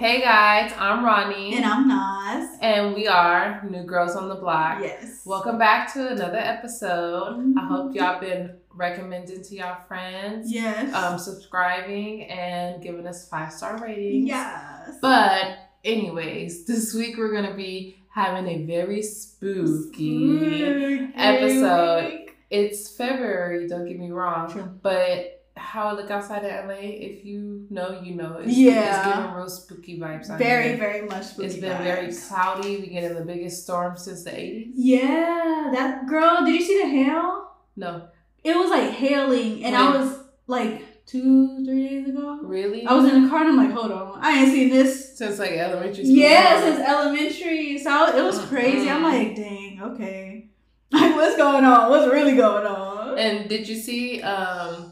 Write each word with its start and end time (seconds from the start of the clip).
Hey 0.00 0.22
guys, 0.22 0.72
I'm 0.78 1.04
Ronnie. 1.04 1.56
And 1.56 1.64
I'm 1.66 1.86
Nas. 1.86 2.56
And 2.62 2.94
we 2.94 3.06
are 3.06 3.62
New 3.68 3.82
Girls 3.84 4.16
on 4.16 4.30
the 4.30 4.34
Block. 4.34 4.78
Yes. 4.80 5.20
Welcome 5.26 5.58
back 5.58 5.92
to 5.92 6.08
another 6.08 6.38
episode. 6.38 7.36
Mhm. 7.38 7.54
I 7.58 7.66
hope 7.66 7.94
y'all 7.94 8.18
been 8.18 8.54
recommending 8.74 9.42
to 9.42 9.54
y'all 9.54 9.76
friends, 9.86 10.50
Yes. 10.50 10.94
um, 10.94 11.18
subscribing 11.18 12.24
and 12.30 12.82
giving 12.82 13.06
us 13.06 13.28
five 13.28 13.52
star 13.52 13.76
ratings. 13.76 14.26
yes. 14.26 14.96
But 15.02 15.58
anyways, 15.84 16.64
this 16.64 16.94
week 16.94 17.18
we're 17.18 17.32
gonna 17.34 17.54
be 17.54 17.96
having 18.14 18.48
a 18.48 18.64
very 18.64 19.02
spooky. 19.02 20.38
Spooky 20.38 21.08
episode. 21.14 22.26
It's 22.48 22.96
February, 22.96 23.68
don't 23.68 23.86
get 23.86 23.98
me 23.98 24.10
wrong, 24.10 24.50
True. 24.50 24.68
but 24.82 25.39
how 25.60 25.88
I 25.88 25.92
look 25.92 26.10
outside 26.10 26.44
of 26.44 26.66
LA, 26.68 26.76
if 26.80 27.24
you 27.24 27.66
know, 27.70 28.00
you 28.02 28.14
know. 28.14 28.38
It's, 28.42 28.56
Yeah. 28.56 29.06
it's 29.06 29.16
giving 29.16 29.32
real 29.34 29.48
spooky 29.48 29.98
vibes. 30.00 30.26
Very, 30.38 30.76
very 30.76 31.06
much 31.06 31.24
spooky. 31.26 31.46
It's 31.48 31.56
been 31.56 31.82
very 31.82 32.12
cloudy. 32.12 32.78
We 32.78 32.86
get 32.88 33.04
in 33.04 33.14
the 33.14 33.24
biggest 33.24 33.62
storm 33.64 33.96
since 33.96 34.24
the 34.24 34.30
80s. 34.30 34.72
Yeah, 34.74 35.70
that 35.72 36.06
girl. 36.06 36.44
Did 36.44 36.54
you 36.54 36.62
see 36.62 36.82
the 36.82 36.88
hail? 36.88 37.50
No, 37.76 38.08
It 38.42 38.56
was 38.56 38.70
like 38.70 38.90
hailing, 38.90 39.64
and 39.64 39.76
I 39.76 39.96
was 39.96 40.18
like 40.46 40.82
two, 41.06 41.64
three 41.64 41.88
days 41.88 42.08
ago. 42.08 42.38
really? 42.42 42.86
I 42.86 42.94
was 42.94 43.04
in 43.12 43.22
the 43.24 43.28
car, 43.30 43.40
and 43.40 43.48
I'm 43.50 43.56
like, 43.56 43.72
hold 43.72 43.92
on, 43.92 44.18
I 44.22 44.40
ain't 44.42 44.52
seen 44.52 44.70
this. 44.70 45.16
since 45.18 45.38
like 45.38 45.52
elementary 45.52 46.04
school. 46.04 46.16
Yeah, 46.16 46.60
since 46.62 46.80
elementary. 46.80 47.78
So 47.78 47.90
I- 47.90 48.16
it 48.18 48.22
was 48.22 48.38
crazy. 48.46 48.88
I'm 48.90 49.02
like, 49.02 49.34
dang, 49.36 49.80
okay. 49.82 50.46
Like, 50.92 51.14
what's 51.14 51.36
going 51.36 51.64
on? 51.64 51.88
What's 51.90 52.10
really 52.12 52.34
going 52.36 52.66
on? 52.66 53.16
And 53.16 53.48
did 53.48 53.68
you 53.68 53.76
see 53.76 54.20
um, 54.22 54.89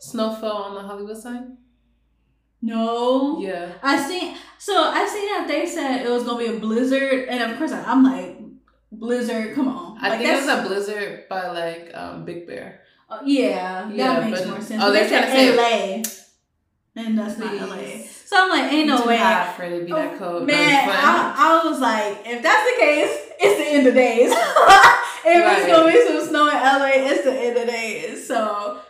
snow 0.00 0.34
fell 0.34 0.56
on 0.56 0.74
the 0.74 0.82
Hollywood 0.82 1.16
sign? 1.16 1.56
no. 2.62 3.38
Yeah. 3.40 3.72
I 3.82 3.96
seen 4.06 4.36
so 4.58 4.74
I 4.74 5.06
seen 5.06 5.26
that 5.28 5.46
they 5.48 5.66
said 5.66 6.04
it 6.04 6.10
was 6.10 6.24
gonna 6.24 6.38
be 6.38 6.54
a 6.56 6.58
blizzard, 6.60 7.28
and 7.28 7.50
of 7.50 7.56
course 7.58 7.72
I, 7.72 7.82
I'm 7.84 8.02
like 8.04 8.38
blizzard. 8.92 9.54
Come 9.54 9.68
on, 9.68 9.96
I 10.00 10.10
like, 10.10 10.18
think 10.18 10.30
it 10.30 10.36
was 10.36 10.48
a 10.48 10.62
blizzard 10.68 11.28
by 11.28 11.48
like 11.50 11.90
um, 11.94 12.24
Big 12.24 12.46
Bear. 12.46 12.80
uh, 13.08 13.20
yeah, 13.24 13.88
Yeah, 13.90 14.20
that 14.20 14.24
makes 14.30 14.40
but- 14.40 14.48
more 14.50 14.60
sense. 14.60 14.82
oh, 14.84 14.92
they're 14.92 15.04
they 15.04 15.08
said 15.08 15.24
trying 15.30 15.52
to 15.52 15.56
LA, 15.56 17.02
and 17.06 17.18
that's 17.18 17.38
not 17.38 17.54
LA. 17.54 18.02
So 18.26 18.36
I'm 18.36 18.50
like, 18.50 18.72
ain't 18.72 18.86
no 18.88 19.02
Too 19.02 19.08
way. 19.08 19.16
high 19.16 19.52
for 19.56 19.62
it 19.64 19.78
to 19.80 19.84
be 19.86 19.92
that 19.92 20.14
Oh, 20.14 20.18
cold. 20.18 20.46
Man, 20.46 20.86
But- 20.86 20.94
I, 20.96 21.34
I 21.64 21.68
was 21.68 21.80
like, 21.80 22.18
if 22.26 22.42
that's 22.42 22.70
the 22.70 22.76
case, 22.80 23.28
it's 23.40 23.58
the 23.58 23.68
end 23.76 23.86
of 23.86 23.94
days. 23.94 24.30
if 24.32 24.36
it's 25.24 25.66
gonna 25.66 25.90
be 25.92 26.06
some 26.06 26.28
snow 26.28 26.46
in 26.48 26.54
LA, 26.54 27.10
it's 27.10 27.24
the 27.24 27.32
end 27.32 27.56
of 27.56 27.66
days. 27.66 28.26
So 28.28 28.80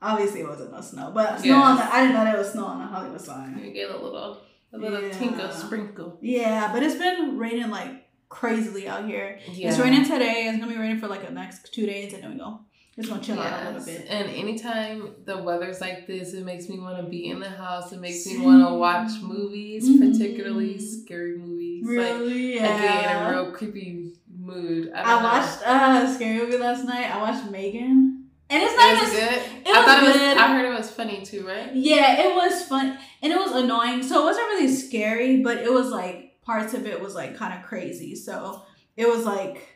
obviously 0.00 0.40
it 0.40 0.48
wasn't 0.48 0.72
no 0.72 0.80
snow, 0.80 1.10
but 1.14 1.40
snow 1.40 1.56
on 1.62 1.76
the 1.76 1.82
I 1.84 2.00
didn't 2.02 2.14
know 2.16 2.24
there 2.24 2.38
was 2.38 2.50
snow 2.52 2.66
on 2.66 2.78
the 2.80 2.86
Hollywood 2.86 3.20
sign. 3.20 3.60
You 3.64 3.72
get 3.72 3.90
a 3.90 3.96
little, 3.96 4.38
a 4.72 4.78
little 4.78 5.00
Yeah. 5.02 5.12
tinkle, 5.12 5.50
sprinkle. 5.50 6.18
Yeah, 6.20 6.72
but 6.72 6.82
it's 6.82 6.96
been 6.96 7.38
raining 7.38 7.70
like 7.70 8.06
crazily 8.28 8.86
out 8.88 9.06
here. 9.06 9.38
Yeah. 9.52 9.70
It's 9.70 9.78
raining 9.78 10.04
today. 10.04 10.46
It's 10.48 10.58
gonna 10.58 10.70
be 10.72 10.78
raining 10.78 10.98
for 10.98 11.08
like 11.08 11.26
the 11.26 11.32
next 11.32 11.72
two 11.72 11.86
days, 11.86 12.12
and 12.14 12.22
then 12.22 12.32
we 12.32 12.38
go. 12.38 12.60
It's 12.96 13.08
gonna 13.08 13.22
chill 13.22 13.38
out 13.40 13.62
a 13.62 13.70
little 13.70 13.84
bit. 13.86 14.06
And 14.10 14.28
anytime 14.28 15.14
the 15.24 15.38
weather's 15.38 15.80
like 15.80 16.08
this, 16.08 16.34
it 16.34 16.44
makes 16.44 16.68
me 16.68 16.80
want 16.80 16.96
to 16.96 17.08
be 17.08 17.26
in 17.30 17.38
the 17.38 17.48
house. 17.48 17.92
It 17.92 18.00
makes 18.00 18.26
me 18.26 18.38
want 18.44 18.66
to 18.66 18.74
watch 18.74 19.10
movies, 19.22 19.88
Mhm. 19.88 20.12
particularly 20.12 20.78
scary 20.80 21.38
movies. 21.38 21.86
Like, 21.86 21.96
Really? 21.96 22.58
I 22.58 22.66
get 22.66 23.16
in 23.20 23.26
a 23.26 23.30
real 23.30 23.52
creepy 23.52 24.14
mood. 24.36 24.90
I, 24.92 25.16
I, 25.16 25.22
watched 25.22 25.58
uh, 25.64 26.06
a 26.10 26.12
scary 26.12 26.38
movie 26.38 26.58
last 26.58 26.84
night. 26.86 27.08
I 27.14 27.20
watched 27.22 27.48
Megan, 27.52 28.17
and 28.50 28.62
it's 28.62 28.72
It 28.72 28.76
not 28.76 29.02
was 29.02 29.12
even. 29.14 29.28
good. 29.28 29.66
it 29.66 29.74
I 29.74 29.78
was 29.78 29.86
thought 29.86 30.02
it 30.02 30.06
was. 30.06 30.16
good. 30.16 30.36
I 30.38 30.52
heard 30.52 30.72
it 30.72 30.76
was 30.78 30.90
funny 30.90 31.24
too, 31.24 31.46
right? 31.46 31.74
Yeah, 31.74 32.20
it 32.28 32.34
was 32.34 32.64
fun 32.64 32.98
and 33.22 33.32
it 33.32 33.36
was 33.38 33.52
annoying. 33.52 34.02
So 34.02 34.22
it 34.22 34.24
wasn't 34.24 34.46
really 34.48 34.72
scary, 34.72 35.42
but 35.42 35.58
it 35.58 35.72
was 35.72 35.90
like 35.90 36.40
parts 36.42 36.74
of 36.74 36.86
it 36.86 37.00
was 37.00 37.14
like 37.14 37.36
kind 37.36 37.58
of 37.58 37.64
crazy. 37.66 38.14
So 38.14 38.62
it 38.96 39.08
was 39.08 39.24
like 39.24 39.66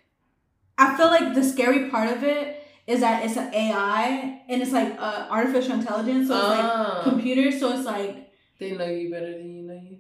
I 0.79 0.97
feel 0.97 1.07
like 1.09 1.35
the 1.35 1.45
scary 1.45 1.91
part 1.91 2.09
of 2.17 2.25
it 2.25 2.67
is 2.87 3.01
that 3.01 3.25
it's 3.25 3.37
an 3.37 3.53
AI 3.55 4.43
and 4.49 4.63
it's 4.63 4.73
like 4.73 4.97
uh, 4.99 5.27
artificial 5.31 5.75
intelligence. 5.75 6.29
So 6.29 6.39
it's 6.39 6.49
like 6.49 6.65
Oh. 6.65 7.01
computer. 7.05 7.57
So 7.57 7.77
it's 7.77 7.87
like 7.87 8.31
they 8.59 8.73
know 8.73 8.87
you 8.87 9.11
better 9.11 9.33
than 9.33 9.55
you 9.57 9.63
know 9.63 9.75
you. 9.75 9.99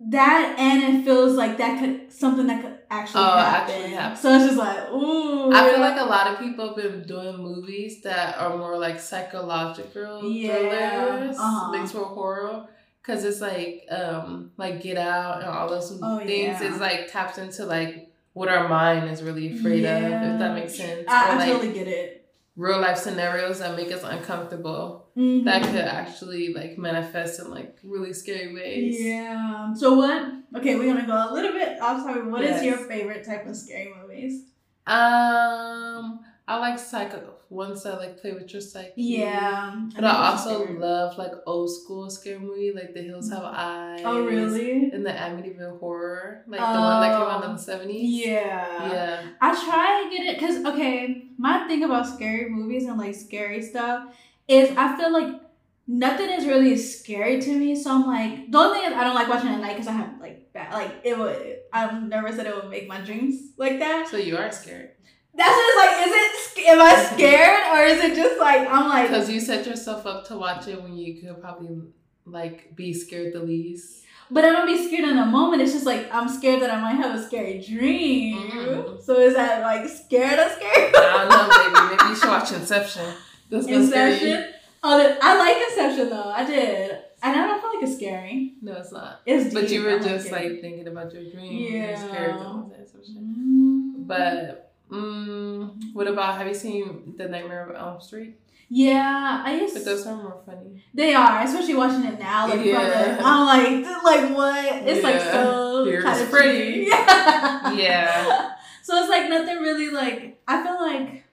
that, 0.00 0.56
and 0.58 0.82
it 0.82 1.04
feels 1.04 1.34
like 1.34 1.58
that 1.58 1.78
could 1.80 2.12
something 2.12 2.46
that 2.48 2.62
could 2.62 2.75
actually 2.90 3.22
Oh, 3.24 3.36
happen. 3.36 3.74
actually 3.74 3.94
happen. 3.94 4.16
So 4.16 4.34
it's 4.36 4.44
just 4.46 4.58
like 4.58 4.90
ooh. 4.90 5.52
I 5.52 5.70
feel 5.70 5.80
like 5.80 5.98
a 6.00 6.04
lot 6.04 6.26
of 6.28 6.38
people 6.38 6.66
have 6.68 6.76
been 6.76 7.02
doing 7.06 7.36
movies 7.38 8.02
that 8.02 8.38
are 8.38 8.56
more 8.56 8.78
like 8.78 8.98
psychological 9.00 10.30
Yeah, 10.30 10.54
thrillers 10.54 11.36
uh-huh. 11.38 11.70
mixed 11.72 11.94
with 11.94 12.04
horror. 12.04 12.66
Cause 13.02 13.24
it's 13.24 13.40
like 13.40 13.84
um 13.90 14.50
like 14.56 14.82
Get 14.82 14.96
Out 14.98 15.38
and 15.42 15.48
all 15.48 15.68
those 15.68 15.96
Oh, 16.02 16.18
things. 16.18 16.60
yeah. 16.60 16.68
It's 16.68 16.80
like 16.80 17.10
taps 17.12 17.38
into 17.38 17.64
like 17.64 18.10
what 18.32 18.48
our 18.48 18.68
mind 18.68 19.08
is 19.10 19.22
really 19.22 19.56
afraid 19.58 19.84
of, 19.84 20.02
if 20.02 20.38
that 20.40 20.54
makes 20.54 20.74
sense. 20.76 21.04
I, 21.08 21.32
I 21.32 21.36
like 21.36 21.48
totally 21.52 21.72
get 21.72 21.86
it. 21.88 22.25
Real 22.56 22.80
life 22.80 22.96
scenarios 22.98 23.58
that 23.58 23.76
make 23.76 23.92
us 23.92 24.02
uncomfortable. 24.02 25.08
Mhm. 25.16 25.44
That 25.44 25.62
could 25.62 25.76
actually 25.76 26.52
like 26.54 26.78
manifest 26.78 27.38
in 27.40 27.50
like 27.50 27.76
really 27.84 28.12
scary 28.12 28.54
ways. 28.54 28.96
Yeah. 29.00 29.74
So 29.74 29.94
what? 29.94 30.32
Okay, 30.56 30.76
we're 30.76 30.86
gonna 30.92 31.06
go 31.06 31.30
a 31.30 31.32
little 31.34 31.52
bit 31.52 31.80
off 31.80 32.04
topic. 32.04 32.24
What 32.26 32.42
is 32.42 32.62
Yes. 32.62 32.64
your 32.64 32.78
favorite 32.78 33.24
type 33.26 33.46
of 33.46 33.56
scary 33.56 33.92
movies? 34.00 34.44
Um 34.86 36.20
I 36.48 36.58
like 36.58 36.78
psycho 36.78 37.34
ones 37.48 37.82
that 37.84 37.98
like 37.98 38.20
play 38.20 38.32
with 38.32 38.52
your 38.52 38.60
psyche. 38.60 38.92
Yeah. 38.96 39.88
But 39.94 40.04
I 40.04 40.30
also 40.30 40.66
love 40.66 41.16
like 41.16 41.32
old 41.46 41.70
school 41.70 42.10
scary 42.10 42.38
movie, 42.38 42.72
like 42.74 42.92
The 42.94 43.02
Hills 43.02 43.30
Have 43.30 43.42
mm. 43.42 43.54
Eyes. 43.54 44.02
Oh 44.04 44.24
really? 44.24 44.90
And 44.90 45.04
the 45.04 45.10
Amityville 45.10 45.78
Horror, 45.78 46.44
like 46.46 46.60
the 46.60 46.66
one 46.66 47.00
that 47.00 47.18
came 47.18 47.28
out 47.28 47.44
in 47.44 47.50
oh, 47.50 47.52
the 47.54 47.58
seventies. 47.58 48.26
Yeah. 48.26 48.92
Yeah. 48.92 49.22
I 49.40 49.54
try 49.64 50.04
to 50.04 50.16
get 50.16 50.26
it 50.26 50.38
because 50.38 50.64
okay, 50.64 51.28
my 51.38 51.66
thing 51.66 51.84
about 51.84 52.06
scary 52.06 52.50
movies 52.50 52.84
and 52.84 52.98
like 52.98 53.14
scary 53.14 53.62
stuff 53.62 54.14
is 54.48 54.70
I 54.76 54.96
feel 54.96 55.12
like 55.12 55.40
nothing 55.86 56.30
is 56.30 56.46
really 56.46 56.76
scary 56.76 57.40
to 57.40 57.56
me. 57.56 57.76
So 57.76 57.92
I'm 57.92 58.06
like, 58.06 58.50
the 58.50 58.58
only 58.58 58.80
thing 58.80 58.90
is 58.90 58.96
I 58.96 59.04
don't 59.04 59.14
like 59.14 59.28
watching 59.28 59.50
at 59.50 59.60
night 59.60 59.74
because 59.74 59.88
I 59.88 59.92
have 59.92 60.20
like 60.20 60.52
bad, 60.52 60.72
like 60.72 61.00
it 61.04 61.16
would. 61.16 61.58
I'm 61.72 62.08
nervous 62.08 62.36
that 62.36 62.46
it 62.46 62.54
would 62.54 62.70
make 62.70 62.88
my 62.88 63.00
dreams 63.00 63.52
like 63.56 63.78
that. 63.78 64.08
So 64.08 64.16
you 64.16 64.36
are 64.36 64.50
scared 64.50 64.95
That's 65.36 65.56
just 65.56 65.76
like, 65.76 66.06
is 66.06 66.12
it? 66.14 66.66
Am 66.68 66.80
I 66.80 67.04
scared 67.14 67.62
or 67.72 67.84
is 67.84 68.02
it 68.02 68.16
just 68.16 68.40
like 68.40 68.66
I'm 68.68 68.88
like? 68.88 69.08
because 69.08 69.30
you 69.30 69.38
set 69.40 69.66
yourself 69.66 70.04
up 70.06 70.26
to 70.28 70.36
watch 70.36 70.66
it 70.66 70.82
when 70.82 70.96
you 70.96 71.20
could 71.20 71.40
probably 71.40 71.78
like 72.24 72.74
be 72.74 72.92
scared 72.92 73.32
the 73.34 73.40
least. 73.40 74.02
But 74.30 74.44
I 74.44 74.50
don't 74.50 74.66
be 74.66 74.84
scared 74.88 75.08
in 75.08 75.16
a 75.18 75.26
moment. 75.26 75.62
It's 75.62 75.72
just 75.72 75.86
like 75.86 76.08
I'm 76.12 76.28
scared 76.28 76.60
that 76.62 76.70
I 76.72 76.80
might 76.80 76.96
have 76.96 77.14
a 77.14 77.24
scary 77.24 77.60
dream. 77.60 78.50
Mm. 78.50 79.00
So 79.02 79.18
is 79.20 79.34
that 79.34 79.60
like 79.62 79.88
scared 79.88 80.38
or 80.40 80.48
scared? 80.50 80.94
I 80.96 81.28
don't 81.28 81.28
know, 81.28 81.48
baby. 81.86 81.96
Maybe 81.96 82.10
you 82.10 82.16
should 82.16 82.28
watch 82.28 82.50
Inception. 82.52 83.14
That's 83.50 83.66
gonna 83.66 83.86
scare 83.86 84.08
you. 84.08 84.14
Inception. 84.14 84.54
Oh, 84.82 85.16
I 85.22 85.38
like 85.38 85.56
Inception 85.70 86.10
though. 86.10 86.30
I 86.30 86.44
did, 86.44 86.90
and 87.22 87.36
I 87.40 87.46
don't 87.46 87.60
feel 87.60 87.74
like 87.74 87.82
it's 87.84 87.94
scary. 87.96 88.54
No, 88.62 88.72
it's 88.72 88.90
not. 88.90 89.20
It's 89.26 89.44
deep. 89.44 89.54
But 89.54 89.70
you 89.70 89.84
were 89.84 90.00
just 90.00 90.26
it. 90.26 90.32
like 90.32 90.60
thinking 90.60 90.88
about 90.88 91.12
your 91.12 91.22
dream. 91.30 91.52
You're 91.52 91.82
Yeah. 91.90 92.08
scared 92.08 92.36
of 92.36 92.72
Inception. 92.76 93.94
Mm. 93.98 94.06
But 94.08 94.65
mm, 94.90 95.92
what 95.92 96.06
about 96.08 96.36
have 96.38 96.46
you 96.46 96.54
seen 96.54 97.14
The 97.16 97.28
Nightmare 97.28 97.68
of 97.70 97.76
Elm 97.76 98.00
Street? 98.00 98.36
yeah, 98.68 99.42
I 99.44 99.60
used. 99.60 99.74
But 99.74 99.84
those 99.84 100.06
are 100.06 100.16
more 100.16 100.40
funny. 100.44 100.82
They 100.92 101.14
are, 101.14 101.42
especially 101.42 101.74
watching 101.76 102.04
it 102.04 102.18
now. 102.18 102.48
Like, 102.48 102.64
Yeah. 102.64 102.82
yeah. 102.82 103.20
I'm 103.22 103.46
like, 103.46 104.02
like 104.02 104.36
what? 104.36 104.82
It's 104.88 105.02
like 105.04 105.20
so 105.20 106.00
kind 106.02 106.20
of 106.20 106.30
pretty. 106.30 106.86
Yeah. 106.88 107.72
Yeah. 107.72 108.52
So 108.82 108.96
it's 108.98 109.08
like 109.08 109.28
nothing 109.28 109.58
really 109.58 109.90
like. 109.90 110.40
I 110.48 110.62
feel 110.64 110.80
like 110.80 111.24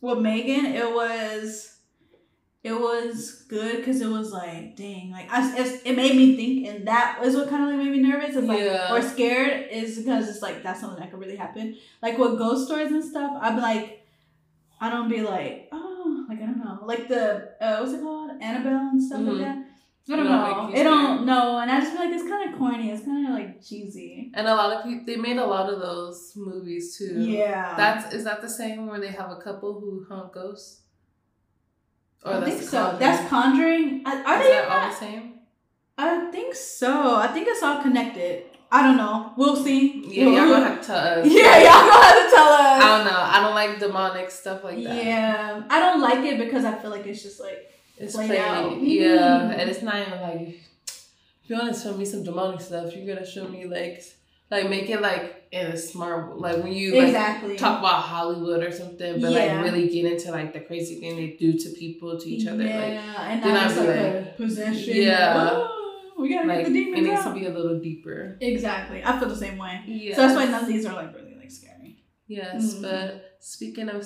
with 0.00 0.18
Megan, 0.18 0.66
it 0.66 0.90
was. 0.94 1.67
It 2.64 2.72
was 2.72 3.44
good 3.48 3.76
because 3.78 4.00
it 4.00 4.08
was 4.08 4.32
like, 4.32 4.74
dang, 4.76 5.10
like 5.12 5.28
I, 5.30 5.56
it's, 5.60 5.82
it 5.84 5.94
made 5.94 6.16
me 6.16 6.36
think, 6.36 6.66
and 6.66 6.88
that 6.88 7.20
is 7.22 7.36
what 7.36 7.48
kind 7.48 7.62
of 7.62 7.68
like 7.70 7.78
made 7.78 7.92
me 7.92 8.00
nervous. 8.08 8.34
and 8.34 8.48
like 8.48 8.58
Yeah. 8.60 8.92
or 8.92 9.00
scared 9.00 9.68
is 9.70 9.96
because 9.98 10.28
it's 10.28 10.42
like 10.42 10.62
that's 10.64 10.80
something 10.80 10.98
that 10.98 11.10
could 11.10 11.20
really 11.20 11.36
happen. 11.36 11.76
Like 12.02 12.18
with 12.18 12.36
ghost 12.36 12.66
stories 12.66 12.90
and 12.90 13.04
stuff, 13.04 13.30
I'm 13.40 13.58
like, 13.58 14.04
I 14.80 14.90
don't 14.90 15.08
be 15.08 15.22
like, 15.22 15.68
oh, 15.72 16.26
like 16.28 16.38
I 16.42 16.46
don't 16.46 16.58
know, 16.58 16.80
like 16.84 17.06
the 17.08 17.52
uh, 17.60 17.78
what's 17.78 17.92
it 17.92 18.00
called, 18.02 18.32
Annabelle 18.42 18.88
and 18.92 19.02
stuff 19.02 19.20
Mhm. 19.20 19.28
like 19.28 19.38
that. 19.46 19.64
I 20.10 20.16
don't 20.16 20.24
know. 20.24 20.70
It 20.74 20.84
don't 20.84 21.26
know, 21.26 21.58
and 21.58 21.70
I 21.70 21.80
just 21.80 21.92
feel 21.92 22.00
like 22.06 22.14
it's 22.14 22.26
kind 22.28 22.50
of 22.52 22.58
corny. 22.58 22.90
It's 22.90 23.04
kind 23.04 23.28
of 23.28 23.34
like 23.34 23.62
cheesy. 23.64 24.32
And 24.34 24.48
a 24.48 24.54
lot 24.54 24.72
of 24.72 24.82
people 24.84 25.04
they 25.06 25.16
made 25.16 25.36
a 25.36 25.46
lot 25.46 25.72
of 25.72 25.80
those 25.80 26.32
movies 26.34 26.96
too. 26.98 27.20
Yeah, 27.20 27.74
That's 27.76 28.14
is 28.14 28.24
that 28.24 28.40
the 28.40 28.48
same 28.48 28.86
where 28.86 28.98
they 29.00 29.08
have 29.12 29.30
a 29.30 29.36
couple 29.36 29.78
who 29.78 30.06
hunt 30.08 30.32
ghosts? 30.32 30.80
Or 32.24 32.34
I 32.34 32.40
think 32.50 32.62
so. 32.62 32.78
Conjuring? 32.82 32.98
That's 33.00 33.28
Conjuring. 33.28 34.02
Are, 34.06 34.16
are 34.26 34.40
is 34.40 34.46
they? 34.46 34.52
that 34.52 34.68
all 34.68 34.88
the 34.90 34.94
same? 34.96 35.32
I 35.96 36.30
think 36.30 36.54
so. 36.54 37.16
I 37.16 37.28
think 37.28 37.48
it's 37.48 37.62
all 37.62 37.82
connected. 37.82 38.44
I 38.70 38.82
don't 38.82 38.96
know. 38.98 39.32
We'll 39.36 39.56
see. 39.56 40.04
Yeah, 40.08 40.24
y'all 40.26 40.48
gonna 40.50 40.66
have 40.68 40.80
to 40.80 40.86
tell 40.86 40.96
us. 40.98 41.26
Yeah, 41.30 41.56
y'all 41.58 41.90
gonna 41.90 42.04
have 42.04 42.24
to 42.30 42.36
tell 42.36 42.48
us. 42.52 42.82
I 42.84 42.96
don't 42.98 43.06
know. 43.06 43.20
I 43.20 43.40
don't 43.40 43.54
like 43.54 43.78
demonic 43.80 44.30
stuff 44.30 44.62
like 44.62 44.82
that. 44.84 45.04
Yeah, 45.04 45.62
I 45.70 45.80
don't 45.80 46.00
like 46.02 46.18
it 46.24 46.38
because 46.38 46.64
I 46.64 46.74
feel 46.78 46.90
like 46.90 47.06
it's 47.06 47.22
just 47.22 47.40
like 47.40 47.70
It's 47.96 48.14
Played 48.14 48.28
played. 48.28 48.40
out. 48.40 48.80
Yeah, 48.82 49.08
Mm. 49.40 49.58
and 49.58 49.70
it's 49.70 49.82
not 49.82 49.96
even 50.06 50.20
like 50.20 50.40
if 50.50 51.44
you 51.50 51.56
want 51.56 51.74
to 51.74 51.80
show 51.80 51.94
me 51.96 52.04
some 52.04 52.22
demonic 52.24 52.60
stuff, 52.60 52.94
you're 52.94 53.06
gonna 53.14 53.26
show 53.26 53.48
me 53.48 53.64
like 53.66 54.02
like 54.50 54.68
make 54.70 54.88
it 54.90 55.00
like 55.00 55.34
in 55.50 55.66
a 55.66 55.76
smart 55.76 56.38
like 56.38 56.62
when 56.62 56.72
you 56.72 56.94
like 56.94 57.08
exactly. 57.08 57.56
talk 57.56 57.78
about 57.80 58.02
Hollywood 58.02 58.62
or 58.62 58.70
something, 58.72 59.20
but 59.20 59.30
Yeah. 59.32 59.54
like 59.56 59.64
really 59.64 59.88
get 59.88 60.04
into 60.12 60.30
like 60.30 60.52
the 60.52 60.60
crazy 60.60 61.00
thing 61.00 61.16
they 61.16 61.36
do 61.38 61.52
to 61.58 61.68
people 61.70 62.18
to 62.18 62.28
each 62.28 62.46
other. 62.46 62.64
Yeah, 62.64 62.78
Like 62.78 63.30
and 63.30 63.42
then 63.42 63.56
I'd 63.56 64.14
like, 64.16 64.36
possession. 64.36 64.96
yeah. 64.96 65.34
Oh, 65.36 66.14
we 66.18 66.30
gotta 66.34 66.48
like 66.48 66.58
get 66.64 66.72
the 66.72 66.72
demons 66.84 66.98
it 67.06 67.10
needs 67.10 67.20
out. 67.22 67.34
to 67.34 67.40
be 67.40 67.46
a 67.46 67.50
little 67.50 67.78
deeper. 67.80 68.36
Exactly. 68.40 69.02
I 69.04 69.18
feel 69.18 69.28
the 69.28 69.36
same 69.36 69.58
way. 69.58 69.80
Yeah. 69.86 70.16
So 70.16 70.22
that's 70.22 70.34
why 70.34 70.44
none 70.46 70.62
of 70.64 70.68
these 70.68 70.84
are 70.86 70.94
like 70.94 71.14
really 71.14 71.34
like 71.38 71.50
scary. 71.50 71.98
Yes, 72.26 72.74
Mhm. 72.74 72.82
but 72.82 73.36
speaking 73.40 73.88
of 73.88 74.04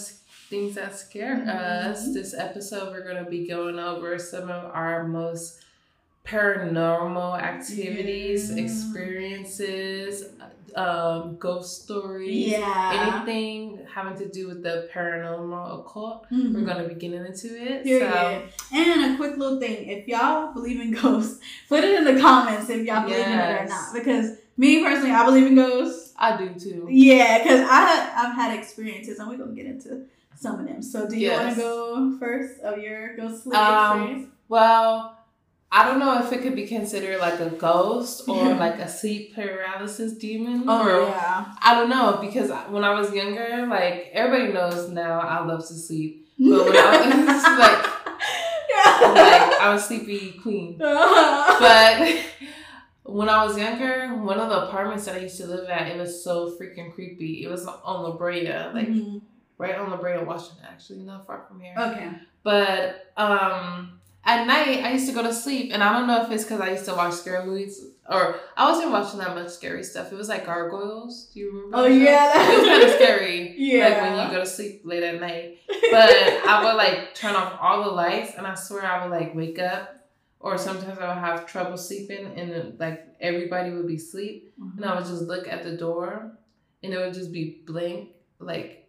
things 0.50 0.74
that 0.74 0.94
scare 0.96 1.36
Mhm. 1.36 1.48
us, 1.48 2.12
this 2.12 2.34
episode 2.36 2.92
we're 2.92 3.02
to 3.24 3.28
be 3.30 3.48
going 3.48 3.78
over 3.78 4.18
some 4.18 4.50
of 4.50 4.64
our 4.72 5.08
most 5.08 5.58
paranormal 6.24 7.40
activities, 7.40 8.50
Yeah. 8.50 8.62
experiences, 8.64 10.24
um, 10.74 11.36
ghost 11.36 11.82
stories, 11.82 12.52
Yeah. 12.52 13.18
anything 13.26 13.80
having 13.92 14.16
to 14.18 14.28
do 14.28 14.48
with 14.48 14.62
the 14.62 14.88
paranormal 14.92 15.80
occult. 15.80 16.26
Mhm. 16.30 16.54
We're 16.54 16.64
to 16.82 16.88
be 16.88 16.94
getting 16.94 17.24
into 17.26 17.48
it. 17.62 17.84
Period. 17.84 18.42
And 18.72 19.14
a 19.14 19.16
quick 19.16 19.36
little 19.36 19.60
thing: 19.60 19.88
if 19.88 20.08
y'all 20.08 20.52
believe 20.54 20.80
in 20.80 20.92
ghosts, 20.92 21.40
put 21.68 21.84
it 21.84 21.94
in 21.94 22.04
the 22.14 22.20
comments 22.20 22.70
if 22.70 22.86
y'all 22.86 23.02
believe 23.04 23.18
in 23.26 23.32
it 23.32 23.34
or 23.34 23.64
Yes. 23.64 23.68
not. 23.68 23.92
Because 23.94 24.38
me 24.56 24.82
personally, 24.82 25.10
I 25.12 25.24
believe 25.26 25.46
in 25.46 25.54
ghosts. 25.56 26.14
I 26.18 26.36
do 26.36 26.48
too. 26.58 26.86
Yeah, 26.88 27.38
because 27.42 27.60
I 27.68 28.10
I've 28.16 28.34
had 28.34 28.56
experiences, 28.56 29.18
and 29.18 29.28
we're 29.28 29.36
gonna 29.36 29.52
get 29.52 29.66
into 29.66 30.02
some 30.36 30.60
of 30.60 30.66
them. 30.66 30.80
So, 30.82 31.06
do 31.08 31.16
you 31.18 31.32
want 31.32 31.50
to 31.50 31.56
go 31.56 32.16
first 32.18 32.60
of 32.60 32.78
your 32.78 33.14
ghostly 33.16 33.56
Um, 33.56 33.98
experience? 34.02 34.28
Well, 34.48 35.16
I 35.74 35.86
don't 35.86 35.98
know 35.98 36.22
if 36.22 36.30
it 36.32 36.42
could 36.42 36.54
be 36.54 36.66
considered 36.66 37.18
like 37.18 37.40
a 37.40 37.48
ghost 37.48 38.28
or 38.28 38.54
like 38.54 38.74
a 38.78 38.88
sleep 38.88 39.34
paralysis 39.34 40.12
demon. 40.18 40.64
Oh 40.68 40.86
or, 40.86 41.08
yeah. 41.08 41.54
I 41.62 41.74
don't 41.74 41.88
know 41.88 42.18
because 42.20 42.50
when 42.70 42.84
I 42.84 42.92
was 42.98 43.12
younger, 43.14 43.66
like 43.66 44.10
everybody 44.12 44.52
knows 44.52 44.90
now, 44.90 45.20
I 45.20 45.42
love 45.44 45.66
to 45.68 45.74
sleep. 45.74 46.28
But 46.38 46.64
when 46.66 46.76
I 46.76 47.24
was 47.24 47.42
like, 47.64 47.86
yeah. 48.70 49.12
like 49.12 49.60
I'm 49.62 49.76
a 49.76 49.80
sleepy 49.80 50.32
queen. 50.42 50.76
But 51.62 52.18
when 53.04 53.28
I 53.28 53.44
was 53.44 53.56
younger, 53.56 54.14
one 54.16 54.38
of 54.38 54.48
the 54.48 54.66
apartments 54.68 55.06
that 55.06 55.14
I 55.16 55.18
used 55.20 55.38
to 55.38 55.46
live 55.46 55.68
at, 55.68 55.88
it 55.88 55.98
was 55.98 56.22
so 56.22 56.54
freaking 56.58 56.92
creepy. 56.94 57.44
It 57.44 57.48
was 57.48 57.66
on 57.66 58.02
La 58.02 58.12
Brea, 58.16 58.44
like 58.74 58.88
Mhm. 58.88 59.22
right 59.58 59.74
on 59.76 59.90
La 59.90 59.96
Brea, 59.96 60.18
Washington, 60.18 60.64
actually, 60.68 61.02
not 61.02 61.26
far 61.26 61.44
from 61.48 61.60
here. 61.60 61.74
okay. 61.78 62.10
But 62.42 63.12
um, 63.16 64.00
at 64.24 64.46
night, 64.46 64.84
I 64.84 64.92
used 64.92 65.08
to 65.08 65.14
go 65.14 65.22
to 65.22 65.32
sleep, 65.34 65.70
and 65.72 65.82
I 65.82 65.92
don't 65.92 66.06
know 66.06 66.22
if 66.24 66.30
it's 66.30 66.44
because 66.44 66.60
I 66.60 66.70
used 66.70 66.84
to 66.86 66.94
watch 66.94 67.14
scary 67.14 67.44
movies 67.44 67.84
or 68.08 68.36
I 68.56 68.70
wasn't 68.70 68.90
watching 68.92 69.18
that 69.20 69.34
much 69.34 69.48
scary 69.48 69.82
stuff. 69.84 70.12
It 70.12 70.16
was 70.16 70.28
like 70.28 70.44
gargoyles. 70.46 71.30
Do 71.32 71.40
you 71.40 71.50
remember? 71.50 71.76
Oh 71.78 71.82
that 71.84 71.92
yeah. 71.94 72.52
it 72.52 72.58
was 72.58 72.68
kind 72.68 72.82
of 72.84 72.90
scary. 72.90 73.54
Yeah. 73.58 73.88
Like 73.88 74.00
when 74.02 74.26
you 74.26 74.34
go 74.34 74.40
to 74.40 74.46
sleep 74.46 74.82
late 74.84 75.02
at 75.02 75.20
night. 75.20 75.58
But 75.90 76.10
I 76.46 76.62
would 76.64 76.76
like 76.76 77.14
turn 77.14 77.34
off 77.34 77.58
all 77.60 77.84
the 77.84 77.90
lights, 77.90 78.32
and 78.36 78.46
I 78.46 78.54
swear 78.54 78.84
I 78.84 79.02
would 79.06 79.10
like 79.16 79.34
wake 79.34 79.58
up. 79.58 79.98
Or 80.40 80.58
sometimes 80.58 80.98
I 80.98 81.06
would 81.14 81.18
have 81.22 81.46
trouble 81.46 81.76
sleeping, 81.78 82.26
and 82.36 82.78
like 82.78 83.06
everybody 83.20 83.70
would 83.70 83.86
be 83.86 83.94
asleep, 83.96 84.52
and 84.76 84.84
I 84.84 84.96
would 84.96 85.04
just 85.06 85.22
look 85.22 85.46
at 85.48 85.62
the 85.62 85.76
door, 85.76 86.32
and 86.82 86.92
it 86.92 86.98
would 86.98 87.14
just 87.14 87.32
be 87.32 87.62
blank, 87.64 88.10
like 88.40 88.88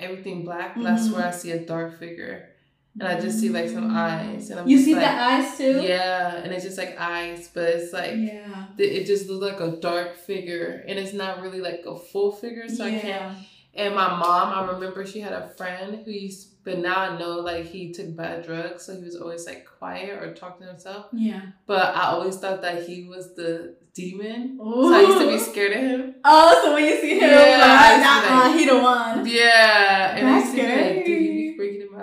everything 0.00 0.44
black. 0.44 0.74
But 0.74 0.86
I 0.86 0.92
Mhm. 0.96 1.10
swear 1.10 1.26
I 1.26 1.30
see 1.32 1.52
a 1.52 1.60
dark 1.66 1.98
figure, 1.98 2.48
and 2.98 3.08
I 3.08 3.20
just 3.20 3.38
see 3.40 3.48
like 3.50 3.68
some 3.68 3.94
eyes, 3.94 4.50
and 4.50 4.60
I'm 4.60 4.68
You 4.68 4.78
see 4.78 4.94
like, 4.94 5.04
the 5.04 5.10
eyes 5.10 5.58
too? 5.58 5.80
yeah, 5.82 6.36
and 6.36 6.52
it's 6.52 6.64
just 6.64 6.78
like 6.78 6.96
eyes, 6.98 7.50
but 7.52 7.64
it's 7.68 7.92
like 7.92 8.12
Yeah. 8.16 8.66
it 8.78 9.04
just 9.06 9.28
looks 9.28 9.58
like 9.58 9.60
a 9.60 9.76
dark 9.76 10.16
figure, 10.16 10.84
and 10.88 10.98
it's 10.98 11.12
not 11.12 11.40
really 11.42 11.60
like 11.60 11.84
a 11.86 11.96
full 11.98 12.32
figure, 12.32 12.68
so 12.68 12.84
I 12.84 12.98
can't. 12.98 13.36
And 13.74 13.94
my 13.94 14.08
mom, 14.08 14.54
I 14.54 14.72
remember 14.72 15.04
she 15.04 15.20
had 15.20 15.34
a 15.34 15.48
friend 15.50 16.00
who 16.02 16.10
used, 16.10 16.64
but 16.64 16.78
now 16.78 16.96
I 16.98 17.18
know 17.18 17.32
like 17.40 17.66
he 17.66 17.92
took 17.92 18.16
bad 18.16 18.46
drugs, 18.46 18.84
so 18.86 18.96
he 18.96 19.02
was 19.04 19.16
always 19.16 19.44
like 19.44 19.66
quiet 19.78 20.22
or 20.22 20.32
talking 20.32 20.62
to 20.66 20.72
himself. 20.72 21.06
Yeah. 21.12 21.42
But 21.66 21.94
I 21.94 22.04
always 22.12 22.38
thought 22.38 22.62
that 22.62 22.84
he 22.84 23.04
was 23.04 23.34
the 23.34 23.76
demon. 23.92 24.58
Ooh. 24.62 24.88
So 24.88 24.94
I 24.94 25.00
used 25.02 25.18
to 25.18 25.26
be 25.28 25.38
scared 25.38 25.72
of 25.72 25.78
him. 25.80 26.14
Oh, 26.24 26.58
so 26.62 26.72
when 26.72 26.84
you 26.86 26.98
see 27.02 27.18
him, 27.18 27.30
Yeah, 27.30 27.36
like, 27.36 27.60
I 27.62 28.00
nah, 28.00 28.48
like- 28.48 28.58
he 28.58 28.64
the 28.66 28.78
one. 28.78 29.26
Yeah, 29.26 30.16
and 30.16 30.26
I 30.26 30.40
That's 30.40 30.54
be 30.54 30.62
like, 30.62 30.70
scary. 30.70 31.05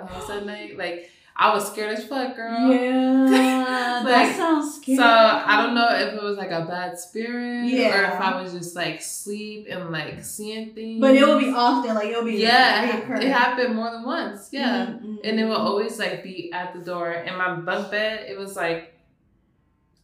Breaking 0.06 0.16
in 0.16 0.16
my 0.16 0.20
house 0.20 0.30
at 0.30 0.46
night. 0.46 0.78
Like 0.78 1.10
I 1.36 1.52
was 1.52 1.66
scared 1.70 1.98
as 1.98 2.04
fuck, 2.06 2.36
girl. 2.36 2.72
Yeah, 2.72 3.24
Like, 4.04 4.28
that 4.28 4.36
sounds 4.36 4.76
scary. 4.76 4.98
So 4.98 5.04
I 5.04 5.62
don't 5.64 5.74
know 5.74 5.88
if 5.90 6.14
it 6.14 6.22
was 6.22 6.36
like 6.38 6.52
a 6.52 6.64
bad 6.64 6.96
spirit 6.98 7.64
or 7.72 8.04
if 8.04 8.20
I 8.20 8.40
was 8.40 8.52
just 8.52 8.76
like 8.76 9.02
sleep 9.02 9.66
and 9.68 9.90
like 9.90 10.22
seeing 10.24 10.74
things. 10.74 11.00
But 11.00 11.16
it 11.16 11.26
will 11.26 11.40
be 11.40 11.48
often, 11.52 11.94
like 11.96 12.06
it'll 12.08 12.24
be 12.24 12.34
Yeah, 12.36 12.98
it, 13.18 13.24
it 13.24 13.32
happened 13.32 13.74
more 13.74 13.90
than 13.90 14.04
once. 14.04 14.50
Yeah. 14.52 14.86
Mhm. 14.86 15.18
And 15.24 15.40
it 15.40 15.44
will 15.46 15.56
always 15.56 15.98
like 15.98 16.22
be 16.22 16.52
at 16.52 16.72
the 16.74 16.80
door. 16.80 17.10
And 17.10 17.36
my 17.36 17.56
bunk 17.56 17.90
bed, 17.90 18.26
it 18.28 18.38
was 18.38 18.54
like 18.54 18.92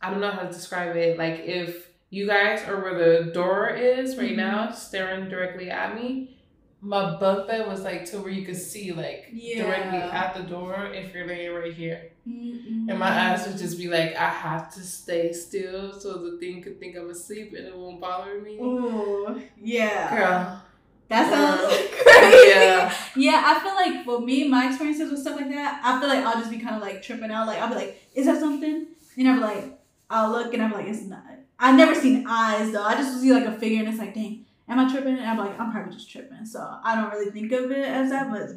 I 0.03 0.11
don't 0.11 0.21
know 0.21 0.31
how 0.31 0.43
to 0.43 0.49
describe 0.53 0.97
it. 0.97 1.17
Like 1.19 1.41
if 1.45 1.89
you 2.09 2.27
guys 2.27 2.67
are 2.67 2.81
where 2.83 2.95
the 2.99 3.31
door 3.31 3.69
is 3.69 4.17
right 4.17 4.33
Mhm. 4.33 4.37
now, 4.37 4.71
staring 4.73 5.29
directly 5.29 5.71
at 5.71 5.95
me, 5.95 6.40
my 6.83 7.17
bunk 7.17 7.47
bed 7.47 7.67
was 7.67 7.83
like 7.83 8.07
to 8.07 8.19
where 8.21 8.33
you 8.33 8.45
could 8.45 8.57
see 8.57 8.93
like 8.93 9.29
yeah. 9.33 9.63
directly 9.63 9.99
at 9.99 10.35
the 10.35 10.43
door 10.43 10.91
if 10.95 11.15
you're 11.15 11.27
laying 11.27 11.53
right 11.53 11.73
here. 11.73 12.11
Mm-mm. 12.27 12.89
And 12.89 12.99
my 12.99 13.09
eyes 13.09 13.47
would 13.47 13.59
just 13.59 13.77
be 13.77 13.89
like, 13.89 14.17
I 14.17 14.29
have 14.29 14.73
to 14.75 14.81
stay 14.81 15.33
still 15.33 15.93
so 15.93 16.15
the 16.19 16.39
thing 16.39 16.63
could 16.63 16.81
think 16.81 16.97
I'm 16.97 17.11
asleep 17.11 17.53
and 17.57 17.67
it 17.67 17.77
won't 17.77 18.01
bother 18.01 18.41
me. 18.41 18.57
Ooh, 18.59 19.43
yeah. 19.61 20.17
Girl. 20.17 20.63
That 21.09 21.31
sounds 21.31 21.61
Girl. 21.61 21.71
crazy. 22.03 22.49
Yeah. 22.49 22.95
Yeah, 23.17 23.43
I 23.45 23.61
feel 23.61 23.75
like 23.75 24.05
for 24.05 24.21
me, 24.21 24.49
my 24.49 24.69
experiences 24.69 25.11
with 25.11 25.21
stuff 25.21 25.37
like 25.37 25.51
that, 25.51 25.81
I 25.85 26.01
feel 26.01 26.09
like 26.09 26.25
I'll 26.25 26.41
just 26.41 26.51
be 26.51 26.59
kind 26.59 26.77
of 26.77 26.83
like 26.83 27.03
tripping 27.03 27.31
out. 27.31 27.47
Like 27.47 27.59
I'll 27.59 27.69
be 27.69 27.75
like, 27.75 28.01
"Is 28.15 28.27
that 28.27 28.39
something?" 28.39 28.87
And 29.19 29.29
I'll 29.29 29.35
be 29.35 29.41
like, 29.41 29.81
I'll 30.09 30.31
look 30.31 30.55
and 30.55 30.63
I'm 30.63 30.73
like, 30.73 30.87
"It's 30.87 31.03
not." 31.03 31.25
I've 31.59 31.77
never 31.77 31.95
seen 31.95 32.25
eyes 32.27 32.73
though. 32.73 32.83
I 32.83 32.95
just 32.95 33.21
see 33.21 33.35
like 33.35 33.45
a 33.45 33.59
figure 33.59 33.81
and 33.81 33.89
it's 33.89 33.99
like, 33.99 34.15
"Dang, 34.15 34.47
am 34.71 34.79
I 34.79 34.91
tripping?" 34.91 35.19
And 35.19 35.27
I'm 35.27 35.37
like, 35.39 35.59
"I'm 35.61 35.71
probably 35.73 35.93
just 35.93 36.11
tripping." 36.11 36.45
So 36.47 36.61
I 36.85 36.95
don't 36.95 37.11
really 37.13 37.31
think 37.31 37.53
of 37.53 37.71
it 37.71 37.85
as 37.87 38.11
that, 38.11 38.31
but 38.31 38.49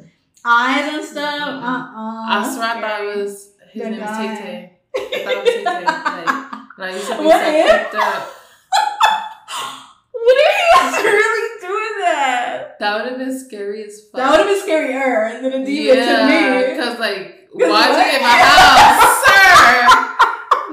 eyes 0.44 0.94
and 0.94 1.04
stuff. 1.04 1.48
Uh 1.48 1.66
uh 2.00 2.24
I 2.28 2.52
swear 2.54 2.68
I 2.76 2.80
thought 2.80 3.00
it 3.02 3.16
was 3.18 3.52
his 3.72 3.82
The 3.82 3.90
name 3.90 4.00
was 4.00 4.10
guy. 4.10 4.34
Tay 4.34 4.42
Tay. 4.42 4.72
I 4.96 5.24
thought 5.24 5.32
it 5.32 5.38
was 5.44 5.54
Tay 5.54 5.64
Tay. 5.64 6.24
Like, 6.24 6.28
and 6.76 6.84
I 6.84 6.90
used 6.94 7.06
to 7.08 7.18
be 7.18 7.24
What 7.24 7.40
so 7.40 7.50
if? 7.50 7.70
freaked. 7.70 7.94
What 10.12 10.36
if 10.38 10.54
he 10.56 10.86
was 10.86 11.04
really 11.04 11.60
doing 11.60 11.94
that? 12.04 12.76
That 12.80 12.96
would 12.96 13.06
have 13.10 13.18
been 13.18 13.38
scary 13.38 13.84
as 13.84 14.00
fuck. 14.10 14.14
That 14.20 14.30
would 14.30 14.40
have 14.40 14.48
been 14.48 14.62
scarier 14.68 15.40
than 15.42 15.52
a 15.62 15.64
demon 15.64 15.96
yeah, 15.98 16.26
to 16.26 16.66
me. 16.66 16.70
because 16.72 16.98
like, 16.98 17.48
'Cause 17.58 17.70
why'd 17.70 17.90
what? 17.90 18.06
you 18.06 18.12
get 18.12 18.22
my 18.22 18.28
house, 18.28 19.24
sir? 19.24 20.00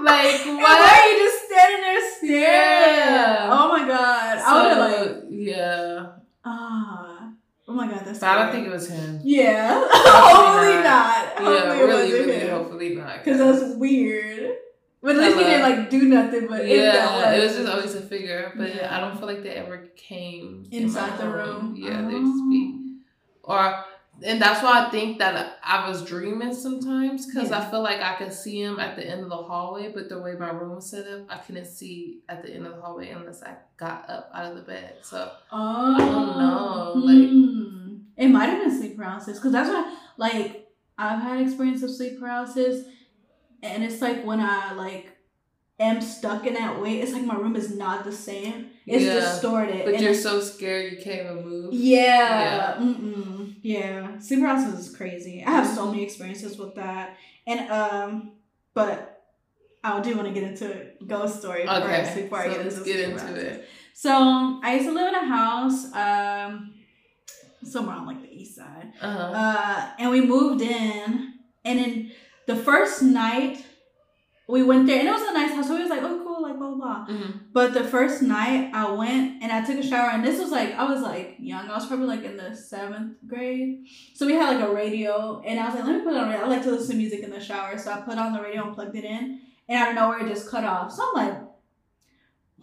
Like 0.01 0.41
And? 0.47 0.57
Why 0.57 0.97
are 0.97 1.07
you 1.11 1.17
just 1.19 1.45
standing 1.45 1.81
there 1.81 2.01
staring? 2.17 2.41
Yeah. 2.41 3.49
Oh 3.51 3.67
my 3.69 3.87
god. 3.87 4.37
I 4.39 4.53
would 4.55 4.71
have 4.71 5.05
So, 5.05 5.13
like 5.13 5.23
yeah, 5.61 6.05
ah. 6.45 7.31
Oh 7.67 7.73
my 7.73 7.87
god, 7.87 8.01
that's. 8.05 8.19
but 8.19 8.27
I 8.29 8.35
don't 8.43 8.51
think 8.51 8.67
it 8.67 8.71
was 8.71 8.89
him. 8.89 9.19
Yeah. 9.23 9.87
Hopefully 9.91 10.75
not. 10.75 10.83
not. 10.83 11.27
Hopefully 11.37 11.55
Yeah, 11.55 11.73
it 11.73 11.83
really, 11.85 12.11
really, 12.11 12.39
him. 12.39 12.49
hopefully 12.49 12.95
not. 12.95 13.23
Cause 13.23 13.37
that's 13.37 13.75
weird. 13.75 14.55
But 15.03 15.15
at 15.15 15.21
least 15.21 15.37
he 15.37 15.43
didn't 15.45 15.61
like 15.69 15.89
do 15.89 16.01
nothing. 16.09 16.47
But 16.47 16.67
Yeah, 16.67 17.31
it 17.33 17.43
was 17.43 17.55
just 17.55 17.69
always 17.69 17.95
a 17.95 18.01
figure, 18.01 18.51
but 18.57 18.75
Yeah. 18.75 18.95
I 18.95 18.99
don't 18.99 19.17
feel 19.17 19.27
like 19.27 19.41
they 19.43 19.51
ever 19.51 19.87
came 19.95 20.65
Inside 20.71 21.11
my 21.11 21.17
the 21.25 21.29
room. 21.29 21.75
Yeah, 21.77 22.01
they'd 22.01 22.19
just 22.19 22.43
be, 22.49 22.77
Oh. 23.45 23.53
or 23.55 23.85
and 24.23 24.41
that's 24.41 24.61
why 24.63 24.85
I 24.85 24.89
think 24.89 25.19
that 25.19 25.57
I 25.63 25.87
was 25.89 26.03
dreaming 26.05 26.53
sometimes 26.53 27.25
because 27.25 27.49
Yeah. 27.49 27.59
I 27.59 27.71
feel 27.71 27.81
like 27.81 28.01
I 28.01 28.15
could 28.15 28.33
see 28.33 28.61
him 28.61 28.79
at 28.79 28.95
the 28.95 29.05
end 29.05 29.23
of 29.23 29.29
the 29.29 29.35
hallway, 29.37 29.91
but 29.91 30.09
the 30.09 30.19
way 30.19 30.33
my 30.39 30.49
room 30.51 30.75
was 30.75 30.89
set 30.89 31.07
up, 31.07 31.21
I 31.29 31.37
couldn't 31.37 31.65
see 31.65 32.21
at 32.29 32.43
the 32.43 32.53
end 32.53 32.65
of 32.67 32.75
the 32.75 32.81
hallway 32.81 33.09
unless 33.09 33.41
I 33.43 33.55
got 33.77 34.09
up 34.09 34.29
out 34.33 34.45
of 34.51 34.55
the 34.55 34.63
bed. 34.63 34.95
So 35.01 35.31
Oh, 35.51 35.95
don't 35.97 36.37
know, 36.37 36.93
like- 36.95 37.29
hmm. 37.29 37.95
it 38.17 38.27
might 38.29 38.45
have 38.47 38.59
been 38.63 38.77
sleep 38.77 38.97
paralysis 38.97 39.37
because 39.37 39.51
that's 39.51 39.69
why, 39.69 39.95
like, 40.17 40.67
I've 40.97 41.19
had 41.21 41.41
experience 41.41 41.81
of 41.83 41.89
sleep 41.89 42.19
paralysis, 42.19 42.85
and 43.63 43.83
it's 43.83 44.01
like 44.01 44.23
when 44.23 44.39
I 44.39 44.73
like 44.73 45.07
am 45.79 45.99
stuck 45.99 46.45
in 46.45 46.53
that 46.53 46.79
way, 46.79 47.01
it's 47.01 47.11
like 47.11 47.23
my 47.23 47.35
room 47.35 47.55
is 47.55 47.75
not 47.75 48.03
the 48.03 48.11
same. 48.11 48.67
It's 48.85 49.03
Yeah, 49.03 49.15
distorted. 49.15 49.85
but 49.85 49.99
you're 49.99 50.13
so 50.13 50.39
scared 50.39 50.91
you 50.91 50.97
can't 51.03 51.21
even 51.31 51.43
move. 51.47 51.73
Yeah. 51.73 52.75
Mm-mm. 52.79 53.40
Yeah. 53.61 54.19
Sleep 54.19 54.41
paralysis 54.41 54.87
is 54.87 54.95
crazy. 54.95 55.43
I 55.45 55.51
have 55.51 55.67
so 55.67 55.87
many 55.87 56.03
experiences 56.03 56.57
with 56.57 56.75
that. 56.75 57.17
And 57.47 57.69
um 57.71 58.31
but 58.73 59.23
I 59.83 59.99
do 60.01 60.15
want 60.15 60.27
to 60.27 60.33
get 60.33 60.43
into 60.43 60.91
ghost 61.05 61.39
story 61.39 61.67
Okay, 61.67 62.03
first 62.03 62.15
before 62.15 62.43
so 62.43 62.45
I 62.45 62.53
get 62.53 62.63
let's 62.63 62.77
into 62.77 62.89
get 62.89 63.09
into 63.09 63.35
it. 63.35 63.67
So 63.93 64.59
I 64.63 64.75
used 64.75 64.87
to 64.87 64.93
live 64.93 65.07
in 65.09 65.15
a 65.15 65.25
house, 65.27 65.93
um 65.93 66.73
somewhere 67.63 67.95
on 67.95 68.07
like 68.07 68.21
the 68.21 68.31
east 68.33 68.55
side. 68.55 68.91
Uh 69.01 69.11
huh. 69.11 69.31
Uh 69.35 69.89
and 69.99 70.11
we 70.11 70.21
moved 70.21 70.61
in 70.61 71.33
and 71.63 71.79
in 71.79 72.11
the 72.47 72.55
first 72.55 73.01
night 73.01 73.63
we 74.51 74.63
went 74.63 74.85
there 74.85 74.99
and 74.99 75.07
it 75.07 75.11
was 75.11 75.21
a 75.21 75.33
nice 75.33 75.53
house. 75.53 75.67
So 75.67 75.75
we 75.75 75.81
was 75.81 75.89
like, 75.89 76.03
oh 76.03 76.21
cool, 76.23 76.41
like 76.43 76.57
blah 76.57 76.67
blah 76.73 76.75
blah. 76.75 77.07
Mm-hmm. 77.07 77.31
But 77.53 77.73
the 77.73 77.83
first 77.83 78.21
night 78.21 78.71
I 78.73 78.91
went 78.91 79.41
and 79.41 79.51
I 79.51 79.65
took 79.65 79.77
a 79.77 79.87
shower 79.87 80.09
and 80.09 80.23
this 80.23 80.39
was 80.39 80.51
like 80.51 80.73
I 80.73 80.83
was 80.83 81.01
like 81.01 81.37
young. 81.39 81.69
I 81.69 81.75
was 81.75 81.85
probably 81.85 82.07
like 82.07 82.23
in 82.23 82.37
the 82.37 82.53
seventh 82.55 83.17
grade. 83.25 83.87
So 84.13 84.25
we 84.25 84.33
had 84.33 84.55
like 84.55 84.69
a 84.69 84.73
radio 84.73 85.41
and 85.45 85.59
I 85.59 85.65
was 85.65 85.75
like, 85.75 85.85
let 85.85 85.95
me 85.95 86.03
put 86.03 86.15
on 86.15 86.29
radio. 86.29 86.45
I 86.45 86.49
like 86.49 86.63
to 86.63 86.71
listen 86.71 86.91
to 86.91 86.97
music 86.97 87.21
in 87.23 87.31
the 87.31 87.39
shower. 87.39 87.77
So 87.77 87.91
I 87.91 88.01
put 88.01 88.17
on 88.17 88.33
the 88.33 88.41
radio 88.41 88.65
and 88.65 88.75
plugged 88.75 88.95
it 88.95 89.05
in. 89.05 89.41
And 89.69 89.79
I 89.79 89.85
don't 89.85 89.95
know 89.95 90.09
where 90.09 90.19
it 90.19 90.27
just 90.27 90.49
cut 90.49 90.65
off. 90.65 90.91
So 90.91 91.01
I'm 91.01 91.13
like, 91.13 91.41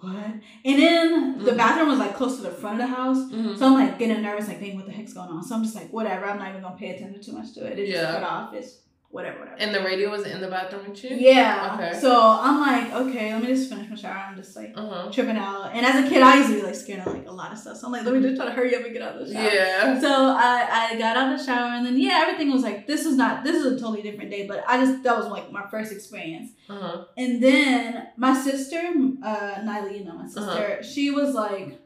what? 0.01 0.15
And 0.15 0.43
then 0.65 1.35
mm-hmm. 1.37 1.45
the 1.45 1.53
bathroom 1.53 1.89
was 1.89 1.99
like 1.99 2.15
close 2.15 2.37
to 2.37 2.43
the 2.43 2.51
front 2.51 2.81
of 2.81 2.89
the 2.89 2.95
house. 2.95 3.19
Mm-hmm. 3.19 3.57
So 3.57 3.67
I'm 3.67 3.75
like 3.75 3.99
getting 3.99 4.23
nervous, 4.23 4.47
like, 4.47 4.61
dang, 4.61 4.77
what 4.77 4.87
the 4.87 4.93
heck's 4.93 5.15
going 5.15 5.31
on? 5.31 5.43
So 5.43 5.55
I'm 5.55 5.63
just 5.63 5.75
like, 5.75 5.91
whatever, 5.91 6.27
I'm 6.27 6.39
not 6.39 6.51
even 6.51 6.63
gonna 6.63 6.77
pay 6.77 6.95
attention 6.95 7.23
too 7.23 7.33
much 7.33 7.55
to 7.55 7.65
it. 7.65 7.79
It 7.79 7.89
yeah. 7.89 8.03
just 8.03 8.13
cut 8.13 8.23
off. 8.23 8.55
It's 8.55 8.79
whatever, 9.11 9.39
whatever. 9.39 9.57
And 9.59 9.75
the 9.75 9.81
radio 9.81 10.11
was 10.11 10.27
in 10.27 10.41
the 10.41 10.49
bathroom 10.49 10.91
with 10.91 11.03
you? 11.03 11.17
Yeah. 11.17 11.75
Okay. 11.75 11.99
So 11.99 12.21
I'm 12.21 12.61
like, 12.61 12.93
okay, 12.93 13.33
let 13.33 13.43
me 13.43 13.49
just 13.49 13.71
finish 13.71 13.89
my 13.89 13.97
shower. 13.97 14.19
I'm 14.29 14.37
just 14.37 14.55
like 14.55 14.73
uh-huh. 14.77 15.11
tripping 15.11 15.37
out. 15.37 15.71
And 15.73 15.85
as 15.85 16.05
a 16.05 16.09
kid, 16.09 16.23
I 16.23 16.37
used 16.37 16.51
to 16.51 16.57
be 16.57 16.63
like 16.63 16.75
scared 16.75 17.07
of 17.07 17.15
like 17.15 17.27
a 17.27 17.33
lot 17.33 17.51
of 17.53 17.59
stuff. 17.59 17.79
So 17.79 17.87
I'm 17.87 17.93
like, 17.93 18.05
let 18.05 18.15
me 18.15 18.21
just 18.21 18.37
try 18.37 18.45
to 18.45 18.53
hurry 18.53 18.77
up 18.77 18.85
and 18.85 18.93
get 18.93 19.03
out 19.03 19.17
of 19.17 19.27
the 19.27 19.33
shower. 19.33 19.45
Yeah. 19.45 19.99
So 20.01 20.09
I, 20.11 20.91
I 20.91 20.99
got 20.99 21.17
out 21.17 21.33
of 21.33 21.39
the 21.39 21.45
shower 21.45 21.73
and 21.73 21.87
then 21.87 21.99
yeah, 21.99 22.21
everything 22.23 22.53
was 22.53 22.63
like, 22.63 22.87
this 22.87 23.07
is 23.07 23.17
not, 23.17 23.45
this 23.45 23.57
is 23.57 23.65
a 23.65 23.81
totally 23.81 24.03
different 24.03 24.31
day, 24.31 24.47
but 24.47 24.63
I 24.69 24.77
just, 24.85 25.03
that 25.05 25.17
was 25.17 25.27
like 25.29 25.51
my 25.51 25.67
first 25.71 25.91
experience. 25.91 26.51
Uh-huh. 26.69 27.05
And 27.17 27.43
then 27.43 28.09
my 28.19 28.35
sister, 28.39 28.77
uh, 28.77 29.55
Nyla, 29.63 29.99
you 29.99 30.05
know, 30.05 30.15
my 30.15 30.27
sister, 30.27 30.41
uh-huh. 30.51 30.83
she 30.83 31.11
was 31.11 31.35
like, 31.35 31.81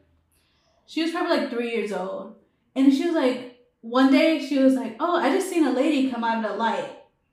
she 0.86 1.02
was 1.02 1.12
probably 1.12 1.36
like 1.36 1.50
three 1.50 1.70
years 1.70 1.92
old. 1.92 2.34
And 2.74 2.92
she 2.92 3.06
was 3.06 3.14
like, 3.14 3.60
one 3.80 4.10
day 4.10 4.44
she 4.44 4.58
was 4.58 4.74
like, 4.74 4.96
oh, 4.98 5.16
I 5.16 5.32
just 5.34 5.50
seen 5.50 5.64
a 5.64 5.72
lady 5.72 6.10
come 6.10 6.24
out 6.24 6.44
of 6.44 6.50
the 6.50 6.56
light 6.56 6.91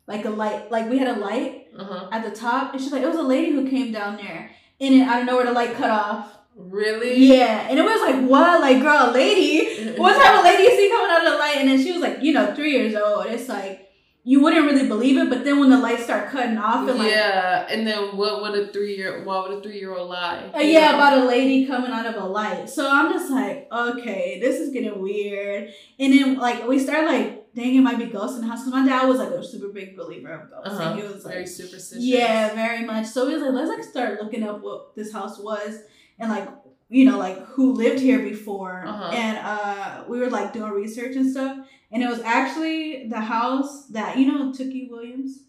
like 0.10 0.25
a 0.25 0.30
light, 0.30 0.72
like 0.72 0.89
we 0.89 0.98
had 0.98 1.08
a 1.08 1.20
light 1.20 1.68
uh-huh. 1.78 2.10
at 2.12 2.24
the 2.24 2.36
top, 2.36 2.74
and 2.74 2.82
she's 2.82 2.92
like, 2.92 3.04
it 3.04 3.08
was 3.08 3.18
a 3.18 3.24
lady 3.24 3.51
who 3.51 3.70
came 3.70 3.92
down 3.92 4.18
there, 4.18 4.51
and 4.82 4.96
it, 4.96 5.08
I 5.08 5.18
don't 5.18 5.28
know 5.28 5.36
where 5.36 5.46
the 5.46 5.51
light 5.51 5.75
cut 5.75 5.92
off. 5.92 6.36
Really? 6.56 7.28
Yeah, 7.28 7.68
and 7.70 7.78
it 7.78 7.84
was 7.84 8.01
like, 8.01 8.28
what, 8.28 8.60
like, 8.60 8.82
girl, 8.82 9.12
a 9.12 9.13
lady? 9.13 9.94
what 9.98 10.18
type 10.18 10.39
of 10.39 10.44
lady 10.44 10.63
you 10.63 10.72
see 10.72 10.89
coming 10.89 11.12
out 11.12 11.25
of 11.25 11.32
the 11.32 11.38
light? 11.38 11.58
And 11.60 11.70
then 11.70 11.82
she 11.82 11.92
was 11.92 12.01
like, 12.01 12.24
you 12.24 12.34
know, 12.34 12.54
three 12.56 12.72
years 12.72 12.96
old. 12.96 13.28
It's 13.28 13.48
like 13.48 13.89
you 14.24 14.42
wouldn't 14.42 14.66
really 14.66 14.88
believe 14.88 15.18
it, 15.18 15.30
but 15.30 15.44
then 15.44 15.60
when 15.60 15.70
the 15.70 15.78
lights 15.78 16.04
start 16.04 16.30
cutting 16.30 16.58
off, 16.58 16.88
and 16.89 17.00
like 17.00 17.10
yeah, 17.10 17.66
and 17.70 17.88
then 17.88 18.18
what 18.18 18.42
would 18.42 18.60
a 18.60 18.68
three 18.68 18.98
year 18.98 19.24
why 19.24 19.42
would 19.42 19.58
a 19.58 19.62
three 19.62 19.80
year 19.80 19.96
old 19.96 20.10
lie? 20.10 20.51
Uh, 20.54 20.60
yeah, 20.60 20.96
about 20.96 21.20
a 21.20 21.25
lady 21.25 21.66
coming 21.66 21.92
out 21.92 22.06
of 22.06 22.16
a 22.16 22.25
light. 22.25 22.70
So 22.70 22.89
I'm 22.92 23.12
just 23.13 23.32
like, 23.32 23.68
okay, 23.72 24.39
this 24.42 24.60
is 24.60 24.74
getting 24.74 25.01
weird. 25.01 25.74
And 25.98 26.13
then 26.13 26.38
like 26.38 26.68
we 26.68 26.80
start 26.80 27.06
like 27.06 27.38
dang, 27.60 27.75
it 27.75 27.82
might 27.82 27.98
be 27.98 28.06
ghosts 28.06 28.38
in 28.38 28.42
the 28.42 28.48
house. 28.48 28.62
Because 28.62 28.74
my 28.74 28.86
dad 28.86 29.08
was 29.08 29.20
like 29.20 29.30
a 29.30 29.44
super 29.44 29.68
big 29.68 29.96
believer 29.96 30.32
of 30.32 30.50
ghosts. 30.50 30.80
Uh-huh. 30.80 30.96
he 30.96 31.04
was 31.04 31.25
like, 31.25 31.34
very 31.34 31.48
superstitious. 31.48 32.04
Yeah, 32.04 32.54
very 32.54 32.86
much. 32.86 33.08
So 33.08 33.28
he 33.28 33.34
was 33.34 33.44
like, 33.44 33.54
let's 33.54 33.70
like 33.70 33.84
start 33.84 34.22
looking 34.22 34.44
up 34.44 34.62
what 34.62 34.96
this 34.96 35.12
house 35.12 35.39
was 35.39 35.80
and 36.18 36.30
like, 36.30 36.48
you 36.89 37.06
know, 37.06 37.18
like 37.18 37.38
who 37.48 37.74
lived 37.74 38.00
here 38.00 38.20
before. 38.20 38.86
Uh-huh. 38.86 39.12
And 39.13 39.38
uh, 39.38 40.04
we 40.08 40.20
were 40.20 40.30
like 40.30 40.54
doing 40.54 40.72
research 40.72 41.16
and 41.16 41.30
stuff. 41.30 41.58
And 41.92 42.04
it 42.04 42.10
was 42.10 42.20
actually 42.22 43.08
the 43.08 43.20
house 43.20 43.88
that, 43.88 44.18
you 44.18 44.32
know, 44.32 44.51
Tookie 44.51 44.89
Williams? 44.89 45.39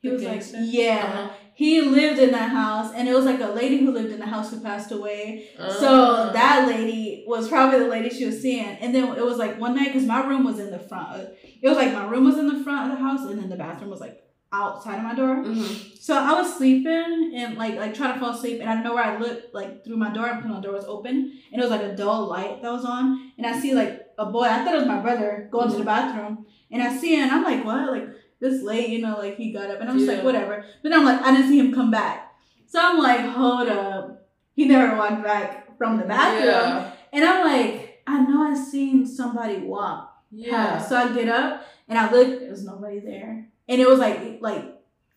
He 0.00 0.08
the 0.08 0.14
was 0.14 0.22
gangster? 0.22 0.58
like, 0.58 0.68
yeah. 0.70 1.02
Uh-huh 1.04 1.34
he 1.54 1.80
lived 1.82 2.18
in 2.18 2.30
that 2.32 2.50
house 2.50 2.92
and 2.94 3.08
it 3.08 3.14
was 3.14 3.24
like 3.24 3.40
a 3.40 3.48
lady 3.48 3.78
who 3.78 3.90
lived 3.90 4.12
in 4.12 4.18
the 4.18 4.26
house 4.26 4.50
who 4.50 4.60
passed 4.60 4.92
away. 4.92 5.50
So 5.78 6.30
that 6.32 6.66
lady 6.66 7.24
was 7.26 7.48
probably 7.48 7.80
the 7.80 7.88
lady 7.88 8.10
she 8.10 8.24
was 8.24 8.40
seeing. 8.40 8.64
And 8.64 8.94
then 8.94 9.04
it 9.16 9.24
was 9.24 9.36
like 9.36 9.60
one 9.60 9.74
night 9.74 9.92
because 9.92 10.06
my 10.06 10.26
room 10.26 10.44
was 10.44 10.58
in 10.58 10.70
the 10.70 10.78
front. 10.78 11.28
It 11.62 11.68
was 11.68 11.76
like 11.76 11.92
my 11.92 12.06
room 12.06 12.24
was 12.24 12.38
in 12.38 12.46
the 12.46 12.64
front 12.64 12.90
of 12.90 12.98
the 12.98 13.04
house 13.04 13.28
and 13.28 13.38
then 13.38 13.50
the 13.50 13.56
bathroom 13.56 13.90
was 13.90 14.00
like 14.00 14.22
outside 14.52 14.96
of 14.96 15.04
my 15.04 15.14
door. 15.14 15.36
Mm-hmm. 15.36 15.94
so 16.00 16.14
i 16.18 16.32
was 16.32 16.56
sleeping 16.56 17.32
and 17.36 17.56
like 17.56 17.76
like 17.76 17.94
trying 17.94 18.14
to 18.14 18.20
fall 18.20 18.30
asleep 18.30 18.60
and 18.60 18.68
i 18.68 18.74
don't 18.74 18.82
know 18.82 18.94
where 18.94 19.04
i 19.04 19.16
looked 19.16 19.54
like 19.54 19.84
through 19.84 19.96
my 19.96 20.12
door 20.12 20.26
because 20.34 20.50
my 20.50 20.60
door 20.60 20.72
was 20.72 20.84
open 20.86 21.38
and 21.52 21.60
it 21.60 21.64
was 21.64 21.70
like 21.70 21.82
a 21.82 21.94
dull 21.94 22.26
light 22.26 22.60
that 22.60 22.72
was 22.72 22.84
on. 22.84 23.32
And 23.38 23.46
i 23.46 23.58
see 23.60 23.74
like 23.74 24.06
a 24.18 24.26
boy 24.26 24.44
i 24.44 24.64
thought 24.64 24.74
it 24.74 24.78
was 24.78 24.88
my 24.88 25.00
brother 25.00 25.48
going 25.52 25.68
mm-hmm. 25.68 25.74
to 25.74 25.78
the 25.78 25.84
bathroom. 25.84 26.46
And 26.72 26.82
i 26.82 26.96
see 26.96 27.14
him 27.14 27.22
and 27.22 27.30
i'm 27.30 27.44
like 27.44 27.64
what? 27.64 27.92
Like 27.92 28.08
this 28.40 28.62
late, 28.62 28.88
you 28.88 29.00
know, 29.00 29.18
like 29.18 29.36
he 29.36 29.52
got 29.52 29.70
up 29.70 29.80
and 29.80 29.90
I'm 29.90 29.98
just 29.98 30.08
yeah. 30.08 30.16
like, 30.16 30.24
whatever. 30.24 30.64
But 30.82 30.92
I'm 30.92 31.04
like, 31.04 31.20
I 31.22 31.32
didn't 31.32 31.48
see 31.48 31.58
him 31.58 31.74
come 31.74 31.90
back. 31.90 32.34
So 32.66 32.80
I'm 32.80 32.98
like, 32.98 33.20
hold 33.20 33.68
up. 33.68 34.28
He 34.54 34.66
never 34.66 34.96
walked 34.96 35.22
back 35.22 35.76
from 35.78 35.98
the 35.98 36.04
bathroom. 36.04 36.46
Yeah. 36.46 36.92
And 37.12 37.24
I'm 37.24 37.44
like, 37.44 38.02
I 38.06 38.20
know 38.22 38.42
I 38.42 38.54
seen 38.54 39.06
somebody 39.06 39.58
walk. 39.58 40.12
Yeah. 40.30 40.78
So 40.78 40.96
I 40.96 41.12
get 41.12 41.28
up 41.28 41.64
and 41.88 41.98
I 41.98 42.10
look, 42.10 42.40
there's 42.40 42.64
nobody 42.64 43.00
there. 43.00 43.48
And 43.68 43.80
it 43.80 43.88
was 43.88 43.98
like 43.98 44.38
like 44.40 44.64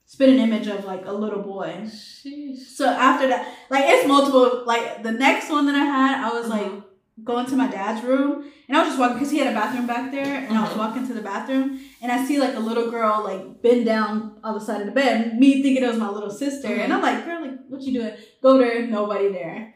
spit 0.06 0.30
an 0.30 0.40
image 0.40 0.68
of 0.68 0.86
like 0.86 1.06
a 1.06 1.12
little 1.14 1.42
boy. 1.42 1.84
Sheesh. 1.86 2.58
So 2.58 2.88
after 2.88 3.28
that, 3.28 3.56
like 3.70 3.86
it's 3.88 4.08
multiple 4.08 4.64
like 4.66 5.04
the 5.04 5.12
next 5.12 5.50
one 5.50 5.66
that 5.68 5.76
I 5.76 5.86
had, 5.86 6.26
I 6.26 6.40
was 6.40 6.50
like 6.50 6.66
mm-hmm 6.66 6.93
going 7.24 7.46
to 7.46 7.56
my 7.56 7.70
dad's 7.70 8.04
room 8.04 8.52
and 8.68 8.76
I 8.76 8.82
was 8.82 8.90
just 8.90 9.00
walking 9.00 9.18
because 9.18 9.32
he 9.32 9.38
had 9.38 9.54
a 9.54 9.56
bathroom 9.56 9.86
back 9.86 10.12
there 10.12 10.38
and 10.38 10.58
I 10.58 10.62
was 10.62 10.72
mm-hmm. 10.72 10.80
walking 10.80 11.08
to 11.08 11.14
the 11.14 11.22
bathroom 11.22 11.80
and 12.02 12.12
I 12.12 12.26
see 12.26 12.40
like 12.40 12.56
a 12.56 12.60
little 12.60 12.90
girl 12.90 13.24
like 13.24 13.62
bend 13.62 13.86
down 13.86 14.40
on 14.44 14.56
the 14.56 14.60
side 14.60 14.82
of 14.82 14.88
the 14.88 14.94
bed, 14.94 15.38
me 15.38 15.62
thinking 15.62 15.84
it 15.84 15.88
was 15.88 15.98
my 15.98 16.10
little 16.10 16.32
sister. 16.32 16.70
Mm-hmm. 16.70 16.82
And 16.82 16.94
I'm 16.94 17.02
like, 17.02 17.24
girl, 17.24 17.42
like, 17.42 17.60
what 17.68 17.82
you 17.82 17.94
doing? 17.94 18.14
Go 18.42 18.58
there, 18.58 18.88
nobody 18.88 19.32
there. 19.32 19.76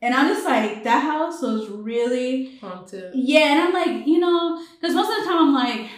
And 0.00 0.14
I'm 0.14 0.28
just 0.28 0.46
like, 0.46 0.84
that 0.84 1.02
house 1.02 1.42
was 1.42 1.68
really 1.68 2.56
haunted. 2.58 3.12
Yeah, 3.14 3.52
and 3.52 3.60
I'm 3.60 3.72
like, 3.74 4.06
you 4.06 4.20
know, 4.20 4.64
because 4.80 4.94
most 4.94 5.10
of 5.10 5.18
the 5.18 5.30
time 5.30 5.48
I'm 5.48 5.54
like, 5.54 5.90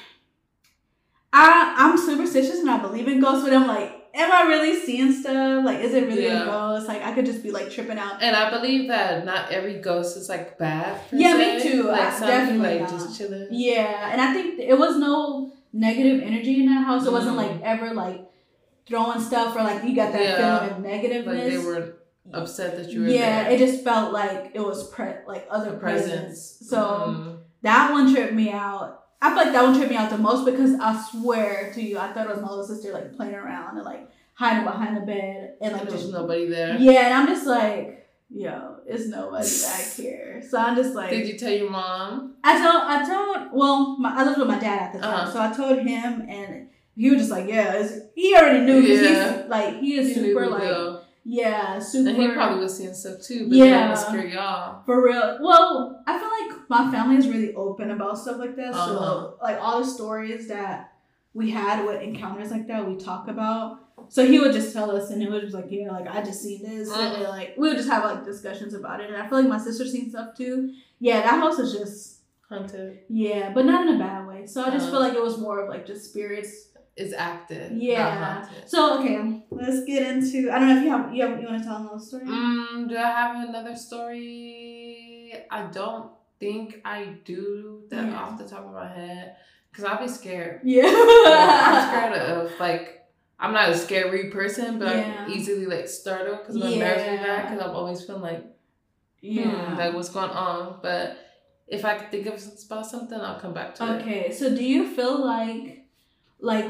I 1.32 1.74
I'm 1.76 1.96
superstitious 1.98 2.58
and 2.58 2.70
I 2.70 2.78
believe 2.78 3.06
in 3.06 3.20
ghosts, 3.20 3.44
but 3.44 3.52
I'm 3.52 3.66
like, 3.66 3.99
am 4.14 4.32
I 4.32 4.48
really 4.48 4.80
seeing 4.80 5.12
stuff? 5.12 5.64
Like, 5.64 5.80
is 5.80 5.94
it 5.94 6.06
really 6.06 6.24
yeah. 6.24 6.42
a 6.42 6.46
ghost? 6.46 6.88
Like, 6.88 7.02
I 7.02 7.12
could 7.12 7.26
just 7.26 7.42
be 7.42 7.50
like 7.50 7.70
tripping 7.70 7.98
out. 7.98 8.22
And 8.22 8.34
I 8.36 8.50
believe 8.50 8.88
that 8.88 9.24
not 9.24 9.50
every 9.50 9.80
ghost 9.80 10.16
is 10.16 10.28
like 10.28 10.58
bad. 10.58 11.00
yeah, 11.12 11.32
se. 11.32 11.56
me 11.56 11.62
too. 11.62 11.82
Like, 11.84 12.12
some 12.12 12.28
definitely 12.28 12.80
like 12.80 12.80
not. 12.80 12.90
just 12.90 13.18
chilling. 13.18 13.48
Yeah, 13.50 14.10
and 14.12 14.20
I 14.20 14.32
think 14.32 14.58
it 14.58 14.78
was 14.78 14.96
no 14.96 15.52
negative 15.72 16.22
energy 16.22 16.60
in 16.60 16.66
that 16.66 16.84
house. 16.84 17.04
It 17.04 17.10
mm. 17.10 17.12
wasn't 17.12 17.36
like 17.36 17.60
ever 17.62 17.94
like 17.94 18.28
throwing 18.86 19.20
stuff 19.20 19.54
or 19.54 19.62
like 19.62 19.84
you 19.84 19.94
got 19.94 20.12
that 20.12 20.22
yeah. 20.22 20.58
feeling 20.58 20.76
of 20.76 20.84
negativeness. 20.84 21.26
Like 21.26 21.50
they 21.50 21.58
were 21.58 21.94
upset 22.32 22.76
that 22.76 22.90
you 22.90 23.02
were 23.02 23.08
yeah, 23.08 23.44
there. 23.44 23.52
it 23.52 23.58
just 23.58 23.84
felt 23.84 24.12
like 24.12 24.52
it 24.54 24.60
was 24.60 24.88
pre- 24.90 25.24
like 25.26 25.46
other 25.50 25.76
presence. 25.76 26.58
So 26.62 26.78
mm. 26.78 27.38
that 27.62 27.92
one 27.92 28.12
tripped 28.12 28.34
me 28.34 28.50
out. 28.50 29.04
I 29.22 29.28
feel 29.28 29.36
like 29.36 29.52
that 29.52 29.62
one 29.62 29.74
tripped 29.74 29.90
me 29.90 29.96
out 29.96 30.10
the 30.10 30.18
most 30.18 30.44
because 30.44 30.74
I 30.80 31.00
swear 31.10 31.72
to 31.74 31.82
you, 31.82 31.98
I 31.98 32.12
thought 32.12 32.26
it 32.26 32.30
was 32.30 32.40
my 32.40 32.48
little 32.48 32.64
sister 32.64 32.92
like 32.92 33.14
playing 33.16 33.34
around 33.34 33.76
and 33.76 33.84
like 33.84 34.08
hiding 34.34 34.64
behind 34.64 34.96
the 34.96 35.02
bed 35.02 35.54
and 35.60 35.72
like 35.74 35.88
there's 35.88 36.10
nobody 36.10 36.48
there. 36.48 36.76
Yeah, 36.78 37.06
and 37.06 37.14
I'm 37.14 37.26
just 37.26 37.46
like, 37.46 38.08
yo, 38.30 38.76
it's 38.86 39.08
nobody 39.08 39.48
back 39.62 39.92
here. 39.94 40.42
So 40.48 40.58
I'm 40.58 40.74
just 40.74 40.94
like. 40.94 41.10
Did 41.10 41.28
you 41.28 41.38
tell 41.38 41.52
your 41.52 41.68
mom? 41.68 42.36
I 42.42 42.58
told 42.58 42.82
I 42.84 43.06
told 43.06 43.48
well, 43.52 43.98
my, 43.98 44.16
I 44.16 44.24
lived 44.24 44.38
with 44.38 44.48
my 44.48 44.58
dad 44.58 44.82
at 44.82 44.92
the 44.94 45.00
time, 45.00 45.28
uh-huh. 45.28 45.32
so 45.32 45.40
I 45.40 45.52
told 45.54 45.86
him, 45.86 46.22
and 46.22 46.68
he 46.96 47.10
was 47.10 47.20
just 47.20 47.30
like, 47.30 47.46
yeah, 47.46 47.86
he 48.14 48.34
already 48.34 48.64
knew 48.64 48.80
because 48.80 49.02
yeah. 49.02 49.36
he's 49.36 49.50
like 49.50 49.80
he 49.80 49.98
is 49.98 50.08
he 50.08 50.14
super 50.14 50.48
like. 50.48 50.62
Yeah, 51.24 51.78
super. 51.78 52.10
And 52.10 52.18
he 52.18 52.28
probably 52.32 52.60
was 52.60 52.76
seeing 52.76 52.94
stuff 52.94 53.20
too, 53.20 53.48
but 53.48 53.56
yeah, 53.56 53.94
scare 53.94 54.26
y'all. 54.26 54.82
For 54.84 55.04
real. 55.04 55.38
Well, 55.40 56.02
I 56.06 56.18
feel 56.18 56.28
like 56.28 56.70
my 56.70 56.90
family 56.90 57.16
is 57.16 57.28
really 57.28 57.54
open 57.54 57.90
about 57.90 58.18
stuff 58.18 58.38
like 58.38 58.56
that. 58.56 58.74
Uh-huh. 58.74 58.86
So, 58.86 59.38
like 59.42 59.58
all 59.60 59.80
the 59.80 59.86
stories 59.86 60.48
that 60.48 60.92
we 61.34 61.50
had 61.50 61.84
with 61.84 62.00
encounters 62.02 62.50
like 62.50 62.66
that, 62.68 62.86
we 62.86 62.96
talk 62.96 63.28
about. 63.28 63.78
So 64.08 64.26
he 64.26 64.38
would 64.38 64.52
just 64.52 64.72
tell 64.72 64.90
us, 64.90 65.10
and 65.10 65.22
it 65.22 65.30
was 65.30 65.42
just 65.42 65.54
like, 65.54 65.66
yeah, 65.68 65.90
like 65.90 66.08
I 66.08 66.22
just 66.22 66.42
seen 66.42 66.62
this, 66.62 66.90
uh-huh. 66.90 67.14
and 67.14 67.22
like 67.24 67.54
we 67.58 67.68
would 67.68 67.76
just 67.76 67.90
have 67.90 68.04
like 68.04 68.24
discussions 68.24 68.72
about 68.72 69.00
it. 69.00 69.10
And 69.10 69.16
I 69.16 69.28
feel 69.28 69.38
like 69.40 69.48
my 69.48 69.58
sister's 69.58 69.92
seen 69.92 70.08
stuff 70.08 70.36
too. 70.36 70.72
Yeah, 70.98 71.20
that 71.20 71.38
house 71.38 71.58
is 71.58 71.72
just 71.72 72.20
haunted. 72.48 73.00
Yeah, 73.08 73.52
but 73.52 73.66
not 73.66 73.86
in 73.86 73.96
a 73.96 73.98
bad 73.98 74.26
way. 74.26 74.46
So 74.46 74.62
I 74.62 74.70
just 74.70 74.84
uh-huh. 74.84 74.90
feel 74.90 75.00
like 75.00 75.12
it 75.12 75.22
was 75.22 75.38
more 75.38 75.60
of 75.60 75.68
like 75.68 75.86
just 75.86 76.10
spirits 76.10 76.69
is 77.00 77.12
active. 77.12 77.72
Yeah. 77.72 78.46
So 78.66 79.00
okay, 79.00 79.42
let's 79.50 79.84
get 79.84 80.06
into. 80.06 80.50
I 80.50 80.58
don't 80.58 80.68
know 80.68 80.78
if 80.78 80.84
you 80.84 80.90
have 80.90 81.14
you 81.14 81.26
have, 81.26 81.40
you 81.40 81.46
want 81.48 81.62
to 81.62 81.68
tell 81.68 81.76
another 81.78 81.98
story. 81.98 82.26
Mm, 82.26 82.88
do 82.88 82.96
I 82.96 83.10
have 83.10 83.48
another 83.48 83.76
story? 83.76 85.34
I 85.50 85.62
don't 85.66 86.10
think 86.38 86.80
I 86.84 87.16
do 87.24 87.82
that 87.90 88.06
yeah. 88.06 88.20
off 88.20 88.38
the 88.38 88.48
top 88.48 88.66
of 88.66 88.72
my 88.72 88.88
head 88.88 89.36
because 89.70 89.84
I'll 89.84 90.00
be 90.00 90.08
scared. 90.08 90.60
Yeah. 90.64 90.92
I'm 90.92 91.88
scared 91.88 92.28
of 92.30 92.60
like. 92.60 92.96
I'm 93.42 93.54
not 93.54 93.70
a 93.70 93.74
scary 93.74 94.28
person, 94.28 94.78
but 94.78 94.94
yeah. 94.94 95.24
I'm 95.24 95.30
easily 95.30 95.64
like 95.64 95.88
startled 95.88 96.40
because 96.40 96.56
my 96.56 96.68
yeah. 96.68 96.78
nerves 96.84 97.02
are 97.04 97.26
bad 97.26 97.42
because 97.48 97.66
I'm 97.66 97.74
always 97.74 98.04
feeling 98.04 98.20
like, 98.20 98.44
yeah, 99.22 99.70
hmm, 99.70 99.78
like 99.78 99.94
what's 99.94 100.10
going 100.10 100.28
on. 100.28 100.78
But 100.82 101.16
if 101.66 101.86
I 101.86 101.96
could 101.96 102.10
think 102.10 102.26
of 102.26 102.42
about 102.66 102.84
something, 102.84 103.18
I'll 103.18 103.40
come 103.40 103.54
back 103.54 103.76
to 103.76 103.84
okay. 103.84 103.94
it. 103.94 104.02
Okay, 104.02 104.32
so 104.32 104.54
do 104.54 104.62
you 104.62 104.94
feel 104.94 105.24
like, 105.24 105.86
like 106.38 106.66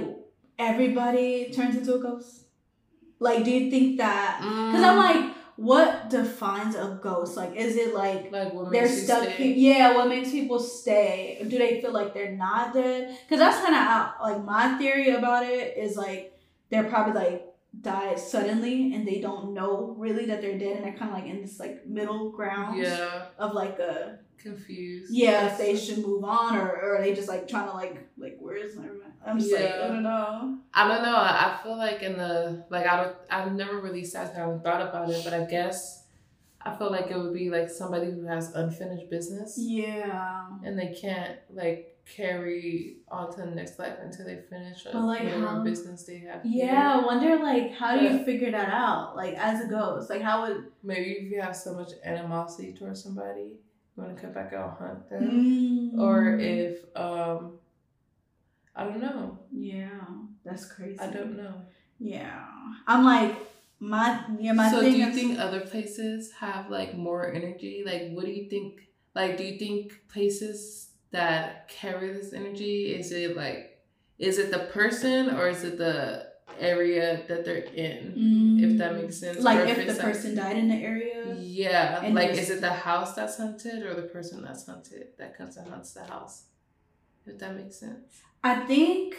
everybody 0.60 1.50
turns 1.50 1.76
into 1.76 1.94
a 1.94 1.98
ghost? 1.98 2.44
Like, 3.18 3.44
do 3.44 3.50
you 3.50 3.70
think 3.70 3.98
that? 3.98 4.38
Because 4.40 4.82
mm. 4.82 4.88
I'm 4.88 4.96
like, 4.96 5.34
what 5.56 6.08
defines 6.08 6.74
a 6.74 6.98
ghost? 7.02 7.36
Like, 7.36 7.54
is 7.54 7.76
it 7.76 7.94
like, 7.94 8.32
like 8.32 8.52
they're 8.70 8.88
stuck 8.88 9.28
here? 9.28 9.54
Yeah, 9.54 9.94
what 9.94 10.08
makes 10.08 10.30
people 10.30 10.58
stay? 10.58 11.44
Do 11.46 11.58
they 11.58 11.80
feel 11.82 11.92
like 11.92 12.14
they're 12.14 12.36
not 12.36 12.72
dead? 12.72 13.18
Because 13.22 13.40
that's 13.40 13.64
kind 13.64 13.74
of 13.76 14.12
like 14.22 14.44
my 14.44 14.78
theory 14.78 15.10
about 15.10 15.44
it 15.44 15.76
is 15.76 15.96
like 15.96 16.38
they're 16.70 16.88
probably 16.88 17.12
like 17.12 17.46
died 17.78 18.18
suddenly 18.18 18.94
and 18.94 19.06
they 19.06 19.20
don't 19.20 19.54
know 19.54 19.94
really 19.98 20.26
that 20.26 20.40
they're 20.40 20.58
dead 20.58 20.76
and 20.76 20.84
they're 20.84 20.96
kind 20.96 21.10
of 21.10 21.16
like 21.16 21.26
in 21.26 21.40
this 21.40 21.60
like 21.60 21.86
middle 21.86 22.30
ground 22.30 22.78
Yeah. 22.82 23.26
of 23.38 23.52
like 23.52 23.78
a 23.78 24.18
Confused. 24.38 25.12
yeah 25.14 25.52
if 25.52 25.58
they 25.58 25.76
should 25.76 25.98
move 25.98 26.24
on 26.24 26.56
or, 26.56 26.66
or 26.66 26.96
are 26.96 27.02
they 27.02 27.14
just 27.14 27.28
like 27.28 27.46
trying 27.46 27.68
to 27.68 27.74
like 27.74 28.08
like 28.18 28.38
where 28.40 28.56
is 28.56 28.74
my 28.74 28.86
I'm 29.26 29.38
just 29.38 29.52
like 29.52 29.62
I 29.62 29.64
Yeah. 29.78 29.88
don't 29.88 30.02
know 30.02 30.58
I 30.72 30.88
don't 30.88 31.02
know. 31.02 31.16
I 31.16 31.58
feel 31.62 31.76
like 31.76 32.02
in 32.02 32.16
the 32.16 32.64
like 32.70 32.86
I 32.86 33.02
don't 33.02 33.16
I've 33.30 33.52
never 33.52 33.80
really 33.80 34.04
sat 34.04 34.34
down 34.34 34.50
and 34.50 34.62
thought 34.62 34.80
about 34.80 35.10
it, 35.10 35.22
but 35.24 35.34
I 35.34 35.44
guess 35.44 36.04
I 36.62 36.74
feel 36.76 36.90
like 36.90 37.10
it 37.10 37.16
would 37.18 37.32
be 37.34 37.48
like 37.50 37.68
somebody 37.70 38.10
who 38.10 38.24
has 38.26 38.54
unfinished 38.54 39.08
business 39.10 39.56
yeah 39.58 40.46
and 40.64 40.78
they 40.78 40.94
can't 40.94 41.38
like 41.52 41.86
carry 42.16 42.96
on 43.08 43.30
to 43.32 43.40
the 43.42 43.46
next 43.46 43.78
life 43.78 43.94
until 44.02 44.26
they 44.26 44.36
finish 44.50 44.82
But, 44.84 44.94
like, 45.04 45.22
how- 45.28 45.62
business 45.62 46.02
they 46.04 46.18
have. 46.20 46.40
yeah 46.44 46.98
I 47.00 47.04
wonder 47.06 47.38
like 47.42 47.72
how 47.72 47.96
do 47.98 48.04
you 48.04 48.24
figure 48.24 48.50
that 48.50 48.68
out 48.68 49.16
like 49.16 49.34
as 49.36 49.60
it 49.60 49.70
goes 49.70 50.10
like 50.10 50.20
how 50.22 50.42
would 50.42 50.64
Maybe 50.82 51.12
if 51.12 51.30
you 51.30 51.40
have 51.40 51.54
so 51.56 51.74
much 51.74 51.90
animosity 52.04 52.72
towards 52.72 53.02
somebody, 53.02 53.58
you 53.96 54.02
want 54.02 54.16
to 54.16 54.20
come 54.22 54.32
back 54.32 54.52
out 54.54 54.78
and 54.80 54.88
hunt 54.88 55.08
them, 55.10 55.92
Mm. 55.94 56.00
or 56.00 56.38
if 56.38 56.84
um, 56.96 57.58
I 58.76 58.84
don't 58.84 59.00
know. 59.00 59.38
yeah 59.52 60.00
that's 60.44 60.66
crazy 60.72 60.98
I 61.00 61.08
don't 61.08 61.36
know. 61.36 61.54
yeah 61.98 62.44
I'm 62.86 63.04
like 63.04 63.36
my 63.80 64.22
yeah 64.38 64.52
my 64.52 64.70
so 64.70 64.80
thing 64.80 64.92
do 64.92 64.98
you 64.98 65.06
is- 65.08 65.14
think 65.14 65.38
other 65.38 65.60
places 65.60 66.32
have 66.32 66.70
like 66.70 66.96
more 66.96 67.32
energy? 67.32 67.82
Like, 67.84 68.10
what 68.12 68.24
do 68.26 68.32
you 68.32 68.48
think? 68.48 68.88
Like, 69.14 69.36
do 69.38 69.44
you 69.44 69.58
think 69.58 69.92
places 70.08 70.90
that 71.10 71.68
carry 71.68 72.12
this 72.12 72.32
energy 72.32 72.94
is 72.94 73.10
it 73.10 73.36
like, 73.36 73.82
is 74.18 74.38
it 74.38 74.50
the 74.52 74.60
person 74.78 75.30
or 75.30 75.48
is 75.48 75.64
it 75.64 75.78
the 75.78 76.28
area 76.60 77.22
that 77.28 77.44
they're 77.44 77.64
in? 77.88 78.58
If 78.62 78.78
that 78.78 78.94
makes 78.94 79.16
sense. 79.18 79.38
Mm. 79.38 79.42
like 79.44 79.58
Or 79.60 79.64
if 79.64 79.76
the 79.78 79.86
it's 79.94 79.98
person 79.98 80.34
died 80.36 80.56
in 80.58 80.68
the 80.68 80.76
area 80.76 81.34
Yeah, 81.38 82.08
like 82.12 82.30
is 82.30 82.50
it 82.50 82.60
the 82.60 82.72
house 82.72 83.14
that's 83.14 83.36
hunted 83.38 83.82
or 83.82 83.94
the 83.94 84.02
person 84.16 84.42
that's 84.42 84.66
hunted 84.66 85.08
that 85.18 85.36
comes 85.38 85.56
and 85.56 85.68
hunts 85.70 85.92
the 85.94 86.04
house? 86.04 86.44
If 87.30 87.38
that 87.38 87.54
makes 87.56 87.76
sense. 87.76 88.20
I 88.42 88.54
think 88.70 89.16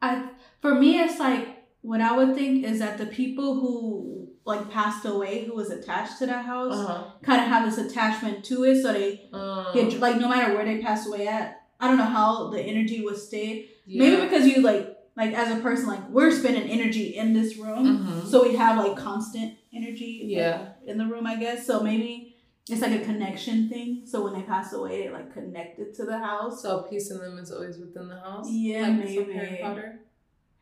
I 0.00 0.28
for 0.60 0.74
me 0.74 0.98
it's 1.00 1.18
like 1.18 1.46
what 1.82 2.00
I 2.00 2.16
would 2.16 2.34
think 2.34 2.64
is 2.64 2.78
that 2.78 2.98
the 2.98 3.06
people 3.06 3.54
who 3.60 4.28
like 4.44 4.70
passed 4.70 5.04
away 5.06 5.44
who 5.46 5.54
was 5.54 5.70
attached 5.70 6.18
to 6.18 6.26
that 6.26 6.44
house 6.44 6.74
Uh 6.76 7.10
kind 7.22 7.40
of 7.42 7.48
have 7.48 7.64
this 7.68 7.78
attachment 7.86 8.44
to 8.46 8.64
it 8.64 8.82
so 8.82 8.92
they 8.92 9.28
huh. 9.32 9.72
get 9.74 9.98
like 10.00 10.16
no 10.20 10.28
matter 10.28 10.54
where 10.54 10.64
they 10.64 10.78
pass 10.80 11.06
away 11.06 11.26
at 11.26 11.62
I 11.80 11.88
don't 11.88 11.98
know 11.98 12.04
how 12.04 12.50
the 12.50 12.60
energy 12.60 13.00
would 13.04 13.18
stay 13.18 13.68
yeah. 13.86 14.00
maybe 14.02 14.22
because 14.22 14.46
you 14.46 14.60
like 14.62 14.84
like 15.16 15.32
as 15.32 15.50
a 15.56 15.60
person 15.62 15.86
like 15.88 16.08
we're 16.10 16.30
spending 16.30 16.68
energy 16.68 17.16
in 17.16 17.32
this 17.32 17.56
room 17.56 17.86
Mhm. 17.86 18.26
so 18.30 18.42
we 18.46 18.54
have 18.56 18.76
like 18.84 18.96
constant 18.96 19.54
energy 19.72 20.20
like, 20.24 20.30
Yeah. 20.36 20.58
in 20.86 20.98
the 20.98 21.06
room 21.06 21.26
I 21.26 21.36
guess 21.36 21.66
so 21.66 21.82
maybe 21.82 22.33
it's 22.70 22.80
like 22.80 22.92
a 23.00 23.04
connection 23.04 23.68
thing 23.68 24.02
so 24.06 24.24
when 24.24 24.32
they 24.34 24.42
pass 24.42 24.72
away 24.72 25.02
they 25.02 25.10
like 25.10 25.32
connected 25.32 25.92
to 25.94 26.04
the 26.04 26.18
house 26.18 26.62
So 26.62 26.82
peace 26.82 27.10
in 27.10 27.18
them 27.18 27.38
is 27.38 27.50
always 27.52 27.76
within 27.78 28.08
the 28.08 28.18
house. 28.18 28.46
Yeah, 28.50 28.88
like 28.88 29.04
maybe. 29.04 29.32
Harry 29.34 29.58
Potter. 29.62 30.00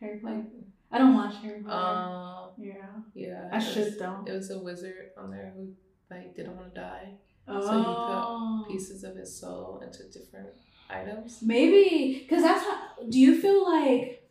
Harry 0.01 0.19
Potter. 0.19 0.35
Like, 0.37 0.45
I 0.91 0.99
don't 0.99 1.15
watch 1.15 1.35
Harry 1.43 1.63
Potter. 1.63 1.75
uh, 1.75 2.47
yeah, 2.59 2.75
yeah. 3.15 3.49
I 3.53 3.59
it 3.59 3.61
should 3.63 3.85
was- 3.87 3.99
though. 3.99 4.25
It 4.27 4.33
was 4.33 4.51
a 4.51 4.59
wizard 4.59 5.11
on 5.17 5.31
there 5.31 5.53
who 5.57 5.69
like 6.11 6.35
didn't 6.37 6.57
want 6.57 6.75
to 6.75 6.81
die. 6.81 7.09
Oh, 7.49 7.61
So 7.61 7.73
you 7.79 8.65
put 8.67 8.73
pieces 8.73 9.05
of 9.05 9.17
his 9.17 9.31
soul 9.41 9.81
into 9.85 10.03
different 10.17 10.51
items. 10.91 11.39
maybe 11.43 12.19
because 12.21 12.43
that's 12.43 12.63
how. 12.65 12.79
Do 13.09 13.19
you 13.19 13.41
feel 13.41 13.65
like? 13.65 14.29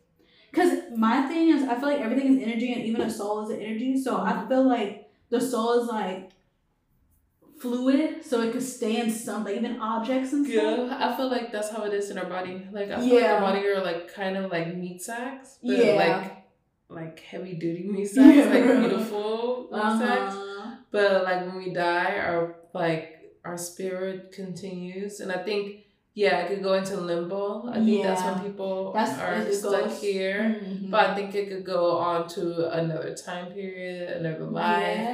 Because 0.50 0.78
my 0.96 1.22
thing 1.26 1.48
is, 1.48 1.62
I 1.62 1.74
feel 1.76 1.88
like 1.88 2.00
everything 2.00 2.36
is 2.36 2.42
energy, 2.46 2.72
and 2.74 2.82
even 2.84 3.00
a 3.00 3.10
soul 3.10 3.42
is 3.44 3.50
an 3.50 3.60
energy. 3.62 3.98
So 4.00 4.18
I 4.18 4.46
feel 4.46 4.64
like 4.68 5.10
the 5.30 5.40
soul 5.40 5.80
is 5.82 5.88
like 5.88 6.31
fluid, 7.62 8.24
so 8.28 8.34
it 8.42 8.50
could 8.52 8.62
stay 8.78 8.94
in 9.02 9.08
some, 9.10 9.44
like 9.44 9.56
even 9.56 9.78
objects 9.80 10.32
and 10.34 10.44
stuff. 10.46 10.78
Yeah, 10.90 10.98
I 11.06 11.16
feel 11.16 11.30
like 11.36 11.46
that's 11.54 11.70
how 11.74 11.82
it 11.88 11.94
is 11.94 12.10
in 12.10 12.18
our 12.18 12.26
body. 12.36 12.54
Like 12.78 12.90
I 12.90 12.96
feel 13.00 13.06
Yeah. 13.20 13.20
like 13.20 13.30
our 13.32 13.40
body 13.48 13.62
are 13.68 13.82
like 13.90 14.12
kind 14.20 14.36
of 14.36 14.50
like 14.50 14.66
meat 14.82 15.00
sacks, 15.08 15.58
but 15.62 15.76
Yeah. 15.78 15.94
like 16.04 16.22
like 17.00 17.20
heavy 17.20 17.54
duty 17.54 17.84
meat 17.94 18.08
sacks, 18.14 18.36
Yeah. 18.36 18.52
like 18.54 18.64
beautiful 18.80 19.68
meat 19.72 19.98
sacks. 20.02 20.34
Uh-huh. 20.34 20.70
But 20.90 21.24
like 21.28 21.40
when 21.46 21.56
we 21.62 21.68
die, 21.72 22.12
our 22.28 22.42
like 22.74 23.04
our 23.44 23.56
spirit 23.70 24.32
continues, 24.32 25.20
and 25.20 25.30
I 25.32 25.38
think 25.48 25.62
yeah, 26.14 26.40
it 26.40 26.48
could 26.50 26.62
go 26.62 26.74
into 26.74 26.94
limbo. 27.00 27.70
I 27.70 27.78
think 27.82 28.02
that's 28.04 28.22
when 28.22 28.38
people 28.46 28.92
That's 28.92 29.18
are 29.18 29.50
stuck 29.50 29.84
goes- 29.84 30.00
here. 30.02 30.40
Mhm. 30.60 30.90
But 30.90 31.00
I 31.08 31.14
think 31.16 31.34
it 31.34 31.48
could 31.50 31.64
go 31.64 31.82
on 32.10 32.28
to 32.36 32.42
another 32.80 33.14
time 33.26 33.46
period, 33.52 34.10
another 34.20 34.44
life, 34.44 35.08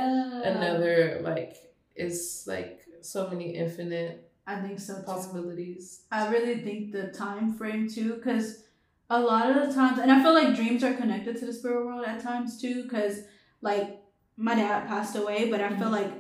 another 0.53 1.21
like 1.23 1.55
it's 1.99 2.47
like 2.47 2.81
so 3.01 3.29
many 3.29 3.55
infinite 3.57 4.31
I 4.47 4.61
think 4.61 4.79
so 4.81 4.95
too. 4.97 5.03
possibilities. 5.03 6.03
I 6.11 6.29
really 6.29 6.61
think 6.61 6.93
the 6.93 7.09
time 7.09 7.53
frame 7.55 7.89
too, 7.89 8.15
because 8.15 8.65
a 9.11 9.21
lot 9.21 9.51
of 9.51 9.57
the 9.69 9.75
times, 9.75 9.99
and 9.99 10.11
I 10.11 10.23
feel 10.23 10.33
like 10.35 10.55
dreams 10.57 10.83
are 10.85 10.95
connected 10.95 11.39
to 11.39 11.47
the 11.47 11.53
spirit 11.53 11.85
world 11.87 12.05
at 12.07 12.23
times 12.23 12.61
too, 12.61 12.83
because 12.85 13.21
like 13.61 14.01
my 14.37 14.55
dad 14.55 14.87
passed 14.89 15.17
away, 15.17 15.51
but 15.51 15.61
I 15.61 15.69
feel 15.71 15.89
Mhm. 15.89 15.93
like 16.01 16.13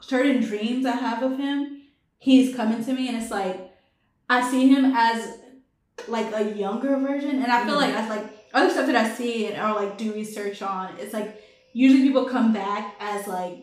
certain 0.00 0.40
dreams 0.42 0.86
I 0.86 0.92
have 0.92 1.22
of 1.22 1.36
him, 1.38 1.82
he's 2.18 2.54
coming 2.54 2.82
to 2.84 2.92
me, 2.92 3.08
and 3.08 3.16
it's 3.16 3.30
like 3.30 3.70
I 4.30 4.48
see 4.50 4.68
him 4.68 4.92
as 4.96 5.38
like 6.08 6.32
a 6.34 6.52
younger 6.54 6.96
version, 6.96 7.42
and 7.42 7.50
I 7.52 7.64
feel 7.64 7.74
Mhm. 7.74 7.80
like 7.84 7.94
as 7.94 8.08
like 8.08 8.24
other 8.54 8.70
stuff 8.70 8.86
that 8.86 8.96
I 8.96 9.10
see 9.10 9.46
and 9.48 9.56
or 9.60 9.74
like 9.80 9.98
do 9.98 10.12
research 10.14 10.62
on, 10.62 10.96
it's 10.98 11.12
like 11.12 11.42
usually 11.72 12.02
people 12.04 12.24
come 12.26 12.52
back 12.52 12.94
as 13.00 13.26
like 13.26 13.58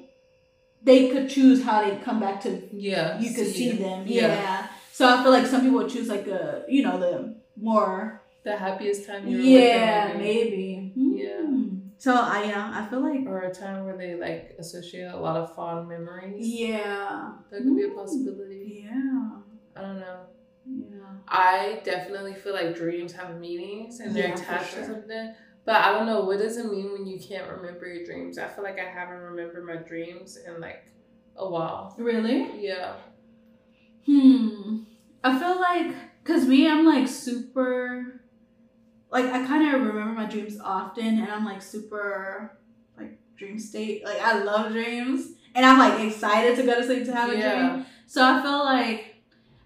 they 0.83 1.09
could 1.09 1.29
choose 1.29 1.63
how 1.63 1.83
they 1.83 1.95
come 1.97 2.19
back 2.19 2.41
to 2.41 2.49
Yeah, 2.73 3.19
you 3.19 3.33
could 3.33 3.47
see 3.47 3.71
you. 3.71 3.77
them. 3.77 4.03
Yeah. 4.07 4.67
So 4.91 5.07
I 5.07 5.21
feel 5.23 5.31
like 5.31 5.45
some 5.47 5.61
people 5.61 5.77
would 5.79 5.89
choose 5.91 6.07
like 6.09 6.27
a 6.27 6.63
you 6.67 6.83
know 6.83 6.99
the 6.99 7.35
more 7.55 8.21
The 8.43 8.55
happiest 8.57 9.05
time 9.07 9.27
yeah 9.27 10.05
with 10.07 10.13
them, 10.13 10.19
maybe 10.19 10.91
Yeah. 10.95 11.41
Hmm. 11.45 11.67
So 11.97 12.11
I 12.15 12.43
yeah 12.45 12.71
I 12.79 12.81
feel 12.89 13.01
like 13.09 13.23
or 13.27 13.41
a 13.41 13.53
time 13.53 13.85
where 13.85 13.97
they 13.97 14.15
like 14.15 14.55
associate 14.63 15.11
a 15.13 15.17
lot 15.25 15.35
of 15.37 15.53
fond 15.55 15.87
memories. 15.87 16.41
yeah 16.47 17.33
That 17.49 17.59
could 17.63 17.75
be 17.75 17.83
a 17.83 17.89
Mm. 17.89 17.95
possibility. 18.01 18.85
yeah 18.85 19.37
I 19.75 19.81
don't 19.85 19.99
know. 20.05 20.19
yeah 20.65 21.11
I 21.27 21.81
definitely 21.83 22.33
feel 22.41 22.53
like 22.53 22.75
dreams 22.75 23.13
have 23.13 23.39
meanings 23.39 23.99
and 23.99 24.15
they're 24.15 24.29
Yeah, 24.29 24.33
attached 24.41 24.73
sure. 24.73 24.81
to 24.83 24.87
something. 24.93 25.25
But 25.65 25.75
I 25.75 25.91
don't 25.91 26.07
know, 26.07 26.21
what 26.21 26.39
does 26.39 26.57
it 26.57 26.71
mean 26.71 26.91
when 26.91 27.05
you 27.05 27.19
can't 27.19 27.49
remember 27.49 27.85
your 27.85 28.03
dreams? 28.05 28.37
I 28.37 28.47
feel 28.47 28.63
like 28.63 28.79
I 28.79 28.89
haven't 28.89 29.19
remembered 29.19 29.65
my 29.65 29.75
dreams 29.75 30.37
in 30.37 30.59
like 30.59 30.85
a 31.35 31.47
while. 31.47 31.93
really 31.97 32.49
Yeah. 32.59 32.95
hmm 34.05 34.79
I 35.23 35.37
feel 35.39 35.59
like 35.59 35.95
cause 36.23 36.45
me 36.47 36.67
I'm 36.67 36.85
like 36.85 37.07
super 37.07 38.21
like 39.11 39.25
I 39.25 39.45
kind 39.45 39.67
of 39.67 39.73
remember 39.81 40.13
my 40.13 40.25
dreams 40.25 40.59
often 40.59 41.19
and 41.19 41.29
I'm 41.31 41.45
like 41.45 41.61
super 41.61 42.57
like 42.97 43.19
dream 43.37 43.59
state 43.59 44.03
like 44.03 44.19
I 44.21 44.41
love 44.43 44.71
dreams 44.71 45.33
and 45.53 45.65
I'm 45.65 45.77
like 45.77 46.07
excited 46.07 46.55
to 46.57 46.63
go 46.63 46.75
to 46.75 46.83
sleep 46.83 47.05
to 47.05 47.13
have 47.13 47.29
a 47.29 47.33
dream. 47.39 47.85
So 48.07 48.23
I 48.23 48.41
feel 48.41 48.63
like 48.65 49.15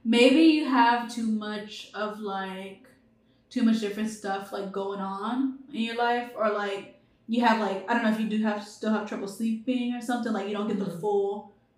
maybe 0.04 0.42
you 0.42 0.66
have 0.66 1.14
too 1.14 1.26
much 1.28 1.90
of 1.94 2.20
like 2.20 2.88
too 3.56 3.64
much 3.64 3.80
different 3.80 4.10
stuff 4.10 4.52
like 4.52 4.70
going 4.82 5.00
on 5.00 5.58
in 5.74 5.82
your 5.90 5.96
life 5.96 6.30
or 6.40 6.48
like 6.64 6.84
you 7.34 7.40
have 7.48 7.58
like 7.68 7.90
I 7.90 7.94
don't 7.94 8.04
know 8.06 8.12
if 8.12 8.20
you 8.20 8.28
do 8.36 8.44
have 8.44 8.60
still 8.68 8.92
have 8.96 9.08
trouble 9.08 9.30
sleeping 9.30 9.94
or 9.96 10.02
something 10.02 10.34
like 10.38 10.48
you 10.50 10.54
don't 10.58 10.68
get 10.68 10.78
the 10.88 10.92
Mhm. 10.92 11.00
full 11.04 11.28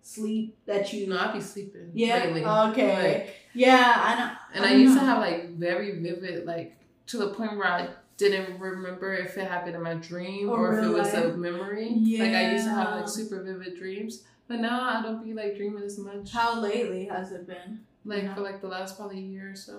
sleep 0.02 0.56
that 0.66 0.92
you 0.92 1.06
know, 1.10 1.18
I'd 1.24 1.34
be 1.34 1.40
sleeping. 1.40 1.90
yeah 1.94 2.16
lately. 2.24 2.44
okay 2.44 2.94
Like, 3.12 3.34
yeah 3.64 3.92
I 4.08 4.10
know 4.18 4.30
and 4.54 4.64
I 4.64 4.70
I, 4.72 4.84
used 4.84 4.96
to 4.98 5.04
have 5.10 5.18
like 5.28 5.40
very 5.66 5.90
vivid, 6.06 6.44
like 6.52 6.70
to 7.10 7.18
the 7.22 7.28
point 7.38 7.52
where 7.58 7.70
I 7.80 7.82
didn't 8.16 8.58
remember 8.58 9.14
if 9.26 9.38
it 9.38 9.46
happened 9.54 9.76
in 9.76 9.82
my 9.90 9.94
dream 10.10 10.44
Or 10.50 10.58
or, 10.58 10.78
if 10.78 10.84
it 10.86 10.92
was 11.00 11.14
a 11.14 11.36
memory. 11.48 11.90
Like 12.22 12.34
I 12.40 12.44
used 12.54 12.64
to 12.64 12.74
have 12.80 12.90
like 12.98 13.08
super 13.08 13.38
vivid 13.48 13.72
dreams. 13.82 14.24
But 14.48 14.58
now 14.68 14.78
I 14.94 15.02
don't 15.04 15.22
be 15.24 15.32
like 15.42 15.52
dreaming 15.58 15.84
as 15.84 15.96
much. 16.08 16.32
how 16.38 16.50
lately 16.68 17.04
has 17.14 17.30
it 17.36 17.46
been 17.46 17.70
like 18.04 18.24
Yeah. 18.24 18.34
for 18.34 18.40
like 18.48 18.60
the 18.64 18.70
last 18.76 18.96
probably 18.96 19.20
year 19.20 19.46
or 19.52 19.56
so. 19.68 19.76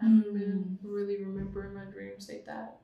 I 0.00 0.04
haven't 0.04 0.24
Mm. 0.26 0.32
been 0.38 0.78
really 0.82 1.22
remembering 1.24 1.74
my 1.74 1.84
dreams 1.84 2.28
like 2.28 2.44
that. 2.46 2.76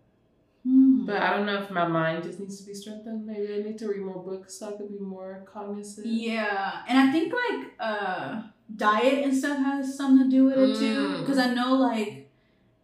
hmm. 0.65 1.05
But 1.07 1.21
I 1.23 1.37
don't 1.37 1.47
know 1.47 1.61
if 1.63 1.71
my 1.71 1.87
mind 1.87 2.23
just 2.25 2.41
needs 2.41 2.59
to 2.61 2.67
be 2.67 2.75
strengthened. 2.75 3.27
Maybe 3.27 3.53
I 3.55 3.59
need 3.63 3.79
to 3.79 3.89
read 3.89 4.01
more 4.01 4.23
books 4.23 4.55
so 4.59 4.69
I 4.69 4.73
could 4.79 4.91
be 4.91 4.99
more 4.99 5.45
cognizant. 5.47 6.07
Yeah, 6.07 6.83
and 6.89 6.99
I 6.99 7.13
think 7.13 7.33
like 7.33 7.73
uh 7.79 8.43
diet 8.75 9.25
and 9.25 9.37
stuff 9.37 9.59
has 9.59 9.95
something 9.97 10.25
to 10.31 10.37
do 10.37 10.45
with 10.47 10.59
it 10.59 10.79
too. 10.79 10.99
Mm. 11.09 11.21
Because 11.21 11.39
I 11.39 11.53
know 11.55 11.75
like 11.75 12.31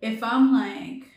if 0.03 0.23
I'm 0.23 0.53
like 0.53 1.09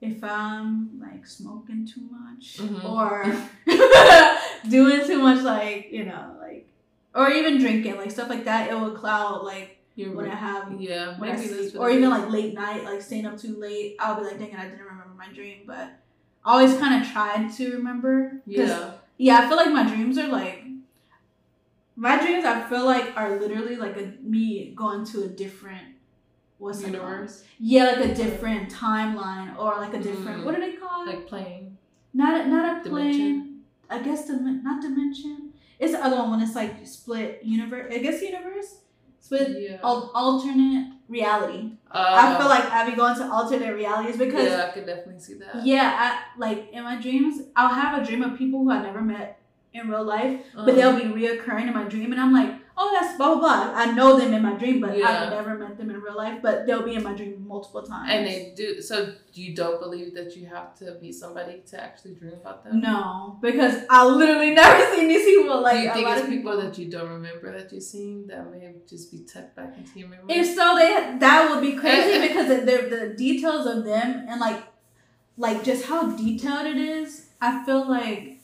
if 0.00 0.22
I'm 0.22 1.00
like 1.00 1.26
smoking 1.26 1.86
too 1.86 2.02
much 2.10 2.58
Mhm. 2.58 2.84
or 2.84 3.24
doing 4.68 5.06
too 5.06 5.18
much 5.22 5.42
like 5.42 5.88
you 5.90 6.04
know 6.04 6.36
like 6.40 6.68
or 7.14 7.30
even 7.30 7.58
drinking 7.58 7.96
like 7.96 8.10
stuff 8.10 8.28
like 8.28 8.44
that, 8.44 8.70
it 8.70 8.74
will 8.74 8.90
cloud 8.96 9.42
like 9.44 9.75
You're 9.96 10.14
when 10.14 10.30
I 10.30 10.34
have 10.34 10.78
Yeah, 10.78 11.18
when 11.18 11.30
I 11.30 11.36
sleep 11.36 11.74
or 11.78 11.90
even 11.90 12.10
like 12.10 12.30
late 12.30 12.52
night 12.54 12.84
like 12.84 13.00
staying 13.02 13.24
up 13.26 13.38
too 13.38 13.56
late. 13.58 13.96
I'll 13.98 14.16
be 14.16 14.22
like, 14.26 14.38
dang 14.38 14.50
it, 14.52 14.58
I 14.58 14.64
didn't 14.68 14.80
remember 14.84 15.14
my 15.16 15.32
dream, 15.32 15.62
but 15.66 15.88
I 16.44 16.52
always 16.52 16.76
kind 16.76 17.02
of 17.02 17.10
tried 17.10 17.50
to 17.54 17.72
remember. 17.72 18.42
Yeah. 18.46 18.92
Yeah, 19.16 19.38
I 19.40 19.48
feel 19.48 19.56
like 19.56 19.72
my 19.72 19.88
dreams 19.88 20.18
are 20.18 20.28
like 20.28 20.62
my 21.96 22.20
dreams. 22.20 22.44
I 22.44 22.68
feel 22.68 22.84
like 22.84 23.16
are 23.16 23.40
literally 23.40 23.76
like 23.76 23.96
a 23.96 24.12
me 24.22 24.72
going 24.76 25.04
to 25.06 25.24
a 25.24 25.28
different 25.28 25.84
what's 26.58 26.80
called? 26.80 26.92
Universe. 26.92 27.44
Yeah, 27.58 27.84
like 27.84 28.04
a 28.10 28.14
different 28.14 28.70
timeline 28.70 29.58
or 29.58 29.76
like 29.76 29.94
a 29.94 29.98
different 30.02 30.42
Mm. 30.42 30.44
what 30.44 30.54
do 30.54 30.60
they 30.60 30.72
call 30.76 31.02
it? 31.08 31.14
Like 31.14 31.26
playing. 31.26 31.78
not 32.12 32.40
a, 32.46 32.48
not 32.48 32.86
a 32.86 32.88
plane. 32.88 33.12
Dimension. 33.12 33.60
I 33.88 33.98
guess 34.00 34.26
dim- 34.26 34.62
not 34.62 34.82
dimension. 34.82 35.52
It's 35.78 35.92
the 35.92 36.04
other 36.04 36.16
one 36.16 36.30
when 36.32 36.40
it's 36.40 36.54
like 36.54 36.86
split 36.86 37.40
universe. 37.42 37.92
I 37.94 37.98
guess 37.98 38.20
universe 38.22 38.76
split 39.26 39.48
Yeah. 39.60 39.78
al- 39.82 40.10
alternate 40.14 40.92
reality. 41.08 41.62
Uh, 41.90 42.14
I 42.22 42.36
feel 42.38 42.48
like 42.48 42.64
I'd 42.70 42.90
be 42.90 42.96
going 42.96 43.16
to 43.16 43.24
alternate 43.36 43.72
realities 43.74 44.16
because 44.16 44.48
yeah, 44.50 44.66
I 44.66 44.70
could 44.74 44.86
definitely 44.86 45.20
see 45.20 45.34
that. 45.42 45.64
yeah, 45.64 45.86
I, 46.04 46.38
like 46.38 46.58
in 46.72 46.82
my 46.84 46.96
dreams, 47.00 47.34
I'll 47.56 47.72
have 47.82 48.00
a 48.00 48.04
dream 48.04 48.22
of 48.22 48.36
people 48.38 48.58
who 48.64 48.70
I 48.70 48.82
never 48.82 49.00
met 49.00 49.38
in 49.72 49.88
real 49.88 50.04
life, 50.04 50.40
Uh-huh. 50.54 50.64
but 50.66 50.74
they'll 50.74 50.96
be 50.96 51.08
reoccurring 51.20 51.66
in 51.68 51.74
my 51.74 51.84
dream, 51.84 52.12
and 52.12 52.20
I'm 52.20 52.32
like, 52.32 52.52
oh, 52.78 52.90
that's 52.92 53.16
blah 53.16 53.34
blah 53.34 53.40
blah. 53.40 53.72
I 53.74 53.92
know 53.92 54.18
them 54.18 54.34
in 54.34 54.42
my 54.42 54.52
dream, 54.54 54.80
but 54.80 54.96
Yeah. 54.98 55.08
I've 55.08 55.30
never 55.30 55.54
met 55.56 55.76
them 55.78 55.90
in 55.90 56.00
real 56.00 56.16
life. 56.16 56.40
But 56.42 56.66
they'll 56.66 56.82
be 56.82 56.94
in 56.94 57.02
my 57.02 57.14
dream 57.14 57.44
multiple 57.48 57.82
times. 57.82 58.08
And 58.12 58.26
they 58.26 58.52
do. 58.56 58.82
So 58.82 59.14
you 59.32 59.54
don't 59.54 59.80
believe 59.80 60.14
that 60.14 60.36
you 60.36 60.46
have 60.46 60.74
to 60.80 60.98
meet 61.00 61.14
somebody 61.14 61.62
to 61.70 61.82
actually 61.82 62.14
dream 62.14 62.34
about 62.34 62.64
them? 62.64 62.80
no, 62.80 63.38
because 63.40 63.84
I 63.88 64.06
literally 64.06 64.50
never 64.62 64.94
seen 64.94 65.08
these 65.08 65.24
people. 65.24 65.60
Like 65.62 65.78
do 65.78 65.82
you 65.84 65.90
a 65.90 65.94
think 65.94 66.06
lot 66.06 66.18
it's 66.18 66.24
of 66.26 66.30
people 66.30 66.56
that 66.62 66.76
you 66.78 66.90
don't 66.90 67.10
remember 67.10 67.52
that 67.58 67.72
you've 67.72 67.82
seen 67.82 68.26
that 68.28 68.50
may 68.50 68.74
just 68.88 69.10
be 69.10 69.18
tucked 69.20 69.56
back 69.56 69.76
into 69.78 69.98
your 69.98 70.08
memory? 70.08 70.26
If 70.28 70.46
so, 70.54 70.76
they 70.76 71.16
that 71.18 71.50
would 71.50 71.62
be 71.62 71.72
Eh, 71.76 71.80
crazy 71.80 72.28
because 72.28 72.46
the, 72.48 72.56
the 72.70 72.76
the 72.96 73.14
details 73.16 73.66
of 73.66 73.84
them 73.84 74.26
and 74.28 74.38
like 74.40 74.62
like 75.38 75.64
just 75.64 75.86
how 75.86 76.00
detailed 76.16 76.66
it 76.66 76.76
is. 76.78 77.26
I 77.40 77.64
feel 77.66 77.88
like 77.88 78.40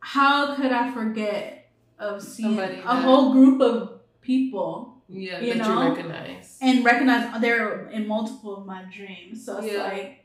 how 0.00 0.54
could 0.54 0.72
I 0.72 0.92
forget 0.92 1.63
of 1.98 2.22
seeing 2.22 2.50
Somebody 2.56 2.80
a 2.80 2.84
that- 2.84 3.02
whole 3.04 3.32
group 3.32 3.60
of 3.60 4.00
people 4.20 5.02
yeah, 5.08 5.38
you 5.40 5.54
that 5.54 5.58
know? 5.68 5.82
you 5.82 5.88
recognize. 5.90 6.58
and 6.60 6.84
recognize 6.84 7.40
they're 7.40 7.88
in 7.90 8.06
multiple 8.08 8.56
of 8.56 8.66
my 8.66 8.82
dreams. 8.90 9.44
So 9.44 9.58
it's 9.58 9.72
Yeah. 9.72 9.82
like 9.84 10.20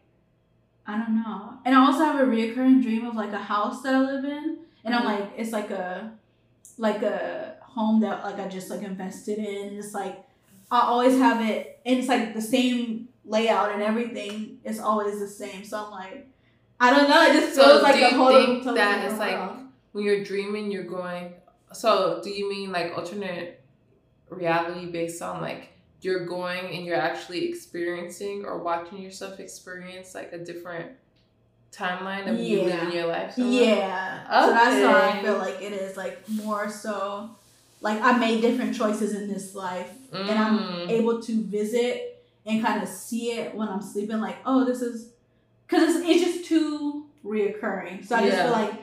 I 0.88 0.98
don't 0.98 1.16
know. 1.24 1.54
And 1.66 1.76
I 1.76 1.86
also 1.86 2.00
have 2.04 2.20
a 2.20 2.24
reoccurring 2.26 2.82
dream 2.82 3.06
of 3.06 3.16
like 3.16 3.32
a 3.32 3.38
house 3.38 3.84
that 3.84 3.94
I 3.94 4.00
live 4.00 4.26
in, 4.26 4.58
and 4.84 4.96
I'm 4.96 5.04
Mhm. 5.04 5.20
like 5.20 5.30
it's 5.38 5.52
like 5.52 5.70
a 5.70 6.12
like 6.78 7.04
a 7.04 7.58
home 7.62 8.00
that 8.02 8.24
like 8.24 8.40
I 8.40 8.48
just 8.48 8.70
like 8.72 8.82
invested 8.82 9.38
in. 9.38 9.78
It's 9.78 9.94
like 9.94 10.24
I 10.72 10.82
always 10.82 11.18
have 11.20 11.42
it, 11.48 11.80
and 11.86 12.00
it's 12.00 12.08
like 12.08 12.34
the 12.34 12.42
same 12.42 13.10
layout 13.26 13.72
and 13.74 13.84
everything. 13.84 14.60
It's 14.64 14.80
always 14.80 15.20
the 15.20 15.28
same. 15.28 15.64
So 15.64 15.78
I'm 15.86 15.92
like, 15.92 16.28
I 16.80 16.90
don't 16.90 17.08
know. 17.10 17.22
It 17.24 17.34
just 17.34 17.54
So 17.56 17.64
feels 17.64 17.84
like 17.84 17.96
do 17.96 18.06
a 18.06 18.10
you 18.12 18.18
whole 18.18 18.30
think 18.32 18.64
totally 18.64 18.78
that 18.78 19.06
it's 19.12 19.20
like 19.20 19.40
when 19.92 20.04
you're 20.06 20.24
dreaming, 20.24 20.72
you're 20.72 20.84
going. 20.84 21.34
So 21.74 22.22
do 22.24 22.30
you 22.30 22.50
mean 22.50 22.72
like 22.72 22.98
alternate 22.98 23.62
reality 24.30 24.86
based 24.88 25.22
on 25.22 25.42
like 25.42 25.70
you're 26.02 26.26
going 26.26 26.66
and 26.76 26.86
you're 26.86 26.96
actually 26.98 27.50
experiencing 27.50 28.46
or 28.46 28.60
watching 28.60 29.02
yourself 29.02 29.40
experience 29.40 30.16
like 30.16 30.32
a 30.34 30.38
different 30.38 30.92
timeline 31.72 32.28
of 32.32 32.40
you 32.40 32.64
living 32.64 32.92
your 32.92 33.08
life? 33.08 33.34
somewhere? 33.34 33.64
Yeah. 33.64 34.46
So 34.46 34.52
that's 34.52 34.84
how 34.86 35.02
I 35.20 35.22
feel 35.22 35.38
like 35.38 35.62
it 35.62 35.74
is 35.74 35.98
like 35.98 36.28
more 36.30 36.70
so 36.70 37.32
like 37.82 38.02
I 38.02 38.18
made 38.18 38.42
different 38.42 38.76
choices 38.76 39.14
in 39.16 39.28
this 39.32 39.56
life 39.56 39.92
and 40.12 40.32
I'm 40.38 40.60
Mm. 40.60 40.90
able 40.90 41.22
to 41.22 41.44
visit 41.44 42.24
and 42.46 42.64
kind 42.64 42.82
of 42.82 42.90
see 42.90 43.32
it 43.32 43.54
when 43.56 43.68
I'm 43.70 43.82
sleeping 43.82 44.20
like, 44.20 44.38
oh, 44.46 44.66
this 44.66 44.82
is 44.82 45.12
cuz 45.68 45.84
it's, 45.96 46.08
it's 46.10 46.24
just 46.24 46.46
too 46.46 47.06
reoccurring. 47.24 48.06
So 48.06 48.16
I 48.16 48.26
just 48.26 48.42
feel 48.42 48.52
like 48.52 48.74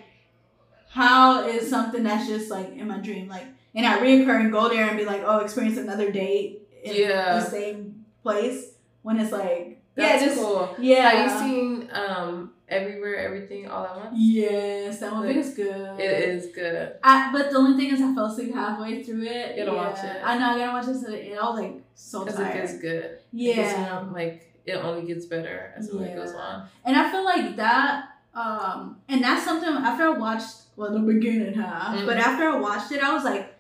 how 0.97 1.47
is 1.47 1.69
something 1.69 2.03
that's 2.03 2.27
just 2.27 2.51
like 2.51 2.69
in 2.81 2.87
my 2.89 2.99
dream 2.99 3.29
like 3.29 3.47
and 3.75 3.85
I 3.85 3.99
reoccur 3.99 4.41
and 4.41 4.51
go 4.51 4.71
there 4.71 4.87
and 4.89 4.97
be 4.97 5.05
like, 5.05 5.23
oh, 5.27 5.39
experience 5.41 5.77
another 5.77 6.11
date 6.11 6.63
in 6.83 6.95
Yeah. 6.97 7.39
the 7.39 7.45
same 7.45 8.07
place 8.23 8.61
when 9.03 9.21
it's 9.21 9.33
like 9.33 9.83
That's 9.95 10.23
yeah, 10.23 10.27
just 10.29 10.41
cool. 10.41 10.75
yeah. 10.79 11.11
Have 11.11 11.21
you 11.25 11.39
seen 11.45 11.91
um 11.93 12.53
Everywhere, 12.69 13.17
Everything, 13.29 13.69
All 13.71 13.85
at 13.87 13.95
Once? 13.97 14.15
Yes, 14.19 14.99
that 14.99 15.13
Like, 15.13 15.37
is 15.37 15.55
good. 15.55 16.01
It 16.01 16.29
is 16.31 16.47
good. 16.53 16.95
I, 17.05 17.31
but 17.33 17.51
the 17.51 17.59
only 17.59 17.77
thing 17.79 17.95
is, 17.95 18.01
I 18.03 18.13
fell 18.13 18.25
asleep 18.27 18.53
halfway 18.55 19.05
through 19.05 19.23
it. 19.23 19.57
You 19.57 19.65
gotta 19.65 19.77
yeah. 19.77 19.89
watch 19.89 19.99
it. 20.03 20.17
I 20.25 20.37
know 20.39 20.47
I 20.55 20.59
gotta 20.59 20.73
watch 20.73 20.89
it. 20.89 20.99
So 21.01 21.13
it, 21.13 21.39
I 21.41 21.49
was 21.49 21.61
like 21.61 21.75
so 21.95 22.25
Because 22.25 22.41
it 22.41 22.43
tired. 22.43 22.55
gets 22.63 22.79
good. 22.81 23.19
yeah, 23.33 23.55
Because, 23.55 23.73
you 23.73 23.85
know, 23.87 24.09
like 24.13 24.53
it 24.65 24.77
only 24.87 25.07
gets 25.07 25.27
better 25.27 25.73
as 25.77 25.89
the 25.91 25.99
way 25.99 26.07
it 26.09 26.17
goes 26.17 26.35
on. 26.35 26.67
and 26.85 26.97
I 26.97 27.09
feel 27.13 27.25
like 27.25 27.55
that. 27.57 28.07
Um, 28.37 28.99
and 29.09 29.25
that's 29.25 29.45
something 29.45 29.69
after 29.69 30.05
I 30.05 30.11
watched 30.11 30.57
well 30.77 30.93
the 30.93 30.99
beginning 31.01 31.55
half, 31.55 31.97
Mhm. 31.97 32.07
but 32.07 32.19
after 32.19 32.45
I 32.49 32.57
watched 32.61 32.93
it, 32.93 33.03
I 33.03 33.13
was 33.15 33.25
like, 33.25 33.55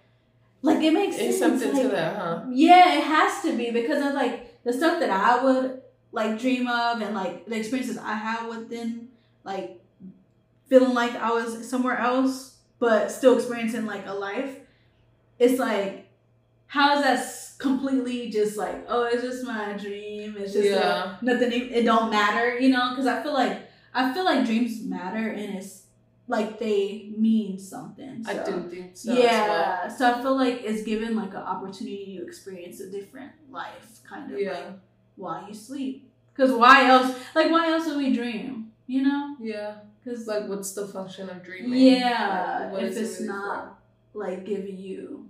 like 0.62 0.82
it 0.82 0.92
makes 0.92 1.16
It's 1.16 1.38
sense. 1.38 1.62
something 1.62 1.82
to 1.82 1.88
that, 1.88 2.16
huh? 2.16 2.42
Yeah, 2.50 2.94
it 2.94 3.04
has 3.04 3.42
to 3.42 3.56
be 3.56 3.70
because 3.70 4.04
of 4.04 4.12
like 4.12 4.62
the 4.64 4.72
stuff 4.72 5.00
that 5.00 5.10
I 5.10 5.42
would 5.42 5.80
like 6.12 6.38
dream 6.38 6.66
of 6.68 7.00
and 7.00 7.14
like 7.14 7.46
the 7.46 7.56
experiences 7.56 7.96
I 7.98 8.14
had 8.14 8.46
within 8.48 9.08
like 9.44 9.80
feeling 10.68 10.94
like 10.94 11.14
I 11.16 11.30
was 11.32 11.68
somewhere 11.68 11.98
else 11.98 12.56
but 12.78 13.10
still 13.10 13.36
experiencing 13.36 13.86
like 13.86 14.06
a 14.06 14.12
life. 14.12 14.58
It's 15.38 15.58
like 15.58 16.08
how 16.66 16.96
is 16.98 17.02
that 17.04 17.58
completely 17.58 18.28
just 18.28 18.56
like 18.58 18.84
oh 18.88 19.04
it's 19.04 19.22
just 19.22 19.44
my 19.46 19.72
dream 19.74 20.36
it's 20.38 20.52
just 20.52 20.70
like, 20.72 21.22
nothing 21.22 21.50
it 21.52 21.84
don't 21.84 22.10
matter 22.10 22.58
you 22.58 22.68
know 22.68 22.90
because 22.90 23.06
I 23.06 23.22
feel 23.22 23.32
like 23.32 23.58
I 23.96 24.12
feel 24.12 24.24
like 24.24 24.44
dreams 24.46 24.84
matter 24.84 25.28
and 25.30 25.56
it's 25.58 25.84
like 26.28 26.58
they 26.58 27.10
mean 27.16 27.58
something. 27.58 28.24
I 28.26 28.34
so. 28.34 28.44
do 28.44 28.68
think 28.68 28.96
so. 28.96 29.12
as 29.12 29.16
well. 29.18 29.24
Yeah, 29.26 29.88
so 29.88 30.12
I 30.12 30.22
feel 30.22 30.36
like 30.36 30.62
it's 30.64 30.82
given 30.82 31.16
like 31.16 31.30
an 31.30 31.36
opportunity 31.54 32.16
to 32.18 32.24
experience 32.26 32.80
a 32.80 32.90
different 32.90 33.32
life, 33.50 34.00
kind 34.08 34.32
of 34.32 34.38
Yeah. 34.38 34.52
like 34.52 34.66
while 35.16 35.46
you 35.48 35.54
sleep. 35.54 36.10
Because 36.34 36.52
why 36.52 36.88
else? 36.90 37.16
Like 37.34 37.50
why 37.50 37.70
else 37.72 37.86
would 37.86 37.96
we 37.96 38.12
dream? 38.12 38.72
You 38.86 39.02
know? 39.02 39.36
Yeah. 39.40 39.76
Because 40.04 40.26
Like, 40.28 40.46
what's 40.48 40.72
the 40.72 40.86
function 40.86 41.28
of 41.30 41.42
dreaming? 41.42 41.80
yeah, 41.80 42.60
Like, 42.64 42.72
what 42.72 42.84
if 42.84 42.96
it 42.96 43.00
it's 43.02 43.14
really 43.20 43.28
not 43.28 43.78
like 44.14 44.44
giving 44.44 44.78
you. 44.78 45.28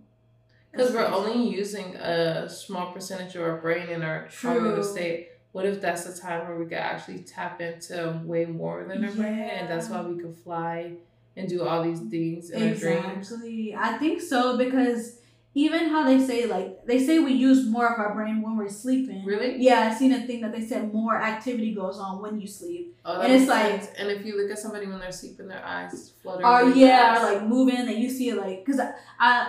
Because 0.70 0.92
we're 0.92 1.06
only 1.06 1.48
using 1.48 1.96
a 1.96 2.48
small 2.50 2.92
percentage 2.92 3.34
of 3.36 3.42
our 3.42 3.56
brain 3.58 3.88
in 3.88 4.02
our 4.02 4.28
cognitive 4.40 4.74
True. 4.74 4.82
state. 4.82 5.28
What 5.56 5.64
if 5.64 5.80
that's 5.80 6.04
the 6.04 6.12
time 6.20 6.46
where 6.46 6.58
we 6.58 6.66
could 6.66 6.74
actually 6.92 7.20
tap 7.20 7.62
into 7.62 8.20
way 8.26 8.44
more 8.44 8.84
than 8.84 9.02
our 9.02 9.10
brain, 9.10 9.38
and 9.38 9.66
that's 9.70 9.88
why 9.88 10.02
we 10.02 10.20
could 10.22 10.36
fly 10.36 10.92
and 11.34 11.48
do 11.48 11.64
all 11.66 11.82
these 11.82 12.00
things 12.00 12.50
in 12.50 12.62
our 12.68 12.74
dreams? 12.74 13.32
Exactly. 13.32 13.74
I 13.74 13.96
think 13.96 14.20
so 14.20 14.58
because 14.58 15.18
even 15.54 15.88
how 15.88 16.04
they 16.04 16.18
say 16.20 16.44
like 16.44 16.84
they 16.84 16.98
say 17.02 17.20
we 17.20 17.32
use 17.32 17.64
more 17.66 17.86
of 17.90 17.98
our 17.98 18.12
brain 18.12 18.42
when 18.42 18.58
we're 18.58 18.68
sleeping. 18.68 19.24
Really? 19.24 19.56
Yeah, 19.56 19.88
I've 19.88 19.96
seen 19.96 20.12
a 20.12 20.26
thing 20.26 20.42
that 20.42 20.52
they 20.52 20.60
said 20.60 20.92
more 20.92 21.16
activity 21.16 21.74
goes 21.74 21.98
on 21.98 22.20
when 22.20 22.38
you 22.38 22.46
sleep. 22.46 22.94
Oh, 23.06 23.22
And 23.22 23.32
it's 23.32 23.48
like- 23.48 23.80
sense. 23.82 23.88
and 23.98 24.10
if 24.10 24.26
you 24.26 24.36
look 24.38 24.50
at 24.50 24.58
somebody 24.58 24.86
when 24.86 25.00
they're 25.00 25.10
sleeping, 25.10 25.48
their 25.48 25.64
eyes 25.64 26.12
flutter. 26.22 26.44
Or 26.44 26.66
really 26.66 26.82
yeah, 26.82 27.18
or 27.18 27.32
like 27.32 27.42
moving 27.46 27.76
and 27.78 27.98
you 28.04 28.10
see 28.10 28.28
it 28.28 28.36
like 28.36 28.62
because 28.62 28.78
I, 28.78 28.92
I 29.18 29.48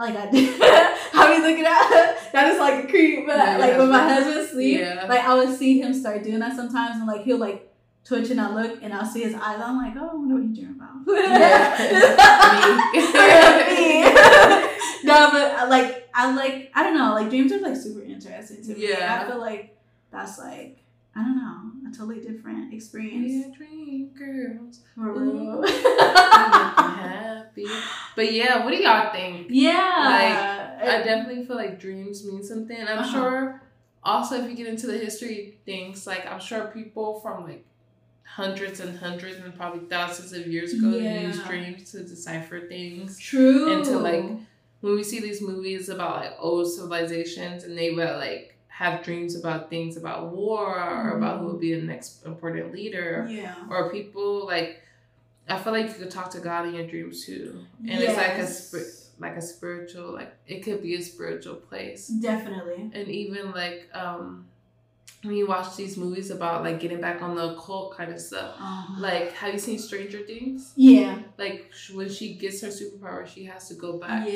like 0.00 0.16
I 0.22 0.30
did 0.30 0.60
how 1.12 1.32
he's 1.32 1.42
looking 1.42 1.64
at 1.64 2.14
that 2.32 2.52
is 2.52 2.58
like 2.58 2.84
a 2.84 2.88
creep, 2.88 3.26
but 3.26 3.36
Yeah, 3.36 3.56
like 3.58 3.76
when 3.78 3.90
my 3.90 4.02
husband 4.12 4.48
sleep, 4.48 4.80
Yeah. 4.80 5.06
like 5.08 5.20
I 5.20 5.34
would 5.34 5.56
see 5.58 5.80
him 5.80 5.92
start 5.94 6.22
doing 6.22 6.38
that 6.40 6.56
sometimes 6.56 6.96
and 6.96 7.06
like 7.06 7.22
he'll 7.24 7.38
like 7.38 7.64
twitch 8.04 8.30
and 8.30 8.40
I 8.40 8.54
look 8.54 8.78
and 8.82 8.92
I'll 8.94 9.04
see 9.04 9.22
his 9.22 9.34
eyes. 9.34 9.60
I'm 9.60 9.76
like, 9.76 9.94
oh, 9.96 10.08
I 10.10 10.14
wonder 10.14 10.34
what 10.36 10.44
he's 10.44 10.56
dreaming 10.56 10.76
about. 10.76 11.06
No, 15.04 15.30
but 15.30 15.68
like 15.70 16.08
I 16.14 16.34
like 16.34 16.70
I 16.74 16.82
don't 16.82 16.96
know, 16.98 17.12
like 17.14 17.30
dreams 17.30 17.52
are 17.52 17.60
like 17.60 17.76
super 17.76 18.02
interesting 18.02 18.62
to 18.64 18.74
me. 18.74 18.88
Yeah. 18.90 19.22
I 19.24 19.28
feel 19.30 19.38
like 19.40 19.76
that's 20.10 20.38
like 20.38 20.78
I 21.18 21.24
don't 21.24 21.36
know, 21.36 21.90
a 21.90 21.92
totally 21.92 22.20
different 22.20 22.72
experience. 22.72 23.46
Yeah, 23.48 23.56
dream 23.56 24.10
girls. 24.16 24.80
For 24.94 25.12
real. 25.12 25.66
Happy. 26.46 27.66
But 28.16 28.32
yeah, 28.32 28.64
what 28.64 28.70
do 28.70 28.76
y'all 28.76 29.12
think? 29.12 29.48
yeah. 29.50 30.78
Like, 30.80 30.88
I 30.88 31.02
definitely 31.02 31.44
feel 31.44 31.56
like 31.56 31.80
dreams 31.80 32.24
mean 32.24 32.42
something. 32.44 32.76
I'm 32.80 32.98
Uh-huh. 32.98 33.12
sure 33.12 33.62
also 34.04 34.36
if 34.42 34.48
you 34.48 34.56
get 34.56 34.66
into 34.68 34.86
the 34.86 34.96
history 34.98 35.58
things, 35.66 36.06
like 36.06 36.26
I'm 36.26 36.40
sure 36.40 36.66
people 36.68 37.20
from 37.20 37.44
like 37.44 37.64
hundreds 38.22 38.78
and 38.80 38.96
hundreds 38.98 39.36
and 39.38 39.54
probably 39.56 39.88
thousands 39.88 40.32
of 40.32 40.46
years 40.46 40.72
ago 40.74 40.90
Yeah. 40.96 41.26
used 41.26 41.44
dreams 41.46 41.90
to 41.92 42.04
decipher 42.04 42.60
things. 42.68 43.18
True. 43.18 43.72
And 43.72 43.84
to, 43.86 43.98
like, 43.98 44.24
When 44.80 44.94
we 44.94 45.02
see 45.02 45.18
these 45.18 45.42
movies 45.42 45.88
about 45.88 46.16
like 46.20 46.34
old 46.38 46.70
civilizations 46.72 47.64
and 47.64 47.76
they 47.76 47.90
were 47.90 48.16
like 48.16 48.54
have 48.78 49.02
dreams 49.02 49.34
about 49.34 49.68
things 49.70 49.96
about 49.96 50.20
war 50.32 50.64
or 50.78 51.16
about 51.18 51.40
who 51.40 51.46
would 51.48 51.60
be 51.60 51.74
the 51.74 51.82
next 51.94 52.24
important 52.24 52.72
leader 52.72 53.26
yeah. 53.28 53.54
or 53.70 53.90
people 53.90 54.46
like 54.46 54.80
I 55.48 55.58
feel 55.58 55.72
like 55.72 55.86
you 55.88 55.94
could 55.94 56.10
talk 56.10 56.30
to 56.32 56.40
God 56.40 56.66
in 56.68 56.74
your 56.74 56.86
dreams 56.86 57.24
too, 57.26 57.64
and 57.80 58.02
it's 58.04 58.16
like 58.16 58.34
a 58.36 58.48
Yes. 58.48 59.10
like 59.18 59.36
a 59.36 59.42
spiritual 59.42 60.12
like 60.12 60.32
it 60.46 60.58
could 60.62 60.80
be 60.82 60.94
a 60.94 61.02
spiritual 61.02 61.56
place, 61.56 62.06
Definitely. 62.08 62.90
and 62.92 63.08
even 63.08 63.50
like 63.52 63.88
um 63.94 64.46
when 65.24 65.34
you 65.34 65.48
watch 65.48 65.74
these 65.76 65.96
movies 65.96 66.30
about 66.30 66.62
like 66.62 66.78
getting 66.78 67.00
back 67.00 67.20
on 67.22 67.34
the 67.34 67.52
occult 67.54 67.96
kind 67.96 68.12
of 68.12 68.20
stuff. 68.20 68.54
Uh-huh. 68.58 69.00
Like, 69.00 69.32
have 69.32 69.52
you 69.52 69.58
seen 69.58 69.78
Stranger 69.78 70.20
Things? 70.20 70.72
yeah, 70.76 71.18
Like 71.36 71.72
when 71.92 72.08
she 72.08 72.34
gets 72.34 72.60
her 72.62 72.68
superpower, 72.68 73.26
she 73.26 73.44
has 73.44 73.68
to 73.68 73.74
go 73.74 73.98
back 73.98 74.26
Yeah. 74.28 74.32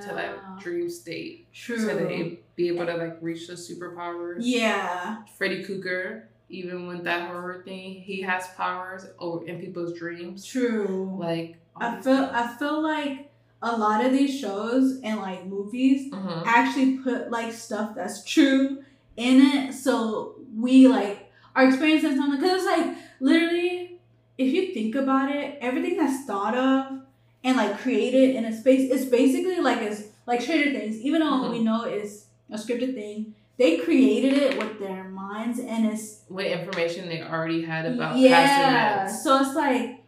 into 0.00 0.08
that 0.14 0.58
dream 0.60 0.90
state 0.90 1.46
true. 1.52 1.78
so 1.78 1.86
that 1.94 2.08
they 2.08 2.40
be 2.56 2.68
able 2.68 2.86
to 2.86 2.94
like 2.96 3.18
reach 3.20 3.46
the 3.46 3.54
superpowers. 3.54 4.38
yeah, 4.40 5.22
Freddy 5.38 5.62
Krueger, 5.62 6.28
even 6.48 6.86
with 6.88 7.04
that 7.04 7.28
horror 7.28 7.62
thing, 7.64 7.94
he 7.94 8.20
has 8.22 8.48
powers 8.56 9.06
over 9.18 9.44
in 9.46 9.60
people's 9.60 9.96
dreams. 9.98 10.44
true. 10.44 11.16
Like 11.18 11.56
I 11.76 12.00
feel 12.00 12.30
I 12.32 12.56
feel 12.58 12.82
like 12.82 13.30
a 13.62 13.76
lot 13.76 14.04
of 14.04 14.12
these 14.12 14.38
shows 14.38 15.00
and 15.02 15.20
like 15.20 15.46
movies 15.46 16.12
hmm 16.12 16.42
actually 16.44 16.98
put 16.98 17.30
like 17.30 17.52
stuff 17.52 17.94
that's 17.94 18.22
true 18.24 18.82
in 19.16 19.40
it, 19.40 19.72
so 19.74 20.36
we 20.56 20.88
like 20.88 21.30
are 21.54 21.66
experiencing 21.66 22.16
something. 22.16 22.40
Because 22.40 22.64
it's 22.64 22.66
like 22.66 22.96
literally, 23.20 24.00
if 24.38 24.52
you 24.52 24.74
think 24.74 24.94
about 24.94 25.34
it, 25.34 25.58
everything 25.60 25.96
that's 25.96 26.24
thought 26.26 26.56
of 26.56 27.00
and 27.42 27.56
like 27.56 27.78
created 27.78 28.34
in 28.36 28.44
a 28.44 28.56
space 28.56 28.90
is 28.90 29.06
basically 29.06 29.60
like 29.60 29.78
as 29.78 30.08
like 30.26 30.40
Stranger 30.40 30.78
Things. 30.78 30.96
Even 31.00 31.20
though 31.20 31.26
Mhm. 31.42 31.50
we 31.50 31.62
know 31.62 31.84
it's 31.84 32.26
a 32.50 32.56
scripted 32.56 32.94
thing, 32.94 33.34
they 33.56 33.76
created 33.78 34.34
it 34.34 34.58
with 34.58 34.78
their 34.80 35.04
minds, 35.04 35.58
and 35.58 35.86
it's 35.86 36.22
with 36.28 36.46
information 36.46 37.08
they 37.08 37.22
already 37.22 37.62
had 37.62 37.86
about 37.86 38.18
yeah. 38.18 39.06
So 39.06 39.40
it's 39.40 39.54
like 39.54 40.03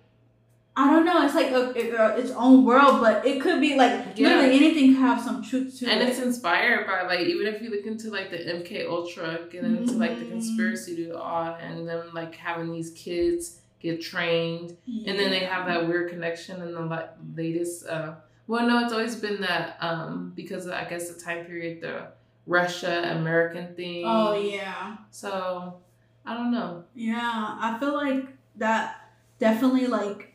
I 0.79 0.91
don't 0.91 1.07
know. 1.07 1.25
It's 1.25 1.35
like 1.35 1.51
a, 1.53 1.71
a- 1.73 2.19
its 2.19 2.31
own 2.33 2.65
world, 2.65 3.01
but 3.01 3.25
it 3.27 3.41
could 3.41 3.61
be 3.63 3.77
like 3.77 3.93
Yeah. 4.15 4.29
literally 4.29 4.57
anything 4.57 4.93
could 4.95 5.01
have 5.01 5.23
some 5.23 5.43
truth 5.43 5.79
to 5.79 5.87
And 5.87 6.01
it. 6.01 6.03
And 6.03 6.09
it's 6.11 6.21
inspired 6.21 6.87
by 6.87 7.03
like 7.03 7.21
even 7.21 7.47
if 7.47 7.63
you 7.63 7.71
look 7.71 7.87
into 7.87 8.11
like 8.11 8.31
the 8.31 8.37
MK 8.39 8.87
Ultra, 8.87 9.41
get 9.51 9.65
into 9.65 9.93
like 9.95 10.19
the 10.19 10.27
Mhm. 10.27 10.31
conspiracy 10.33 10.97
to 11.07 11.19
all, 11.19 11.55
and 11.61 11.89
then 11.89 12.13
like 12.13 12.35
having 12.35 12.73
these 12.73 12.91
kids 12.91 13.61
get 13.81 14.03
trained, 14.03 14.77
and 14.87 15.19
then 15.19 15.31
they 15.31 15.41
have 15.41 15.67
that 15.67 15.87
weird 15.89 16.11
connection 16.11 16.61
in 16.63 16.73
the 16.73 16.81
like 16.81 17.11
latest. 17.35 17.87
Uh, 17.87 18.15
well, 18.47 18.67
no, 18.67 18.85
it's 18.85 18.93
always 18.93 19.17
been 19.17 19.41
that 19.41 19.77
um 19.81 20.33
because 20.37 20.67
of, 20.67 20.73
I 20.73 20.85
guess 20.85 21.09
the 21.11 21.19
time 21.21 21.47
period, 21.47 21.81
the 21.81 22.09
Russia 22.47 23.13
American 23.17 23.75
thing. 23.75 24.05
Oh 24.07 24.35
yeah, 24.35 24.99
So 25.11 25.79
I 26.27 26.35
don't 26.35 26.51
know. 26.53 26.85
yeah. 26.95 27.57
I 27.61 27.79
feel 27.79 27.95
like 27.95 28.27
that 28.57 29.11
definitely 29.39 29.87
like 29.87 30.26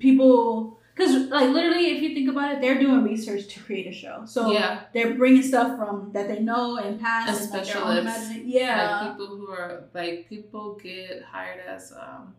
people 0.00 0.78
because 0.94 1.12
like 1.30 1.48
literally 1.50 1.86
if 1.96 2.02
you 2.02 2.10
think 2.14 2.28
about 2.28 2.52
it, 2.52 2.60
they're 2.60 2.78
doing 2.78 3.02
research 3.04 3.46
to 3.54 3.60
create 3.60 3.86
a 3.86 3.92
show. 3.92 4.24
So 4.26 4.50
yeah, 4.52 4.82
they're 4.92 5.14
bringing 5.14 5.42
stuff 5.42 5.76
from 5.78 6.10
that 6.12 6.28
they 6.28 6.40
know 6.40 6.76
and 6.76 7.00
past 7.00 7.28
And 7.28 7.38
and, 7.40 7.50
like, 7.52 7.64
specialists. 7.66 8.28
imagina- 8.28 8.42
Yeah. 8.44 9.00
like 9.00 9.10
people 9.12 9.28
who 9.36 9.48
are 9.50 9.84
like 9.94 10.28
people 10.28 10.74
get 10.82 11.22
hired 11.22 11.60
as 11.74 11.92
um 11.92 12.34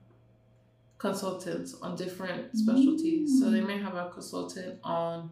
consultants 0.97 1.75
on 1.81 1.95
different 1.95 2.55
specialties. 2.55 3.39
So 3.39 3.49
they 3.49 3.61
may 3.61 3.77
have 3.79 3.95
a 3.95 4.09
consultant 4.13 4.79
on 4.83 5.31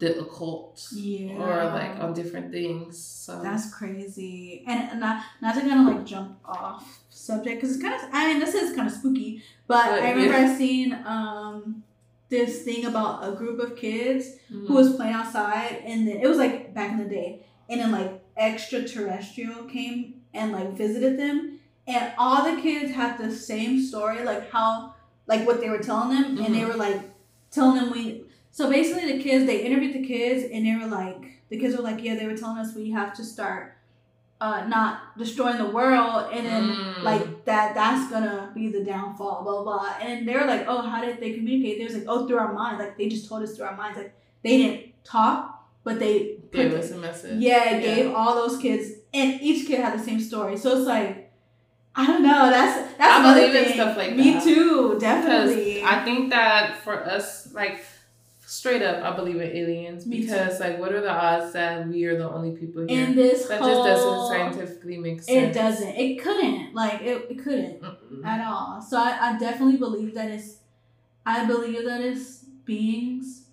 the 0.00 0.18
occult 0.18 0.88
yeah. 0.92 1.34
or 1.34 1.54
like 1.78 2.00
on 2.00 2.12
different 2.14 2.50
things. 2.50 2.98
So 2.98 3.40
That's 3.42 3.72
crazy. 3.72 4.64
And 4.66 4.98
not 4.98 5.22
not 5.42 5.54
to 5.54 5.60
kind 5.60 5.80
of 5.88 5.94
like 5.94 6.04
jump 6.06 6.38
off 6.44 7.00
subject 7.10 7.56
because 7.60 7.74
it's 7.76 7.82
kind 7.82 7.94
of 7.94 8.08
I 8.12 8.28
mean 8.28 8.40
this 8.40 8.54
is 8.54 8.74
kind 8.74 8.88
of 8.88 8.94
spooky, 8.94 9.42
but 9.68 9.84
But, 9.90 10.02
I 10.02 10.10
remember 10.10 10.38
yeah. 10.38 10.52
I 10.52 10.56
seen 10.56 10.92
um 11.06 11.84
this 12.30 12.62
thing 12.62 12.84
about 12.86 13.28
a 13.28 13.32
group 13.36 13.58
of 13.60 13.76
kids 13.76 14.24
Mhm. 14.52 14.66
who 14.68 14.74
was 14.74 14.94
playing 14.96 15.14
outside 15.14 15.82
and 15.84 16.08
then 16.08 16.16
it 16.24 16.26
was 16.26 16.38
like 16.38 16.72
back 16.74 16.90
in 16.92 16.98
the 16.98 17.10
day 17.20 17.44
and 17.68 17.80
then 17.80 17.92
like 17.92 18.12
extraterrestrial 18.36 19.64
came 19.64 20.14
and 20.32 20.52
like 20.52 20.72
visited 20.72 21.18
them 21.18 21.58
and 21.86 22.12
all 22.18 22.44
the 22.44 22.60
kids 22.62 22.92
had 22.92 23.18
the 23.18 23.34
same 23.34 23.82
story 23.82 24.22
like 24.24 24.50
how 24.50 24.94
like 25.26 25.46
what 25.46 25.60
they 25.60 25.68
were 25.68 25.78
telling 25.90 26.10
them 26.10 26.38
and 26.44 26.54
they 26.54 26.60
Mhm. 26.60 26.68
were 26.68 26.76
like 26.88 27.00
telling 27.50 27.76
them 27.76 27.90
we 27.92 28.24
so 28.50 28.68
basically 28.70 29.12
the 29.12 29.22
kids 29.22 29.46
they 29.46 29.62
interviewed 29.64 29.94
the 29.94 30.06
kids 30.06 30.44
and 30.52 30.66
they 30.66 30.74
were 30.76 30.86
like 30.90 31.40
the 31.50 31.58
kids 31.58 31.76
were 31.76 31.82
like 31.82 32.02
yeah 32.02 32.14
they 32.14 32.26
were 32.26 32.36
telling 32.36 32.58
us 32.58 32.74
we 32.74 32.90
have 32.90 33.12
to 33.14 33.24
start 33.24 33.76
uh 34.40 34.64
not 34.66 35.16
destroying 35.18 35.58
the 35.58 35.66
world 35.66 36.30
and 36.32 36.46
then 36.46 36.64
Mm. 36.70 37.02
like 37.02 37.44
that 37.44 37.74
that's 37.74 38.10
gonna 38.10 38.50
be 38.54 38.68
the 38.68 38.82
downfall 38.84 39.42
blah 39.44 39.62
blah 39.62 39.94
and 40.00 40.26
they 40.28 40.34
were 40.34 40.46
like 40.46 40.64
oh 40.68 40.82
how 40.82 41.00
did 41.04 41.20
they 41.20 41.32
communicate 41.34 41.78
they 41.78 41.84
was 41.84 41.94
like 41.94 42.04
oh 42.08 42.26
through 42.26 42.38
our 42.38 42.52
minds 42.52 42.78
like 42.80 42.96
they 42.98 43.08
just 43.08 43.28
told 43.28 43.42
us 43.42 43.56
through 43.56 43.66
our 43.66 43.76
minds 43.76 43.96
like 43.98 44.14
they 44.42 44.56
didn't 44.58 44.92
talk 45.04 45.68
but 45.84 45.98
they 45.98 46.36
gave 46.52 46.72
us 46.74 46.90
a 46.90 46.96
message. 46.96 47.38
yeah 47.40 47.74
it 47.76 47.82
gave 47.82 48.12
all 48.14 48.34
those 48.34 48.56
kids 48.60 48.92
and 49.14 49.40
each 49.40 49.66
kid 49.66 49.80
had 49.80 49.98
the 49.98 50.02
same 50.02 50.20
story 50.20 50.56
so 50.56 50.76
it's 50.78 50.86
like 50.86 51.30
i 51.96 52.06
don't 52.06 52.22
know 52.22 52.50
that's 52.50 52.76
that's 52.98 53.24
I 53.26 53.34
believe 53.34 53.54
in 53.54 53.72
stuff 53.74 53.96
like 53.96 54.14
me 54.16 54.32
that. 54.34 54.42
too 54.42 54.88
Because 54.94 55.00
definitely 55.02 55.82
I 55.84 56.04
think 56.04 56.30
that 56.30 56.82
for 56.84 56.94
us, 57.04 57.52
like 57.52 57.84
straight 58.50 58.82
up, 58.82 59.02
I 59.04 59.14
believe 59.16 59.36
in 59.36 59.48
aliens 59.56 60.06
Me 60.06 60.16
too. 60.20 60.26
because 60.26 60.58
like 60.60 60.78
what 60.80 60.92
are 60.92 61.00
the 61.00 61.10
odds 61.10 61.52
that 61.52 61.86
we 61.88 62.04
are 62.04 62.16
the 62.18 62.28
only 62.28 62.52
people 62.56 62.84
here? 62.86 63.04
in 63.06 63.14
this 63.14 63.46
that 63.48 63.60
whole, 63.60 63.68
just 63.68 63.84
doesn't 63.88 64.28
scientifically 64.28 64.98
make 64.98 65.22
sense. 65.22 65.56
it 65.56 65.58
doesn't 65.60 65.94
it 65.96 66.20
couldn't 66.22 66.74
like 66.74 67.00
it, 67.02 67.26
it 67.30 67.38
couldn't 67.44 67.80
Mm-mm. 67.82 68.24
at 68.26 68.46
all. 68.46 68.80
So 68.82 68.96
I, 68.98 69.10
I 69.34 69.38
definitely 69.38 69.76
believe 69.76 70.14
that 70.14 70.30
it's 70.30 70.58
I 71.24 71.44
believe 71.46 71.84
that 71.84 72.00
it's 72.00 72.44
beings 72.64 73.44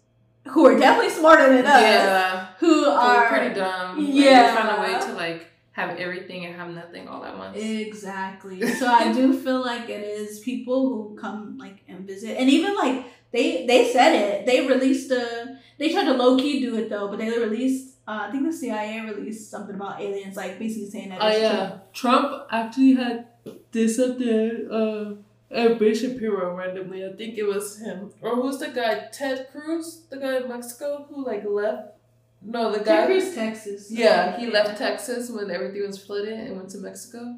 who 0.47 0.65
are 0.65 0.77
definitely 0.79 1.11
smarter 1.11 1.47
than 1.55 1.65
us 1.65 1.81
Yeah, 1.81 2.47
who 2.59 2.85
are 2.85 3.27
pretty 3.27 3.53
dumb. 3.53 3.97
Like, 4.05 4.15
Yeah. 4.15 4.49
they 4.49 4.55
found 4.57 4.69
a 4.77 4.81
way 4.81 4.99
to 5.07 5.13
like 5.13 5.47
have 5.73 5.95
everything 5.97 6.45
and 6.45 6.55
have 6.55 6.69
nothing 6.73 7.07
all 7.07 7.23
at 7.23 7.37
once. 7.37 7.55
exactly. 7.57 8.61
So 8.79 8.87
I 8.87 9.11
do 9.13 9.31
feel 9.33 9.61
like 9.61 9.89
it 9.89 10.01
is 10.03 10.39
people 10.39 10.79
who 10.89 11.15
come 11.19 11.57
like 11.59 11.83
and 11.87 12.07
visit, 12.07 12.37
and 12.39 12.49
even 12.49 12.73
like 12.75 13.05
they 13.31 13.65
they 13.65 13.91
said 13.91 14.13
it. 14.15 14.45
They 14.45 14.65
released 14.67 15.11
a. 15.11 15.59
They 15.77 15.91
tried 15.91 16.05
to 16.05 16.13
low 16.13 16.37
key 16.37 16.59
do 16.61 16.75
it 16.77 16.89
though, 16.89 17.07
but 17.09 17.19
they 17.19 17.29
released. 17.29 17.95
Uh, 18.07 18.27
I 18.27 18.31
think 18.31 18.45
the 18.45 18.53
CIA 18.53 19.01
released 19.01 19.51
something 19.51 19.75
about 19.75 19.99
aliens, 20.01 20.37
like 20.37 20.57
basically 20.57 20.89
saying 20.89 21.09
that. 21.09 21.19
Oh 21.21 21.27
it's 21.27 21.39
yeah, 21.39 21.77
Trump 21.93 22.47
actually 22.51 22.93
had 22.95 23.27
this 23.71 23.99
up 23.99 24.17
there. 24.17 24.71
Uh, 24.71 25.15
at 25.49 25.79
Ben 25.79 25.95
Shapiro 25.95 26.55
randomly. 26.55 27.05
I 27.05 27.13
think 27.13 27.37
it 27.37 27.43
was 27.43 27.79
him. 27.79 28.11
Or 28.21 28.35
who's 28.35 28.59
the 28.59 28.69
guy? 28.69 29.07
Ted 29.11 29.47
Cruz, 29.51 30.03
the 30.09 30.17
guy 30.17 30.37
in 30.37 30.49
Mexico 30.49 31.05
who 31.09 31.25
like 31.25 31.43
left. 31.45 31.93
No, 32.41 32.71
the 32.71 32.79
guy. 32.79 32.85
Ted 32.85 33.07
Cruz, 33.07 33.35
Texas. 33.35 33.91
Yeah, 33.91 34.37
he 34.37 34.47
left 34.47 34.77
Texas 34.77 35.29
when 35.29 35.49
everything 35.49 35.85
was 35.85 36.03
flooded 36.03 36.33
and 36.33 36.55
went 36.57 36.69
to 36.71 36.79
Mexico. 36.79 37.37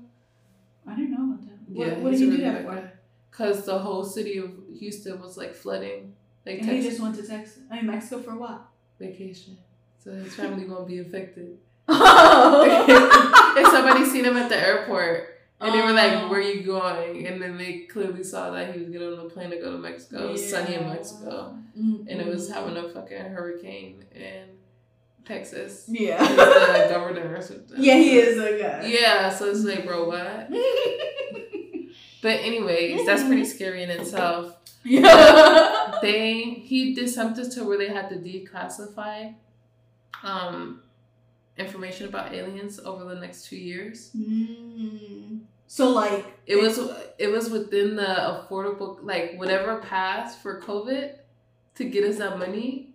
I 0.87 0.95
didn't 0.95 1.11
know 1.11 1.33
about 1.33 1.45
that. 1.45 1.57
What, 1.67 1.87
Yeah, 1.87 1.93
what 1.99 2.11
did 2.11 2.19
he 2.19 2.29
do 2.29 2.37
that 2.37 2.63
for? 2.63 2.91
Guy. 3.31 3.37
Cause 3.45 3.65
the 3.65 3.77
whole 3.79 4.03
city 4.03 4.37
of 4.37 4.51
Houston 4.77 5.21
was 5.21 5.37
like 5.37 5.53
flooding, 5.53 6.13
like 6.45 6.59
And 6.59 6.65
he 6.65 6.71
Texas 6.73 6.91
just 6.91 7.01
went 7.01 7.15
to 7.15 7.27
Texas. 7.27 7.63
I 7.71 7.77
mean 7.77 7.87
Mexico 7.87 8.21
for 8.21 8.35
what? 8.35 8.65
vacation. 8.99 9.57
So 10.03 10.11
his 10.13 10.33
family 10.35 10.65
gonna 10.65 10.85
be 10.85 10.99
affected. 10.99 11.57
Oh. 11.87 13.55
if 13.57 13.67
somebody 13.71 14.05
seen 14.05 14.25
him 14.25 14.37
at 14.37 14.49
the 14.49 14.57
airport 14.57 15.35
and 15.61 15.73
they 15.73 15.81
were 15.81 15.91
like, 15.93 16.13
Oh. 16.13 16.29
"Where 16.29 16.41
you 16.41 16.63
going?" 16.63 17.25
and 17.27 17.41
then 17.41 17.57
they 17.57 17.79
clearly 17.79 18.23
saw 18.23 18.51
that 18.51 18.73
he 18.73 18.79
was 18.81 18.89
getting 18.89 19.07
on 19.13 19.25
a 19.25 19.29
plane 19.29 19.49
to 19.51 19.57
go 19.57 19.71
to 19.71 19.77
Mexico. 19.77 20.27
It 20.27 20.31
was 20.31 20.49
sunny 20.49 20.75
in 20.75 20.87
Mexico, 20.87 21.57
mm-hmm. 21.77 22.07
and 22.07 22.21
it 22.21 22.27
was 22.27 22.49
having 22.49 22.77
a 22.77 22.87
fucking 22.89 23.17
hurricane 23.25 24.05
in 24.15 24.45
Texas. 25.25 25.85
He's 25.87 26.01
Yeah. 26.01 26.23
the 26.25 26.87
governor 26.89 27.35
or 27.35 27.41
something. 27.41 27.75
yeah, 27.77 27.95
he 27.95 28.17
is 28.19 28.37
a 28.37 28.57
guy. 28.61 28.85
Yeah, 28.87 29.29
so 29.29 29.49
it's 29.49 29.63
like, 29.63 29.85
bro, 29.85 30.07
what? 30.07 30.49
But 32.21 32.41
anyways, 32.41 33.05
that's 33.05 33.23
pretty 33.23 33.45
scary 33.45 33.83
in 33.83 33.89
itself. 33.89 34.57
yeah. 34.83 35.95
They 36.01 36.43
he 36.43 36.93
did 36.93 37.09
something 37.09 37.49
to 37.51 37.63
where 37.63 37.77
they 37.77 37.89
had 37.89 38.09
to 38.09 38.15
declassify 38.15 39.35
um 40.23 40.81
information 41.57 42.07
about 42.07 42.33
aliens 42.33 42.79
over 42.79 43.03
the 43.03 43.19
next 43.19 43.45
two 43.45 43.57
years. 43.57 44.11
Mm. 44.17 45.41
So 45.67 45.89
like 45.89 46.25
It 46.45 46.55
was 46.55 46.79
it 47.17 47.27
was 47.27 47.49
within 47.49 47.95
the 47.95 48.03
affordable 48.03 48.99
like 49.03 49.35
whatever 49.37 49.77
passed 49.77 50.39
for 50.39 50.61
COVID 50.61 51.15
to 51.75 51.83
get 51.83 52.03
us 52.03 52.17
that 52.17 52.39
money. 52.39 52.93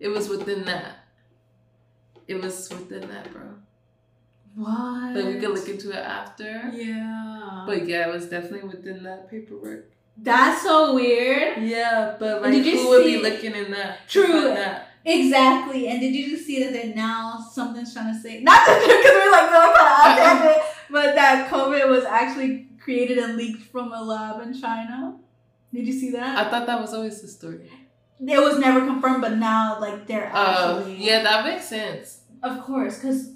It 0.00 0.08
was 0.08 0.28
within 0.28 0.64
that. 0.64 0.96
It 2.26 2.42
was 2.42 2.68
within 2.70 3.08
that, 3.08 3.32
bro. 3.32 3.42
What? 4.56 5.14
But 5.14 5.26
we 5.26 5.34
could 5.38 5.50
look 5.50 5.68
into 5.68 5.90
it 5.90 5.96
after. 6.04 6.70
Yeah. 6.74 7.64
But 7.66 7.86
yeah, 7.86 8.08
it 8.08 8.12
was 8.12 8.26
definitely 8.28 8.68
within 8.68 9.02
that 9.04 9.30
paperwork. 9.30 9.90
That's 10.16 10.62
so 10.62 10.94
weird. 10.94 11.62
Yeah, 11.62 12.16
but 12.18 12.40
like 12.42 12.52
Did 12.52 12.64
you 12.66 12.78
who 12.78 12.88
would 12.88 13.04
be 13.04 13.18
looking 13.18 13.54
in 13.54 13.70
that? 13.72 14.08
True. 14.08 14.44
that? 14.54 14.88
Exactly. 15.04 15.86
And 15.88 16.00
did 16.00 16.14
you 16.14 16.30
just 16.30 16.46
see 16.46 16.64
that 16.64 16.72
they're 16.72 16.94
now 16.94 17.38
something's 17.52 17.92
trying 17.92 18.12
to 18.12 18.18
say 18.20 18.40
not 18.40 18.66
that 18.66 18.80
because 18.80 19.14
we're 19.14 19.30
like 19.30 19.50
going 19.52 19.76
kind 19.76 20.38
of 20.38 20.42
tangent, 20.42 20.76
but 20.90 21.14
that 21.14 21.50
COVID 21.50 21.88
was 21.88 22.04
actually 22.04 22.66
created 22.80 23.18
and 23.18 23.36
leaked 23.36 23.62
from 23.70 23.92
a 23.92 24.02
lab 24.02 24.40
in 24.42 24.58
China. 24.58 25.16
Did 25.72 25.86
you 25.86 25.92
see 25.92 26.10
that? 26.12 26.46
I 26.46 26.50
thought 26.50 26.66
that 26.66 26.80
was 26.80 26.94
always 26.94 27.20
the 27.20 27.28
story. 27.28 27.70
it 28.26 28.40
was 28.40 28.58
never 28.58 28.80
confirmed, 28.86 29.20
but 29.20 29.36
now 29.36 29.78
like 29.80 30.06
they're 30.06 30.30
Oh, 30.34 30.78
actually 30.78 30.96
yeah, 31.04 31.22
that 31.22 31.44
makes 31.44 31.66
sense. 31.68 32.20
Of 32.42 32.62
course, 32.62 32.96
because 32.98 33.35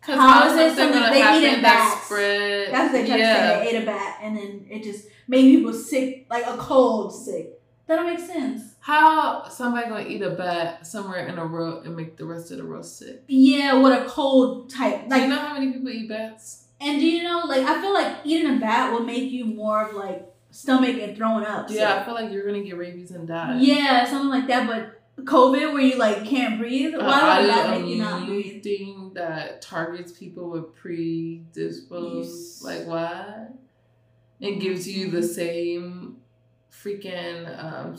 How 0.00 0.48
is 0.48 0.72
it 0.72 0.76
something 0.76 1.00
they 1.00 1.38
eat 1.38 1.58
a 1.58 1.62
bat? 1.62 2.02
That's 2.08 2.10
what 2.10 2.92
they 2.92 3.06
try 3.06 3.16
yeah. 3.16 3.34
to 3.34 3.40
say. 3.40 3.64
They 3.64 3.76
ate 3.76 3.82
a 3.82 3.86
bat, 3.86 4.18
and 4.22 4.36
then 4.36 4.66
it 4.70 4.82
just 4.82 5.06
made 5.28 5.42
people 5.54 5.72
sick, 5.72 6.26
like 6.30 6.46
a 6.46 6.56
cold 6.56 7.14
sick. 7.14 7.60
That 7.86 7.96
don't 7.96 8.06
make 8.06 8.20
sense. 8.20 8.62
How 8.80 9.48
somebody 9.48 9.88
gonna 9.88 10.08
eat 10.08 10.22
a 10.22 10.30
bat 10.30 10.86
somewhere 10.86 11.26
in 11.26 11.38
a 11.38 11.44
row 11.44 11.80
and 11.80 11.96
make 11.96 12.16
the 12.16 12.24
rest 12.24 12.50
of 12.50 12.58
the 12.58 12.64
row 12.64 12.82
sick? 12.82 13.24
Yeah, 13.26 13.74
what 13.74 14.00
a 14.00 14.04
cold 14.06 14.70
type. 14.70 15.02
Like, 15.08 15.22
do 15.22 15.28
you 15.28 15.28
know 15.28 15.38
how 15.38 15.54
many 15.54 15.72
people 15.72 15.90
eat 15.90 16.08
bats? 16.08 16.66
And 16.80 16.98
do 16.98 17.06
you 17.06 17.22
know, 17.24 17.42
like, 17.46 17.66
I 17.66 17.80
feel 17.80 17.92
like 17.92 18.18
eating 18.24 18.56
a 18.56 18.58
bat 18.60 18.92
will 18.92 19.04
make 19.04 19.30
you 19.30 19.44
more 19.44 19.88
of 19.88 19.94
like 19.94 20.24
stomach 20.50 20.96
and 21.00 21.16
throwing 21.16 21.44
up. 21.44 21.68
Yeah, 21.68 21.94
so. 21.94 22.00
I 22.00 22.04
feel 22.04 22.14
like 22.14 22.32
you're 22.32 22.46
gonna 22.46 22.62
get 22.62 22.76
rabies 22.78 23.10
and 23.10 23.26
die. 23.28 23.58
Yeah, 23.60 24.04
something 24.08 24.30
like 24.30 24.46
that. 24.46 24.66
But 24.66 24.99
COVID, 25.24 25.72
where 25.72 25.82
you 25.82 25.96
like 25.96 26.24
can't 26.24 26.58
breathe, 26.58 26.94
why 26.94 27.20
uh, 27.20 27.40
would 27.40 27.50
that 27.50 27.70
make 27.70 27.86
you 27.88 27.96
not 27.96 28.26
breathe? 28.26 28.62
Thing 28.62 29.12
that 29.14 29.62
targets 29.62 30.12
people 30.12 30.50
with 30.50 30.74
predisposed, 30.74 32.62
like 32.62 32.86
what? 32.86 33.54
It 34.40 34.60
gives 34.60 34.86
you 34.88 35.10
the 35.10 35.18
mm-hmm. 35.18 35.26
same 35.26 36.16
freaking 36.70 37.62
um, 37.62 37.96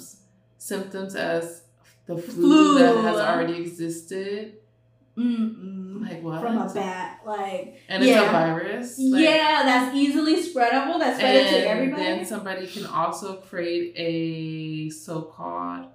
symptoms 0.58 1.16
as 1.16 1.64
the 2.06 2.18
flu, 2.18 2.34
flu, 2.34 2.80
that 2.80 2.98
has 2.98 3.18
already 3.18 3.58
existed. 3.62 4.58
Mm-mm. 5.18 6.08
Like 6.08 6.24
what? 6.24 6.42
From 6.42 6.58
a 6.58 6.74
bat, 6.74 7.22
like 7.26 7.80
and 7.90 8.04
yeah. 8.04 8.22
it's 8.22 8.28
a 8.28 8.32
virus. 8.32 9.00
Like, 9.00 9.24
yeah, 9.24 9.64
that's 9.66 9.96
easily 9.96 10.36
spreadable. 10.42 11.00
That's 11.00 11.18
spread 11.18 11.50
to 11.50 11.68
everybody. 11.68 12.04
Then 12.04 12.26
somebody 12.26 12.66
can 12.68 12.86
also 12.86 13.38
create 13.38 13.94
a 13.98 14.90
so-called 14.90 15.88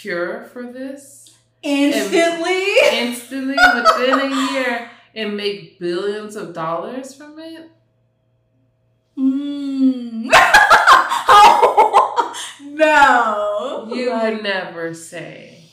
cure 0.00 0.44
for 0.52 0.64
this 0.64 1.36
instantly. 1.62 2.64
And 2.84 3.08
instantly, 3.08 3.56
within 3.74 4.20
a 4.20 4.52
year, 4.52 4.90
and 5.14 5.36
make 5.36 5.78
billions 5.78 6.36
of 6.36 6.54
dollars 6.54 7.14
from 7.14 7.38
it. 7.38 7.70
Mm. 9.18 10.26
no. 12.74 13.88
You 13.92 14.10
like, 14.10 14.34
would 14.34 14.42
never 14.42 14.94
say. 14.94 15.64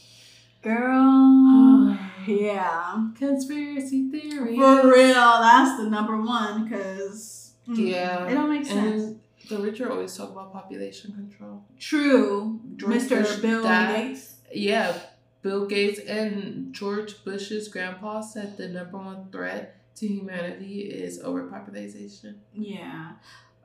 Girl. 0.62 1.98
yeah. 2.28 3.10
Conspiracy 3.18 4.10
theory. 4.10 4.56
For 4.56 4.92
real. 4.92 5.14
That's 5.14 5.78
the 5.78 5.90
number 5.90 6.20
one 6.20 6.64
because. 6.64 7.54
Mm, 7.68 7.92
yeah. 7.92 8.28
It 8.28 8.34
don't 8.34 8.50
make 8.50 8.66
sense. 8.66 9.04
And 9.04 9.20
the 9.50 9.58
rich 9.58 9.82
are 9.82 9.92
always 9.92 10.16
talk 10.16 10.32
about 10.32 10.54
population 10.54 11.12
control. 11.14 11.64
True. 11.80 12.60
George 12.76 12.94
Mr. 12.94 13.22
Bush 13.22 13.38
Bill 13.38 13.64
Gates. 13.64 14.36
Yeah. 14.54 14.98
Bill 15.42 15.68
Gates 15.68 16.00
and 16.00 16.74
George 16.74 17.24
Bush's 17.24 17.68
grandpa 17.68 18.22
said 18.22 18.58
the 18.58 18.68
number 18.68 18.98
one 18.98 19.30
threat 19.32 19.78
to 19.96 20.08
humanity 20.08 20.82
is 20.82 21.22
overpopulation. 21.22 22.42
Yeah. 22.54 23.14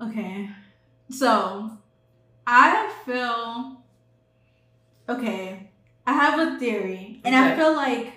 Okay. 0.01 0.51
So 1.11 1.79
I 2.47 2.93
feel 3.05 3.83
okay. 5.09 5.71
I 6.07 6.13
have 6.13 6.39
a 6.41 6.59
theory, 6.59 7.21
and 7.25 7.35
okay. 7.35 7.53
I 7.53 7.57
feel 7.57 7.77
like 7.77 8.13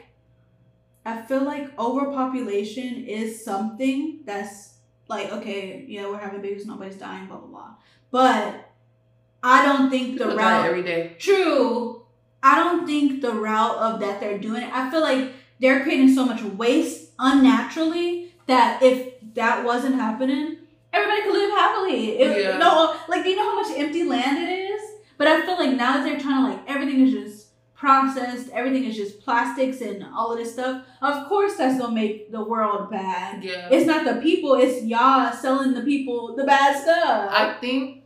I 1.06 1.22
feel 1.22 1.44
like 1.44 1.78
overpopulation 1.78 3.04
is 3.06 3.44
something 3.44 4.22
that's 4.26 4.73
like 5.08 5.32
okay, 5.32 5.86
yeah, 5.88 6.08
we're 6.08 6.18
having 6.18 6.42
babies, 6.42 6.66
nobody's 6.66 6.96
dying, 6.96 7.28
blah 7.28 7.38
blah 7.38 7.48
blah. 7.48 7.70
But 8.12 8.70
I 9.44 9.66
don't 9.66 9.90
think 9.90 10.18
the 10.18 10.28
route 10.28 10.66
every 10.66 10.84
day. 10.84 11.16
True. 11.20 12.02
I 12.42 12.56
don't 12.56 12.86
think 12.86 13.22
the 13.22 13.32
route 13.32 13.78
of 13.78 14.00
that 14.02 14.20
they're 14.20 14.38
doing. 14.38 14.64
It. 14.64 14.70
I 14.74 14.90
feel 14.92 15.02
like 15.02 15.34
they're 15.60 15.84
creating 15.84 16.14
so 16.14 16.26
much 16.26 16.42
waste 16.42 17.12
unnaturally 17.20 18.34
that 18.48 18.82
if 18.84 19.14
that 19.34 19.64
wasn't 19.64 19.96
happening, 19.96 20.58
everybody 20.92 21.22
could 21.22 21.34
live 21.34 21.52
happily. 21.52 22.20
It, 22.20 22.44
yeah. 22.44 22.58
No, 22.58 22.98
like 23.08 23.24
do 23.24 23.30
you 23.30 23.36
know 23.36 23.50
how 23.50 23.62
much 23.62 23.78
empty 23.78 24.04
land 24.04 24.38
it 24.38 24.52
is? 24.52 24.82
But 25.18 25.28
I 25.28 25.46
feel 25.46 25.58
like 25.58 25.78
now 25.78 25.94
that 25.94 26.04
they're 26.04 26.20
trying 26.20 26.46
to 26.46 26.52
like 26.52 26.70
everything 26.70 27.08
is 27.08 27.14
just 27.14 27.43
processed, 27.84 28.48
everything 28.54 28.86
is 28.86 28.96
just 28.96 29.20
plastics 29.20 29.82
and 29.82 30.06
all 30.16 30.32
of 30.32 30.38
this 30.38 30.54
stuff. 30.54 30.86
Of 31.02 31.28
course, 31.28 31.58
that's 31.58 31.78
gonna 31.78 31.94
make 31.94 32.32
the 32.32 32.42
world 32.42 32.90
bad. 32.90 33.44
Yeah. 33.44 33.68
It's 33.70 33.86
not 33.86 34.06
the 34.06 34.22
people; 34.22 34.56
it's 34.56 34.86
y'all 34.86 35.34
selling 35.34 35.74
the 35.74 35.82
people 35.82 36.34
the 36.36 36.46
bad 36.46 36.82
stuff. 36.82 37.30
I 37.30 37.58
think 37.60 38.06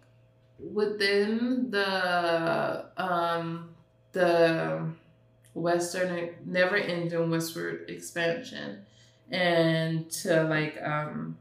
within 0.60 1.70
the 1.70 2.86
um 2.98 3.70
the 4.14 4.82
western 5.54 6.30
never 6.44 6.76
ending 6.76 7.30
westward 7.30 7.88
expansion 7.88 8.80
and 9.30 10.10
to 10.10 10.44
like 10.44 10.76
um 10.82 11.38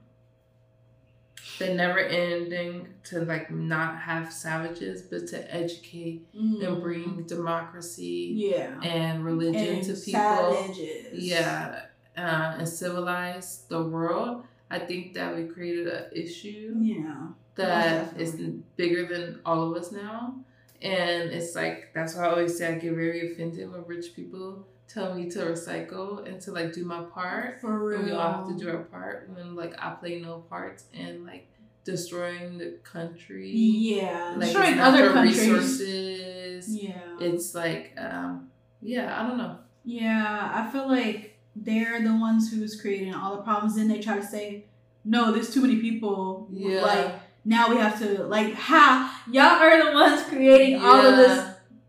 the 1.59 1.73
never 1.73 1.99
ending 1.99 2.88
to 3.05 3.21
like 3.21 3.51
not 3.51 3.99
have 3.99 4.33
savages 4.33 5.03
but 5.03 5.27
to 5.29 5.55
educate 5.55 6.27
mm. 6.35 6.62
and 6.62 6.83
bring 6.83 7.23
democracy 7.23 8.33
yeah. 8.35 8.79
and 8.83 9.25
religion 9.25 9.77
and 9.77 9.85
to 9.85 9.95
people. 9.95 10.21
savages. 10.21 11.12
yeah 11.12 11.81
uh, 12.16 12.55
and 12.59 12.69
civilize 12.69 13.64
the 13.69 13.83
world. 13.83 14.45
I 14.71 14.79
think 14.79 15.14
that 15.14 15.37
we 15.37 15.45
created 15.45 15.87
an 15.87 16.05
issue 16.12 16.75
yeah. 16.81 17.29
that 17.55 18.19
is 18.19 18.35
bigger 18.77 19.07
than 19.07 19.40
all 19.45 19.71
of 19.71 19.81
us 19.81 19.92
now. 19.92 20.37
And 20.83 21.31
it's 21.31 21.55
like 21.55 21.90
that's 21.95 22.14
why 22.14 22.25
i 22.25 22.29
always 22.29 22.59
say 22.59 22.69
i 22.69 22.79
get 22.79 22.95
very 22.95 23.33
offended 23.33 23.73
when 23.73 23.83
rich 23.87 24.14
people 24.14 24.66
tell 24.88 25.14
me 25.14 25.31
to 25.31 25.38
recycle 25.40 26.27
and 26.27 26.40
to 26.42 26.53
like 26.53 26.72
do 26.72 26.85
my 26.85 27.03
part. 27.03 27.61
For 27.61 27.79
real. 27.79 27.99
And 27.99 28.07
we 28.07 28.12
all 28.12 28.33
have 28.33 28.49
to 28.49 28.57
do 28.57 28.70
our 28.70 28.85
part 28.85 29.29
when 29.35 29.55
like 29.55 29.75
I 29.79 29.90
play 29.90 30.20
no 30.20 30.38
parts 30.49 30.85
in 30.92 31.27
like 31.27 31.49
destroying 31.85 32.59
the 32.59 32.79
country. 32.83 33.51
Yeah. 33.51 34.35
Like, 34.37 34.40
destroying 34.40 34.79
other 34.79 35.12
countries. 35.12 35.40
resources. 35.40 36.68
Yeah. 36.68 37.16
It's 37.20 37.55
like 37.55 37.92
um 37.99 38.51
yeah, 38.81 39.20
I 39.20 39.27
don't 39.27 39.38
know. 39.38 39.59
Yeah, 39.85 40.51
I 40.53 40.70
feel 40.70 40.88
like 40.88 41.38
they're 41.55 42.03
the 42.03 42.14
ones 42.14 42.51
who's 42.51 42.81
creating 42.81 43.14
all 43.14 43.37
the 43.37 43.42
problems. 43.42 43.77
Then 43.77 43.88
they 43.88 44.01
try 44.01 44.16
to 44.16 44.25
say, 44.25 44.66
no, 45.05 45.33
there's 45.33 45.53
too 45.53 45.62
many 45.62 45.77
people. 45.77 46.49
Yeah. 46.51 46.83
Like 46.83 47.14
now 47.44 47.70
we 47.70 47.77
have 47.77 47.99
to 48.01 48.25
like 48.25 48.53
ha 48.55 49.22
y'all 49.31 49.44
are 49.44 49.85
the 49.85 49.92
ones 49.92 50.22
creating 50.25 50.72
yeah. 50.72 50.85
all 50.85 51.07
of 51.07 51.16
this 51.16 51.45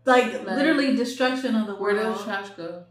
like, 0.08 0.32
like, 0.32 0.56
literally 0.56 0.96
destruction 0.96 1.54
of 1.54 1.66
the 1.66 1.74
world. 1.74 1.96
Where 1.96 2.04
does 2.04 2.24
trash 2.24 2.48
go? 2.50 2.84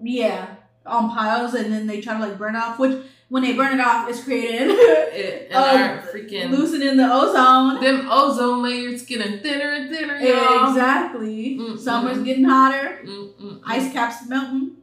Yeah, 0.00 0.54
on 0.86 1.10
piles, 1.10 1.54
and 1.54 1.72
then 1.72 1.86
they 1.86 2.00
try 2.00 2.14
to 2.14 2.20
like 2.20 2.38
burn 2.38 2.54
off. 2.56 2.78
Which 2.78 3.04
when 3.28 3.42
they 3.42 3.52
burn 3.52 3.78
it 3.78 3.84
off, 3.84 4.08
it's 4.08 4.22
creating 4.22 4.68
it, 4.70 5.52
um, 5.52 5.98
freaking 6.08 6.50
loosening 6.50 6.96
the 6.96 7.12
ozone. 7.12 7.82
Them 7.82 8.08
ozone 8.10 8.62
layers 8.62 9.04
getting 9.04 9.40
thinner 9.40 9.72
and 9.72 9.90
thinner. 9.90 10.18
Y'all. 10.18 10.70
Exactly. 10.70 11.58
Mm-mm. 11.58 11.78
Summer's 11.78 12.22
getting 12.22 12.44
hotter. 12.44 13.00
Mm-mm. 13.04 13.60
Ice 13.66 13.92
caps 13.92 14.26
melting. 14.28 14.76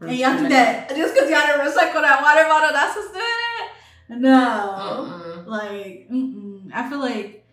and 0.00 0.16
y'all 0.16 0.36
think 0.36 0.48
that 0.50 0.88
just 0.90 1.14
because 1.14 1.30
y'all 1.30 1.40
didn't 1.46 1.60
recycle 1.60 2.02
that 2.02 2.22
water 2.22 2.48
bottle, 2.48 2.72
that's 2.72 2.96
what's 2.96 3.12
doing 3.12 3.24
it? 3.24 4.20
No. 4.20 4.30
Uh-uh. 4.30 5.42
Like, 5.46 6.08
mm-mm. 6.10 6.70
I 6.72 6.88
feel 6.88 7.00
like 7.00 7.44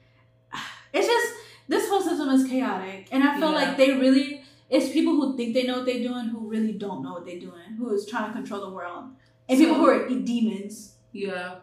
it's 0.94 1.08
just 1.08 1.34
this 1.72 1.90
whole 1.90 2.02
system 2.02 2.30
is 2.30 2.48
chaotic, 2.48 3.08
and 3.12 3.24
I 3.24 3.40
feel 3.40 3.52
yeah. 3.52 3.56
like 3.56 3.78
they 3.78 3.94
really 3.94 4.44
it's 4.70 4.90
people 4.90 5.14
who 5.14 5.36
think 5.36 5.54
they 5.54 5.64
know 5.64 5.78
what 5.78 5.86
they're 5.86 6.04
doing 6.04 6.26
who 6.26 6.50
really 6.50 6.74
don't 6.74 7.04
know 7.04 7.14
what 7.14 7.26
they're 7.26 7.40
doing, 7.40 7.76
who 7.78 7.94
is 7.94 8.06
trying 8.06 8.28
to 8.28 8.34
control 8.34 8.62
the 8.62 8.70
world, 8.70 9.06
and 9.50 9.58
so, 9.58 9.66
people 9.66 9.78
who 9.78 9.88
are 9.88 10.08
demons. 10.08 10.96
Yeah, 11.12 11.56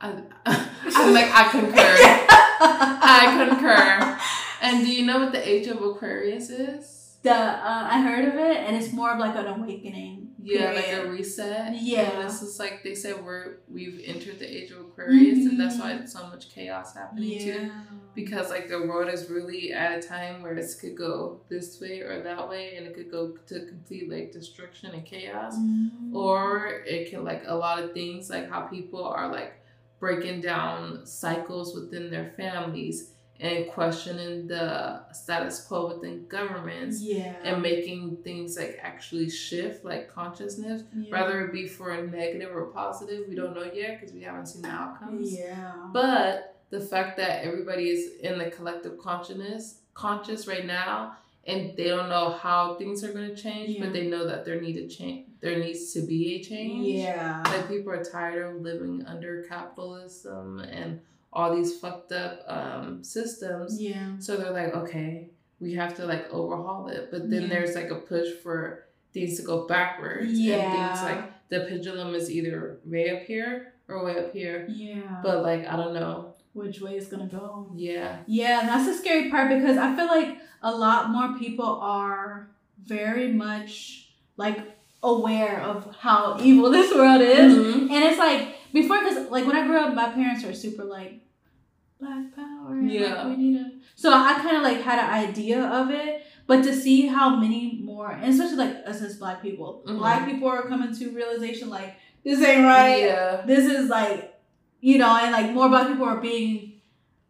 I, 0.00 0.08
I'm 0.46 1.14
like 1.14 1.30
I 1.32 1.48
concur. 1.50 1.74
I 3.06 3.46
concur. 3.46 4.18
And 4.60 4.84
do 4.84 4.90
you 4.90 5.04
know 5.04 5.20
what 5.20 5.32
the 5.32 5.46
age 5.46 5.66
of 5.66 5.82
Aquarius 5.82 6.48
is? 6.50 7.16
The 7.22 7.34
uh, 7.34 7.88
I 7.90 8.00
heard 8.00 8.28
of 8.28 8.34
it, 8.34 8.56
and 8.58 8.76
it's 8.76 8.92
more 8.92 9.12
of 9.12 9.18
like 9.18 9.36
an 9.36 9.46
awakening. 9.46 10.23
Yeah, 10.44 10.72
period. 10.72 10.76
like 10.76 11.06
a 11.06 11.10
reset. 11.10 11.74
Yeah, 11.80 12.10
and 12.10 12.28
this 12.28 12.42
is 12.42 12.58
like 12.58 12.82
they 12.82 12.94
said 12.94 13.24
we're 13.24 13.56
we've 13.66 14.02
entered 14.04 14.38
the 14.38 14.46
age 14.46 14.70
of 14.72 14.80
Aquarius, 14.80 15.38
mm-hmm. 15.38 15.48
and 15.48 15.60
that's 15.60 15.78
why 15.78 15.92
it's 15.92 16.12
so 16.12 16.26
much 16.26 16.54
chaos 16.54 16.94
happening 16.94 17.30
yeah. 17.30 17.54
too. 17.54 17.70
Because 18.14 18.50
like 18.50 18.68
the 18.68 18.82
world 18.82 19.12
is 19.12 19.30
really 19.30 19.72
at 19.72 19.98
a 19.98 20.06
time 20.06 20.42
where 20.42 20.54
it 20.54 20.70
could 20.78 20.96
go 20.98 21.40
this 21.48 21.80
way 21.80 22.00
or 22.00 22.22
that 22.22 22.46
way, 22.46 22.76
and 22.76 22.86
it 22.86 22.94
could 22.94 23.10
go 23.10 23.38
to 23.46 23.66
complete 23.66 24.10
like 24.10 24.32
destruction 24.32 24.90
and 24.90 25.06
chaos, 25.06 25.56
mm-hmm. 25.56 26.14
or 26.14 26.82
it 26.86 27.10
can 27.10 27.24
like 27.24 27.44
a 27.46 27.54
lot 27.54 27.82
of 27.82 27.94
things 27.94 28.28
like 28.28 28.50
how 28.50 28.60
people 28.62 29.02
are 29.02 29.32
like 29.32 29.54
breaking 29.98 30.42
down 30.42 31.06
cycles 31.06 31.74
within 31.74 32.10
their 32.10 32.34
families 32.36 33.13
and 33.44 33.68
questioning 33.68 34.46
the 34.46 35.02
status 35.12 35.60
quo 35.60 35.94
within 35.94 36.26
governments 36.28 37.02
yeah. 37.02 37.34
and 37.44 37.60
making 37.60 38.16
things 38.24 38.56
like 38.56 38.78
actually 38.82 39.28
shift 39.28 39.84
like 39.84 40.12
consciousness 40.12 40.82
yeah. 40.96 41.10
whether 41.10 41.44
it 41.44 41.52
be 41.52 41.68
for 41.68 41.90
a 41.90 42.06
negative 42.06 42.56
or 42.56 42.66
positive 42.66 43.28
we 43.28 43.34
don't 43.34 43.54
know 43.54 43.70
yet 43.74 44.00
because 44.00 44.14
we 44.14 44.22
haven't 44.22 44.46
seen 44.46 44.62
the 44.62 44.68
outcomes 44.68 45.30
yeah 45.30 45.72
but 45.92 46.56
the 46.70 46.80
fact 46.80 47.18
that 47.18 47.44
everybody 47.44 47.90
is 47.90 48.14
in 48.20 48.38
the 48.38 48.50
collective 48.50 48.98
consciousness 48.98 49.80
conscious 49.92 50.46
right 50.46 50.64
now 50.64 51.14
and 51.46 51.76
they 51.76 51.88
don't 51.88 52.08
know 52.08 52.30
how 52.30 52.74
things 52.76 53.04
are 53.04 53.12
going 53.12 53.28
to 53.28 53.36
change, 53.36 53.76
yeah. 53.76 53.84
but 53.84 53.92
they 53.92 54.06
know 54.06 54.26
that 54.26 54.46
there 54.46 54.62
need 54.62 54.72
to 54.76 54.88
change. 54.88 55.26
There 55.42 55.58
needs 55.58 55.92
to 55.92 56.00
be 56.00 56.36
a 56.36 56.42
change. 56.42 56.86
Yeah, 56.86 57.42
like 57.44 57.68
people 57.68 57.92
are 57.92 58.02
tired 58.02 58.56
of 58.56 58.62
living 58.62 59.04
under 59.06 59.42
capitalism 59.42 60.60
and 60.60 61.02
all 61.34 61.54
these 61.54 61.78
fucked 61.78 62.12
up 62.12 62.40
um, 62.46 63.02
systems. 63.02 63.80
Yeah. 63.80 64.18
So 64.18 64.36
they're 64.36 64.52
like, 64.52 64.74
okay, 64.74 65.30
we 65.60 65.74
have 65.74 65.94
to 65.96 66.06
like 66.06 66.30
overhaul 66.30 66.88
it. 66.88 67.08
But 67.10 67.30
then 67.30 67.42
yeah. 67.42 67.48
there's 67.48 67.74
like 67.74 67.90
a 67.90 67.96
push 67.96 68.28
for 68.42 68.86
things 69.12 69.36
to 69.38 69.42
go 69.42 69.66
backwards. 69.66 70.32
Yeah. 70.32 70.56
And 70.56 70.72
things 70.72 71.02
like 71.02 71.48
the 71.48 71.60
pendulum 71.68 72.14
is 72.14 72.30
either 72.30 72.78
way 72.84 73.10
up 73.10 73.24
here 73.24 73.74
or 73.88 74.04
way 74.04 74.18
up 74.18 74.32
here. 74.32 74.66
Yeah. 74.68 75.20
But 75.22 75.42
like 75.42 75.66
I 75.66 75.76
don't 75.76 75.94
know 75.94 76.34
which 76.52 76.80
way 76.80 76.96
is 76.96 77.08
gonna 77.08 77.26
go. 77.26 77.70
Yeah. 77.74 78.18
Yeah, 78.26 78.60
that's 78.64 78.86
the 78.86 78.94
scary 78.94 79.30
part 79.30 79.48
because 79.48 79.76
I 79.76 79.94
feel 79.96 80.06
like 80.06 80.38
a 80.62 80.70
lot 80.70 81.10
more 81.10 81.36
people 81.36 81.80
are 81.80 82.48
very 82.82 83.32
much 83.32 84.10
like 84.36 84.58
aware 85.02 85.60
of 85.60 85.94
how 85.96 86.38
evil 86.40 86.70
this 86.70 86.94
world 86.94 87.22
is. 87.22 87.54
Mm-hmm. 87.54 87.92
And 87.92 88.04
it's 88.04 88.18
like 88.18 88.54
before 88.72 89.00
because 89.00 89.30
like 89.30 89.46
when 89.46 89.56
I 89.56 89.66
grew 89.66 89.78
up 89.78 89.94
my 89.94 90.10
parents 90.10 90.44
were 90.44 90.54
super 90.54 90.84
like 90.84 91.23
black 92.00 92.34
power. 92.34 92.80
Yeah. 92.80 93.24
Like, 93.24 93.36
we 93.36 93.42
need 93.42 93.60
a 93.60 93.70
so 93.94 94.12
I 94.12 94.34
kinda 94.40 94.60
like 94.60 94.80
had 94.80 94.98
an 94.98 95.28
idea 95.28 95.62
of 95.62 95.90
it. 95.90 96.22
But 96.46 96.62
to 96.64 96.74
see 96.74 97.06
how 97.06 97.36
many 97.36 97.80
more, 97.82 98.10
and 98.10 98.30
especially 98.30 98.56
like 98.56 98.76
us 98.86 99.00
as 99.00 99.16
black 99.16 99.40
people, 99.40 99.82
mm-hmm. 99.86 99.98
black 99.98 100.26
people 100.26 100.48
are 100.48 100.68
coming 100.68 100.94
to 100.94 101.10
realization 101.10 101.70
like 101.70 101.96
this 102.22 102.42
ain't 102.42 102.64
right. 102.64 103.04
Yeah. 103.04 103.42
This 103.46 103.64
is 103.64 103.88
like 103.88 104.34
you 104.80 104.98
know, 104.98 105.16
and 105.16 105.32
like 105.32 105.50
more 105.52 105.68
black 105.70 105.88
people 105.88 106.04
are 106.04 106.20
being 106.20 106.74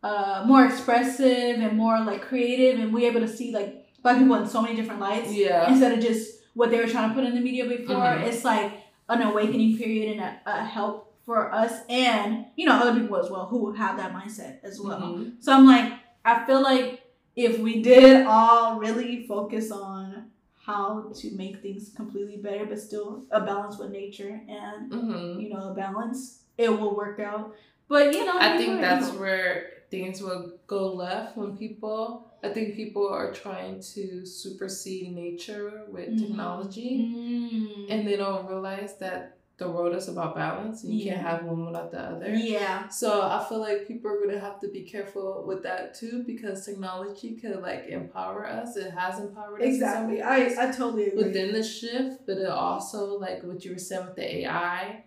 uh, 0.03 0.43
more 0.47 0.67
expressive 0.67 1.61
and 1.61 1.77
more 1.77 2.01
like 2.01 2.23
creative, 2.23 2.81
and 2.81 2.93
we're 2.93 3.09
able 3.09 3.21
to 3.21 3.29
see 3.29 3.53
like 3.53 3.87
black 4.03 4.19
people 4.19 4.35
in 4.35 4.47
so 4.47 4.61
many 4.61 4.75
different 4.75 5.01
lights. 5.01 5.33
Yeah. 5.33 5.71
Instead 5.71 5.97
of 5.97 6.05
just 6.05 6.41
what 6.55 6.71
they 6.71 6.79
were 6.79 6.89
trying 6.89 7.09
to 7.09 7.15
put 7.15 7.25
in 7.25 7.35
the 7.35 7.41
media 7.41 7.65
before, 7.65 7.97
mm-hmm. 7.97 8.25
it's 8.25 8.45
like 8.45 8.73
an 9.09 9.23
awakening 9.23 9.77
period 9.77 10.13
and 10.13 10.21
a, 10.21 10.41
a, 10.47 10.65
help 10.65 11.14
for 11.25 11.53
us 11.53 11.81
and 11.89 12.47
you 12.57 12.67
know 12.67 12.75
other 12.75 13.01
people 13.01 13.17
as 13.17 13.31
well 13.31 13.47
who 13.47 13.73
have 13.73 13.97
that 13.97 14.13
mindset 14.13 14.59
as 14.63 14.81
well. 14.81 15.01
Mm-hmm. 15.01 15.31
So 15.41 15.53
I'm 15.53 15.67
like, 15.67 15.93
I 16.25 16.45
feel 16.47 16.63
like 16.63 17.03
if 17.37 17.59
we 17.59 17.83
did 17.83 18.27
all 18.27 18.79
really 18.79 19.27
focus 19.27 19.71
on 19.71 20.31
how 20.65 21.13
to 21.15 21.31
make 21.33 21.61
things 21.61 21.93
completely 21.95 22.39
better, 22.39 22.65
but 22.65 22.81
still 22.81 23.25
a 23.31 23.41
balance 23.41 23.79
with 23.79 23.91
nature 23.91 24.41
and 24.49 24.91
mm-hmm. 24.91 25.41
you 25.41 25.51
know 25.51 25.71
a 25.71 25.75
balance 25.75 26.41
it 26.57 26.69
will 26.69 26.97
work 26.97 27.21
out. 27.21 27.55
But 27.89 28.15
you 28.15 28.25
know, 28.25 28.37
I 28.39 28.57
think 28.57 28.81
that's 28.81 29.11
where 29.13 29.71
things 29.91 30.23
will 30.23 30.53
go 30.67 30.93
left 30.93 31.37
when 31.37 31.57
people. 31.57 32.31
I 32.43 32.51
think 32.51 32.75
people 32.75 33.09
are 33.09 33.33
trying 33.33 33.81
to 33.95 34.27
supersede 34.27 35.15
nature 35.15 35.85
with 35.89 36.09
mm-hmm. 36.11 36.27
technology, 36.27 37.11
mm-hmm. 37.15 37.91
and 37.91 38.07
they 38.07 38.17
don't 38.17 38.47
realize 38.47 38.97
that 38.99 39.39
the 39.57 39.71
world 39.71 39.95
is 39.95 40.09
about 40.09 40.35
balance 40.35 40.83
and 40.83 40.93
you 40.93 41.07
yeah. 41.07 41.15
can't 41.15 41.27
have 41.27 41.45
one 41.45 41.67
without 41.67 41.91
the 41.93 42.01
other. 42.01 42.35
Yeah. 42.35 42.89
So 42.89 43.23
I 43.23 43.45
feel 43.49 43.61
like 43.61 43.87
people 43.87 44.11
are 44.11 44.19
gonna 44.25 44.41
have 44.41 44.61
to 44.61 44.69
be 44.69 44.83
careful 44.83 45.45
with 45.47 45.63
that 45.63 45.95
too 45.95 46.25
because 46.27 46.67
technology 46.67 47.37
could 47.37 47.61
like 47.63 47.87
empower 47.89 48.47
us. 48.47 48.77
It 48.77 48.91
has 48.93 49.21
empowered 49.21 49.63
us. 49.63 49.69
Exactly. 49.69 50.23
I, 50.23 50.47
I 50.59 50.73
totally 50.73 51.07
agree. 51.07 51.25
Within 51.25 51.53
the 51.53 51.63
shift, 51.63 52.27
but 52.27 52.39
it 52.39 52.49
also 52.49 53.19
like 53.19 53.45
what 53.45 53.65
you 53.65 53.73
were 53.73 53.79
saying 53.79 54.07
with 54.07 54.17
the 54.17 54.39
AI 54.39 55.05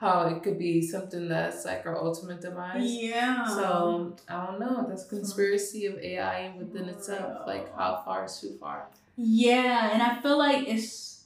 how 0.00 0.26
it 0.28 0.42
could 0.42 0.58
be 0.58 0.80
something 0.80 1.28
that's 1.28 1.66
like 1.66 1.84
our 1.84 1.96
ultimate 1.96 2.40
demise. 2.40 2.90
Yeah. 2.90 3.46
So 3.46 4.16
I 4.28 4.46
don't 4.46 4.58
know. 4.58 4.86
That's 4.88 5.04
conspiracy 5.04 5.84
of 5.84 5.98
AI 5.98 6.54
within 6.56 6.88
itself. 6.88 7.46
Like 7.46 7.76
how 7.76 8.02
far 8.02 8.24
is 8.24 8.40
too 8.40 8.56
far? 8.58 8.86
Yeah, 9.16 9.90
and 9.92 10.02
I 10.02 10.20
feel 10.22 10.38
like 10.38 10.66
it's. 10.66 11.19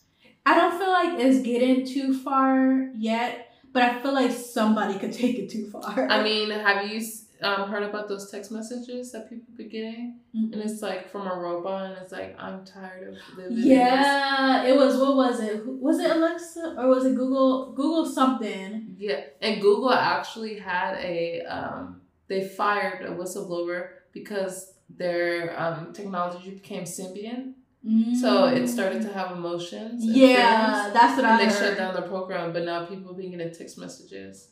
I 0.47 0.55
don't 0.55 0.79
feel 0.79 0.91
like 0.91 1.19
it's 1.19 1.43
getting 1.43 1.87
too 1.87 2.19
far 2.19 2.91
yet, 2.95 3.53
but 3.73 3.83
I 3.83 4.03
feel 4.03 4.13
like 4.13 4.31
somebody 4.31 4.99
could 4.99 5.13
take 5.13 5.39
it 5.39 5.51
too 5.51 5.71
far. 5.71 6.09
I 6.11 6.23
mean, 6.23 6.51
have 6.51 6.87
you 6.91 7.03
um, 7.43 7.71
heard 7.71 7.83
about 7.83 8.09
those 8.09 8.31
text 8.31 8.53
messages 8.53 9.13
that 9.13 9.29
people 9.29 9.55
be 9.57 9.65
getting? 9.65 10.21
Mm-hmm. 10.37 10.53
And 10.53 10.63
it's 10.63 10.83
like 10.83 11.11
from 11.11 11.27
a 11.27 11.35
robot, 11.35 11.91
and 11.91 11.99
it's 12.03 12.13
like, 12.13 12.37
I'm 12.39 12.65
tired 12.65 13.09
of 13.09 13.37
living. 13.37 13.57
Yeah, 13.59 14.65
it 14.65 14.77
was. 14.77 14.97
What 14.99 15.17
was 15.17 15.41
it? 15.41 15.63
Was 15.67 15.99
it 15.99 16.11
Alexa 16.11 16.77
or 16.79 16.89
was 16.89 17.07
it 17.07 17.15
Google? 17.15 17.73
Google 17.73 18.07
something. 18.07 18.97
Yeah, 18.99 19.23
and 19.41 19.61
Google 19.63 19.93
actually 19.93 20.59
had 20.59 20.97
a. 20.99 21.43
Um, 21.43 22.03
they 22.29 22.47
fired 22.47 23.05
a 23.07 23.11
whistleblower 23.15 23.89
because 24.13 24.75
their 24.89 25.59
um, 25.61 25.93
technology 25.93 26.51
became 26.51 26.85
symbiont. 26.85 27.55
Mm. 27.87 28.17
So 28.17 28.47
it 28.47 28.67
started 28.69 29.03
to 29.03 29.13
have 29.13 29.33
emotions. 29.33 30.05
Yeah, 30.05 30.91
that's 30.93 31.17
what 31.17 31.25
and 31.25 31.35
I 31.35 31.39
they 31.39 31.45
heard. 31.47 31.59
shut 31.59 31.77
down 31.77 31.95
the 31.95 32.03
program, 32.03 32.53
but 32.53 32.65
now 32.65 32.87
people 32.87 33.13
being 33.13 33.33
getting 33.33 33.53
text 33.53 33.77
messages. 33.79 34.49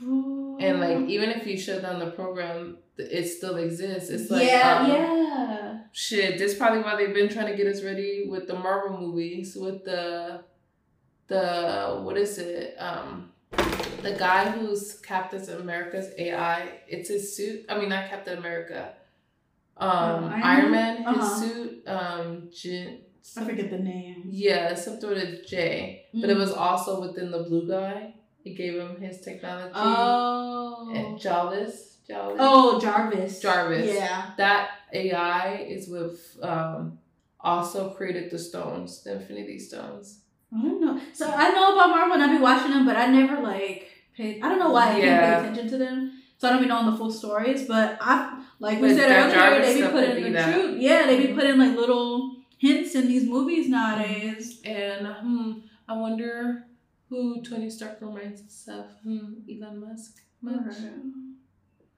And 0.00 0.80
like 0.80 1.08
even 1.08 1.30
if 1.30 1.46
you 1.46 1.56
shut 1.56 1.82
down 1.82 1.98
the 1.98 2.10
program, 2.10 2.78
it 2.96 3.26
still 3.26 3.56
exists. 3.56 4.10
It's 4.10 4.30
like 4.30 4.46
yeah, 4.46 4.78
um, 4.80 4.90
yeah. 4.90 5.78
Shit, 5.92 6.38
this 6.38 6.56
probably 6.56 6.82
why 6.82 6.96
they've 6.96 7.14
been 7.14 7.28
trying 7.28 7.46
to 7.46 7.56
get 7.56 7.66
us 7.66 7.82
ready 7.82 8.26
with 8.28 8.46
the 8.46 8.54
Marvel 8.54 8.98
movies 8.98 9.56
with 9.56 9.84
the 9.84 10.42
the 11.28 12.00
what 12.02 12.16
is 12.16 12.38
it? 12.38 12.74
Um 12.78 13.32
the 14.02 14.16
guy 14.18 14.50
who's 14.50 14.94
Captain 15.00 15.48
America's 15.60 16.10
AI. 16.18 16.80
It's 16.88 17.08
his 17.08 17.36
suit. 17.36 17.66
I 17.68 17.78
mean, 17.78 17.88
not 17.90 18.08
Captain 18.08 18.36
America. 18.38 18.94
Um, 19.82 20.24
oh, 20.24 20.28
Iron, 20.28 20.42
Iron 20.42 20.70
Man. 20.70 20.96
His 20.98 21.06
uh-huh. 21.06 21.40
suit. 21.40 21.82
Um, 21.86 22.48
Jin, 22.54 23.00
I 23.36 23.44
forget 23.44 23.70
the 23.70 23.78
name. 23.78 24.22
Yeah, 24.26 24.74
something 24.74 25.08
with 25.08 25.18
a 25.18 25.42
J. 25.42 26.06
Mm-hmm. 26.08 26.20
But 26.20 26.30
it 26.30 26.36
mm. 26.36 26.40
was 26.40 26.52
also 26.52 27.00
within 27.00 27.30
the 27.30 27.42
blue 27.42 27.68
guy. 27.68 28.14
He 28.44 28.54
gave 28.54 28.74
him 28.74 29.00
his 29.00 29.20
technology. 29.20 29.72
Oh. 29.74 30.90
And 30.94 31.18
Jarvis. 31.18 31.98
Jarvis. 32.08 32.36
Oh, 32.40 32.80
Jarvis. 32.80 33.40
Jarvis. 33.40 33.94
Yeah. 33.94 34.30
That 34.36 34.70
AI 34.92 35.56
is 35.56 35.88
with 35.88 36.38
um 36.42 36.98
also 37.40 37.90
created 37.90 38.30
the 38.30 38.38
stones, 38.38 39.02
the 39.02 39.20
Infinity 39.20 39.58
Stones. 39.58 40.20
I 40.56 40.62
don't 40.62 40.80
know. 40.80 41.00
So 41.12 41.32
I 41.32 41.50
know 41.50 41.74
about 41.74 41.90
Marvel 41.90 42.14
and 42.14 42.22
I 42.22 42.36
be 42.36 42.42
watching 42.42 42.72
them, 42.72 42.84
but 42.84 42.96
I 42.96 43.06
never 43.06 43.40
like 43.40 43.88
paid. 44.16 44.42
I 44.42 44.48
don't 44.48 44.58
know 44.58 44.70
why 44.70 44.92
I 44.92 44.96
yeah. 44.98 45.04
didn't 45.04 45.20
pay 45.20 45.50
attention 45.50 45.70
to 45.70 45.78
them. 45.78 46.22
So 46.38 46.48
I 46.48 46.50
don't 46.50 46.58
even 46.58 46.68
know 46.68 46.90
the 46.90 46.96
full 46.96 47.12
stories. 47.12 47.66
But 47.66 47.98
I 48.00 48.44
like 48.62 48.80
we 48.80 48.94
said 48.94 49.10
earlier, 49.10 49.60
they 49.60 49.80
be 49.80 49.88
putting 49.88 50.32
the 50.32 50.42
truth. 50.42 50.80
Yeah, 50.80 51.06
they 51.06 51.26
be 51.26 51.34
put 51.34 51.44
in 51.44 51.58
like 51.58 51.76
little 51.76 52.36
hints 52.58 52.94
in 52.94 53.08
these 53.08 53.28
movies 53.28 53.68
nowadays. 53.68 54.60
And 54.64 55.06
hmm, 55.06 55.52
I 55.88 55.96
wonder 55.96 56.66
who 57.08 57.42
Tony 57.42 57.68
Stark 57.68 57.98
reminds 58.00 58.40
us 58.40 58.68
of? 58.68 58.86
Hmm, 59.02 59.34
Elon 59.50 59.80
Musk. 59.80 60.20
Much? 60.40 60.76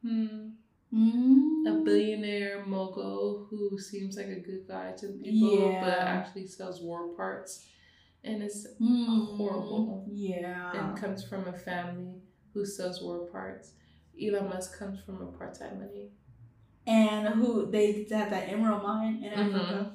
Hmm. 0.02 0.48
Mm. 0.92 1.66
A 1.66 1.84
billionaire 1.84 2.64
mogul 2.66 3.46
who 3.50 3.78
seems 3.78 4.16
like 4.16 4.26
a 4.26 4.40
good 4.40 4.66
guy 4.68 4.92
to 4.92 5.08
people, 5.08 5.72
yeah. 5.72 5.80
but 5.80 5.98
actually 5.98 6.46
sells 6.46 6.80
war 6.80 7.08
parts 7.08 7.66
and 8.22 8.42
is 8.42 8.68
mm. 8.80 9.36
horrible. 9.36 10.06
Yeah. 10.08 10.70
And 10.72 10.96
comes 10.96 11.24
from 11.24 11.48
a 11.48 11.52
family 11.52 12.22
who 12.52 12.64
sells 12.64 13.02
war 13.02 13.26
parts. 13.26 13.72
Elon 14.22 14.48
Musk 14.48 14.78
comes 14.78 15.00
from 15.02 15.18
apartheid 15.18 15.78
And 16.86 17.28
who 17.28 17.70
they 17.70 18.06
had 18.10 18.30
that 18.30 18.48
emerald 18.48 18.82
mine 18.82 19.24
in 19.24 19.32
mm-hmm. 19.32 19.56
Africa. 19.56 19.92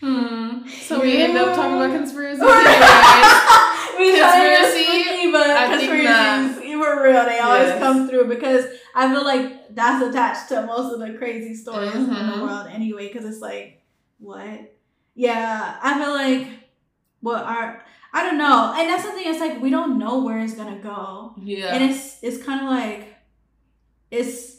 Hmm. 0.00 0.68
So 0.68 1.00
we 1.00 1.22
end 1.22 1.36
up 1.36 1.56
talking 1.56 1.76
about 1.76 1.90
conspiracies. 1.96 2.44
conspiracy. 2.44 3.56
we 3.98 4.20
conspiracy, 4.20 5.32
but 5.32 5.70
conspiracies, 5.70 6.62
even 6.62 6.80
real, 6.80 7.24
they 7.24 7.38
always 7.38 7.68
yes. 7.68 7.78
come 7.78 8.08
through 8.08 8.28
because 8.28 8.66
I 8.94 9.12
feel 9.12 9.24
like 9.24 9.74
that's 9.74 10.04
attached 10.04 10.48
to 10.50 10.66
most 10.66 10.92
of 10.92 11.00
the 11.00 11.16
crazy 11.16 11.54
stories 11.54 11.92
mm-hmm. 11.92 12.02
in 12.02 12.08
the 12.08 12.14
mm-hmm. 12.14 12.42
world 12.42 12.66
anyway. 12.70 13.08
Because 13.08 13.24
it's 13.24 13.40
like, 13.40 13.82
what? 14.18 14.74
Yeah, 15.14 15.78
I 15.82 15.98
feel 15.98 16.12
like 16.12 16.48
what 17.20 17.42
are 17.42 17.82
I 18.12 18.22
don't 18.22 18.38
know, 18.38 18.74
and 18.76 18.88
that's 18.88 19.04
the 19.04 19.12
thing. 19.12 19.24
It's 19.26 19.40
like 19.40 19.60
we 19.60 19.70
don't 19.70 19.98
know 19.98 20.22
where 20.22 20.38
it's 20.38 20.54
gonna 20.54 20.78
go. 20.78 21.34
Yeah, 21.42 21.74
and 21.74 21.84
it's 21.84 22.18
it's 22.22 22.42
kind 22.42 22.60
of 22.60 22.70
like 22.70 23.14
it's 24.10 24.55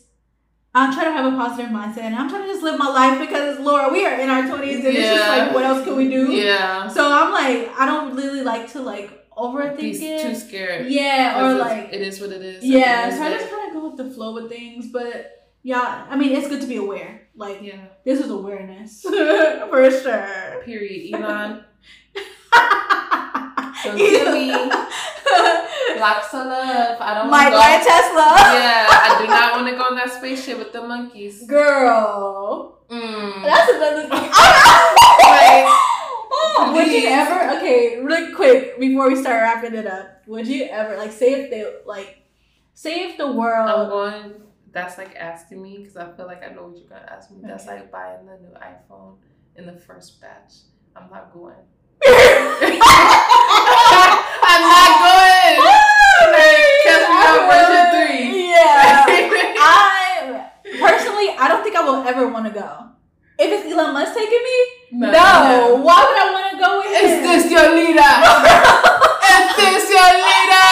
I'm 0.78 0.94
trying 0.94 1.06
to 1.08 1.12
have 1.12 1.34
a 1.34 1.36
positive 1.36 1.72
mindset 1.72 2.04
and 2.04 2.16
I'm 2.16 2.30
trying 2.30 2.44
to 2.44 2.48
just 2.50 2.62
live 2.62 2.78
my 2.78 2.88
life 2.90 3.20
because 3.20 3.60
Laura, 3.60 3.92
we 3.92 4.06
are 4.06 4.20
in 4.20 4.30
our 4.30 4.48
twenties 4.48 4.86
and 4.86 4.94
yeah. 4.94 5.00
it's 5.00 5.18
just 5.18 5.28
like 5.28 5.54
what 5.56 5.64
else 5.64 5.84
can 5.84 5.96
we 5.96 6.08
do? 6.08 6.32
Yeah. 6.32 6.88
So 6.88 7.12
I'm 7.12 7.32
like, 7.32 7.70
I 7.80 7.88
don't 7.88 8.16
really 8.16 8.42
like 8.42 8.72
to 8.74 8.82
like 8.82 9.28
overthink 9.36 10.00
Be 10.00 10.06
it. 10.06 10.22
Too 10.22 10.36
scared. 10.36 10.88
Yeah, 10.88 11.44
or 11.44 11.56
like 11.56 11.92
it 11.92 12.02
is 12.02 12.22
what 12.22 12.32
it 12.32 12.44
is. 12.44 12.64
Yeah, 12.64 13.10
so 13.10 13.24
I 13.24 13.32
just 13.32 13.50
kind 13.50 13.68
of 13.68 13.74
go 13.74 13.90
with 13.90 13.98
the 13.98 14.12
flow 14.14 14.36
with 14.36 14.50
things, 14.50 14.92
but 14.92 15.50
yeah, 15.64 16.06
I 16.10 16.16
mean 16.16 16.34
it's 16.34 16.48
good 16.48 16.62
to 16.62 16.68
be 16.68 16.78
aware. 16.78 17.28
Like, 17.36 17.62
yeah, 17.64 17.86
this 18.06 18.20
is 18.20 18.30
awareness 18.30 19.02
for 19.04 19.92
sure. 19.92 20.62
Period. 20.64 21.16
Elon. 21.16 21.64
Kill 23.82 23.96
me. 24.34 24.52
Lots 26.00 26.34
of 26.34 26.46
love. 26.48 26.98
I 27.00 27.14
don't 27.14 27.30
want 27.30 27.46
to 27.46 27.52
go. 27.52 27.62
Tesla. 27.62 28.28
yeah, 28.54 28.88
I 28.90 29.18
do 29.22 29.28
not 29.28 29.54
want 29.56 29.68
to 29.68 29.76
go 29.76 29.84
on 29.84 29.96
that 29.96 30.12
spaceship 30.12 30.58
with 30.58 30.72
the 30.74 30.82
monkeys. 30.82 31.44
Girl. 31.48 32.78
Mm. 32.90 33.44
That's 33.44 33.72
another 33.72 34.04
thing. 34.04 34.32
like, 35.28 35.68
would 36.74 36.88
you 36.88 37.10
ever? 37.10 37.58
Okay, 37.58 38.00
really 38.02 38.34
quick 38.34 38.80
before 38.80 39.10
we 39.10 39.16
start 39.16 39.42
wrapping 39.42 39.74
it 39.74 39.88
up, 39.88 40.22
would 40.28 40.48
you 40.48 40.66
ever 40.66 40.96
like 40.98 41.12
say 41.12 41.34
if 41.34 41.50
they 41.50 41.66
like 41.86 42.24
say 42.74 43.10
if 43.10 43.18
the 43.18 43.32
world? 43.32 43.70
I'm 43.70 43.90
going. 43.90 44.42
That's 44.72 44.98
like 44.98 45.16
asking 45.16 45.64
me 45.64 45.78
because 45.78 45.98
I 45.98 46.12
feel 46.12 46.28
like 46.28 46.44
I 46.44 46.54
know 46.54 46.68
what 46.68 46.78
you're 46.78 46.88
gonna 46.88 47.10
ask 47.10 47.32
me. 47.32 47.38
Okay. 47.40 47.48
That's 47.48 47.66
like 47.66 47.92
buying 47.92 48.26
the 48.26 48.38
new 48.38 48.54
iPhone 48.56 49.18
in 49.56 49.66
the 49.66 49.74
first 49.74 50.22
batch. 50.22 50.54
I'm 50.96 51.10
not 51.10 51.34
going. 51.34 51.56
I'm 52.08 52.22
not 54.64 54.92
going. 55.02 55.58
like, 56.32 56.62
catch 56.86 57.04
me 57.10 57.18
on 57.26 57.40
version 57.50 57.84
three. 57.92 58.48
Yeah. 58.50 59.04
I 59.08 59.28
personally, 60.80 61.30
I 61.38 61.48
don't 61.48 61.64
think 61.64 61.76
I 61.76 61.84
will 61.84 61.97
ever 62.08 62.28
want 62.28 62.46
to 62.46 62.54
go. 62.54 62.90
If 63.40 63.52
it's 63.54 63.72
Elon 63.72 63.94
Musk 63.94 64.16
taking 64.16 64.44
me, 64.44 64.58
no. 64.92 65.12
no. 65.12 65.76
Why 65.84 66.00
would 66.02 66.18
I 66.18 66.28
want 66.34 66.48
to 66.52 66.58
go 66.58 66.80
with 66.80 66.90
him? 66.90 67.06
Is 67.06 67.22
this 67.22 67.52
your 67.52 67.70
leader? 67.76 68.14
Is 69.28 69.48
this 69.60 69.86
your 69.92 70.12
leader? 70.18 70.68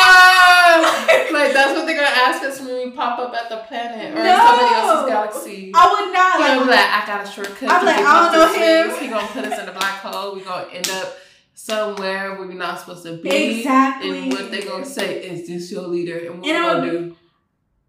like 1.35 1.53
that's 1.53 1.75
what 1.75 1.85
they're 1.85 1.95
gonna 1.95 2.07
ask 2.07 2.41
us 2.43 2.59
when 2.61 2.89
we 2.89 2.91
pop 2.91 3.19
up 3.19 3.33
at 3.35 3.49
the 3.49 3.57
planet 3.67 4.17
or 4.17 4.23
no. 4.23 4.37
somebody 4.37 4.73
else's 4.73 5.09
galaxy. 5.09 5.71
I 5.75 5.83
would 5.91 6.13
not. 6.13 6.39
Like, 6.39 6.63
be 6.63 6.69
like, 6.71 6.89
I 6.89 7.05
got 7.05 7.27
a 7.27 7.31
shortcut. 7.31 7.69
I'm 7.69 7.85
like, 7.85 7.99
I 7.99 8.11
don't 8.19 8.33
know 8.33 8.47
him. 8.55 9.01
He 9.01 9.07
gonna 9.09 9.27
put 9.27 9.45
us 9.45 9.59
in 9.59 9.69
a 9.69 9.73
black 9.73 9.99
hole. 9.99 10.35
We're 10.35 10.45
gonna 10.45 10.71
end 10.71 10.89
up 10.89 11.17
somewhere 11.53 12.35
where 12.35 12.47
we're 12.47 12.53
not 12.53 12.79
supposed 12.79 13.03
to 13.03 13.17
be. 13.17 13.59
Exactly. 13.59 14.23
And 14.23 14.31
what 14.31 14.49
they're 14.49 14.65
gonna 14.65 14.85
say 14.85 15.21
is 15.21 15.47
this 15.47 15.71
your 15.71 15.87
leader, 15.87 16.17
and 16.17 16.41
what 16.41 16.45
we 16.45 16.51
gonna 16.51 16.91
do? 16.91 17.15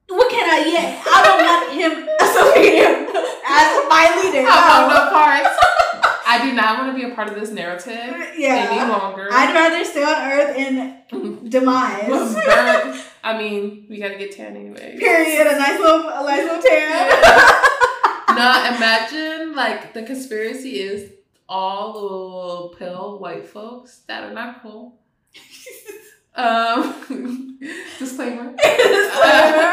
What 0.08 0.30
can 0.30 0.48
I 0.48 0.68
yet? 0.70 1.02
I 1.06 1.18
don't 1.24 1.42
want 1.42 1.72
him 1.74 2.08
associating 2.20 2.78
him 2.78 3.06
as 3.46 3.68
my 3.90 4.04
leader. 4.22 4.46
I 4.46 4.82
want 4.82 4.94
no 4.94 5.10
parts. 5.10 5.56
I 6.28 6.44
do 6.44 6.54
not 6.54 6.78
want 6.78 6.90
to 6.90 6.94
be 6.94 7.10
a 7.10 7.14
part 7.14 7.28
of 7.28 7.34
this 7.34 7.50
narrative 7.50 8.14
yeah. 8.36 8.68
any 8.70 8.90
longer. 8.90 9.28
I'd 9.32 9.54
rather 9.54 9.84
stay 9.84 10.02
on 10.02 10.32
Earth 10.32 10.56
in 10.56 11.48
demise. 11.48 12.34
I 13.22 13.36
mean, 13.38 13.86
we 13.88 13.98
gotta 13.98 14.16
get 14.16 14.32
tan 14.32 14.56
anyway. 14.56 14.96
Period. 14.98 15.46
A 15.46 15.58
nice 15.58 15.78
little, 15.80 16.08
a 16.08 16.24
nice 16.24 16.42
little 16.42 16.62
tan. 16.62 17.08
no, 18.36 18.76
imagine 18.76 19.54
like 19.54 19.92
the 19.94 20.02
conspiracy 20.02 20.80
is 20.80 21.12
all 21.48 21.92
the 21.92 22.00
little 22.00 22.74
pale 22.78 23.18
white 23.18 23.46
folks 23.46 24.00
that 24.08 24.24
are 24.24 24.32
not 24.32 24.62
cool. 24.62 24.98
Um, 26.36 27.58
disclaimer. 27.98 28.54
disclaimer. 28.62 29.72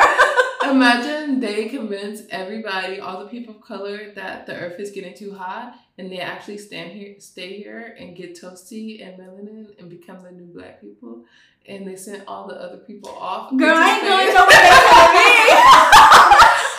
Imagine 0.63 1.41
they 1.41 1.67
convince 1.67 2.21
everybody, 2.29 2.99
all 2.99 3.19
the 3.19 3.29
people 3.29 3.55
of 3.55 3.61
color, 3.61 4.11
that 4.15 4.45
the 4.47 4.55
earth 4.55 4.79
is 4.79 4.91
getting 4.91 5.13
too 5.13 5.33
hot, 5.33 5.75
and 5.97 6.09
they 6.09 6.19
actually 6.19 6.57
stand 6.57 6.93
here, 6.93 7.15
stay 7.19 7.57
here, 7.57 7.95
and 7.99 8.15
get 8.15 8.39
toasty 8.39 9.05
and 9.05 9.19
melanin, 9.19 9.77
and 9.77 9.89
become 9.89 10.23
the 10.23 10.31
new 10.31 10.45
black 10.45 10.79
people, 10.79 11.25
and 11.67 11.85
they 11.85 11.97
send 11.97 12.23
all 12.27 12.47
the 12.47 12.55
other 12.55 12.77
people 12.77 13.09
off. 13.09 13.51
Girl, 13.57 13.75
I 13.75 13.95
ain't 13.95 14.03
going 14.03 14.33
nowhere. 14.33 14.47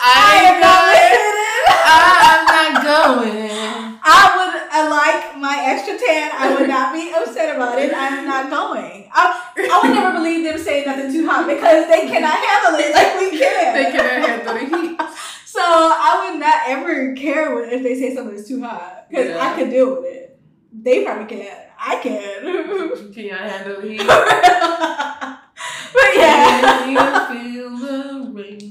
I 0.07 0.41
ain't 0.45 0.61
going. 0.65 1.15
I'm 1.85 2.73
not 2.73 3.23
going. 3.23 3.64
I 5.25 5.33
would 5.33 5.41
I 5.41 5.41
like 5.41 5.41
my 5.41 5.71
extra 5.71 5.97
tan. 5.97 6.31
I 6.33 6.55
would 6.55 6.69
not 6.69 6.93
be 6.93 7.13
upset 7.13 7.55
about 7.55 7.79
it. 7.79 7.93
I'm 7.95 8.25
not 8.25 8.49
going. 8.49 9.09
I, 9.13 9.51
I 9.57 9.79
would 9.83 9.95
never 9.95 10.17
believe 10.17 10.43
them 10.43 10.57
saying 10.57 10.85
nothing 10.85 11.11
too 11.11 11.27
hot 11.27 11.47
because 11.47 11.87
they 11.87 12.07
cannot 12.07 12.33
handle 12.33 12.79
it 12.79 12.93
like 12.93 13.19
we 13.19 13.37
can. 13.37 13.73
They 13.73 13.91
cannot 13.91 14.29
handle 14.29 14.53
the 14.53 14.87
heat. 14.87 14.99
So 15.55 15.61
I 15.63 16.29
would 16.29 16.39
not 16.41 16.67
ever 16.67 17.15
care 17.15 17.63
if 17.63 17.81
they 17.81 17.97
say 17.97 18.13
something 18.13 18.35
is 18.35 18.45
too 18.45 18.61
hot 18.61 19.05
because 19.07 19.29
yeah. 19.29 19.39
I 19.39 19.55
could 19.55 19.69
deal 19.69 19.95
with 19.95 20.03
it. 20.03 20.37
They 20.73 21.05
probably 21.05 21.33
can't. 21.33 21.69
I 21.79 21.95
can. 21.95 23.13
Can 23.13 23.23
you 23.23 23.33
handle 23.33 23.81
the 23.81 23.87
heat? 23.87 23.99
but 24.05 24.17
yeah. 26.13 26.55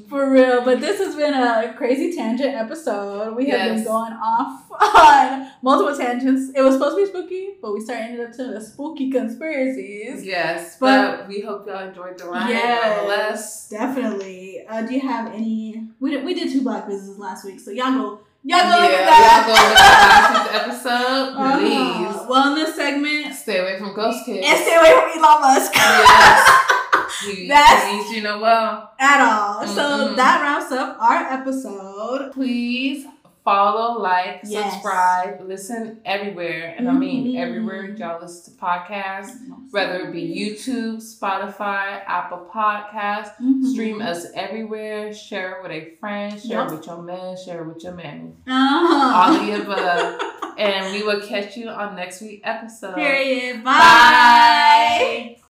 For 0.08 0.30
real, 0.30 0.62
but 0.62 0.80
this 0.80 0.98
has 0.98 1.16
been 1.16 1.32
a 1.32 1.72
crazy 1.74 2.14
tangent 2.14 2.54
episode. 2.54 3.34
We 3.34 3.48
have 3.48 3.60
yes. 3.60 3.76
been 3.76 3.84
going 3.84 4.12
off 4.12 4.70
on 4.72 5.50
multiple 5.62 5.96
tangents. 5.96 6.52
It 6.54 6.60
was 6.60 6.74
supposed 6.74 6.96
to 6.96 7.02
be 7.02 7.08
spooky, 7.08 7.48
but 7.62 7.72
we 7.72 7.80
started 7.80 8.02
ended 8.04 8.28
up 8.28 8.36
to 8.36 8.44
the 8.44 8.60
spooky 8.60 9.10
conspiracies. 9.10 10.24
Yes, 10.24 10.76
but, 10.78 11.16
but 11.16 11.28
we 11.28 11.40
hope 11.40 11.66
y'all 11.66 11.88
enjoyed 11.88 12.18
the 12.18 12.26
ride. 12.26 12.50
Yes, 12.50 13.70
definitely. 13.70 14.66
Uh, 14.68 14.82
do 14.82 14.94
you 14.94 15.00
have 15.00 15.32
any? 15.32 15.88
We 15.98 16.10
did, 16.10 16.24
we 16.26 16.34
did 16.34 16.52
two 16.52 16.62
black 16.62 16.86
businesses 16.86 17.18
last 17.18 17.46
week, 17.46 17.58
so 17.58 17.70
y'all 17.70 17.92
go. 17.92 18.20
Y'all 18.46 18.60
go 18.60 18.68
yeah, 18.68 18.82
look 18.82 18.90
at 18.90 19.06
that. 19.06 19.46
Y'all 19.46 19.46
go 19.46 19.62
look 19.62 19.78
at 19.80 20.68
last 20.68 20.76
week's 20.76 20.84
episode, 20.84 20.92
uh-huh. 21.38 21.58
please. 21.58 22.20
Uh, 22.20 22.26
well, 22.28 22.52
in 22.52 22.54
this 22.56 22.76
segment, 22.76 23.34
stay 23.34 23.60
away 23.60 23.78
from 23.78 23.94
ghost 23.94 24.26
kids 24.26 24.46
and 24.46 24.58
stay 24.58 24.76
away 24.76 24.92
from 24.92 25.24
Elon 25.24 25.40
Musk. 25.40 25.74
Yes. 25.74 26.60
He, 27.22 27.48
That's 27.48 28.10
you 28.10 28.22
know 28.22 28.40
well 28.40 28.92
at 28.98 29.20
all. 29.20 29.62
Mm-hmm. 29.62 29.74
So 29.74 30.14
that 30.14 30.42
wraps 30.42 30.72
up 30.72 30.96
our 31.00 31.32
episode. 31.32 32.32
Please 32.32 33.06
follow, 33.44 34.00
like, 34.00 34.40
yes. 34.44 34.72
subscribe, 34.72 35.40
listen 35.46 36.00
everywhere, 36.04 36.74
and 36.76 36.86
mm-hmm. 36.86 36.96
I 36.96 36.98
mean 36.98 37.26
mm-hmm. 37.28 37.36
everywhere 37.36 37.84
y'all 37.94 38.20
listen 38.20 38.54
to 38.54 38.60
podcasts, 38.60 39.36
whether 39.70 40.08
it 40.08 40.12
be 40.12 40.22
YouTube, 40.22 40.96
Spotify, 40.96 42.02
Apple 42.06 42.48
Podcasts. 42.52 43.34
Mm-hmm. 43.36 43.72
Stream 43.72 44.00
us 44.00 44.26
everywhere. 44.34 45.12
Share 45.12 45.58
it 45.58 45.62
with 45.62 45.72
a 45.72 45.96
friend. 46.00 46.40
Share 46.40 46.62
yep. 46.62 46.72
it 46.72 46.76
with 46.76 46.86
your 46.86 47.02
man. 47.02 47.36
Share 47.44 47.62
it 47.62 47.68
with 47.68 47.84
your 47.84 47.94
man. 47.94 48.36
Uh-huh. 48.46 49.14
All 49.14 49.46
the 49.46 49.62
above. 49.62 50.58
and 50.58 50.94
we 50.94 51.02
will 51.02 51.20
catch 51.20 51.56
you 51.56 51.68
on 51.68 51.96
next 51.96 52.22
week 52.22 52.40
episode. 52.44 52.94
Period. 52.94 53.62
Bye. 53.62 53.70
Bye. 53.72 55.36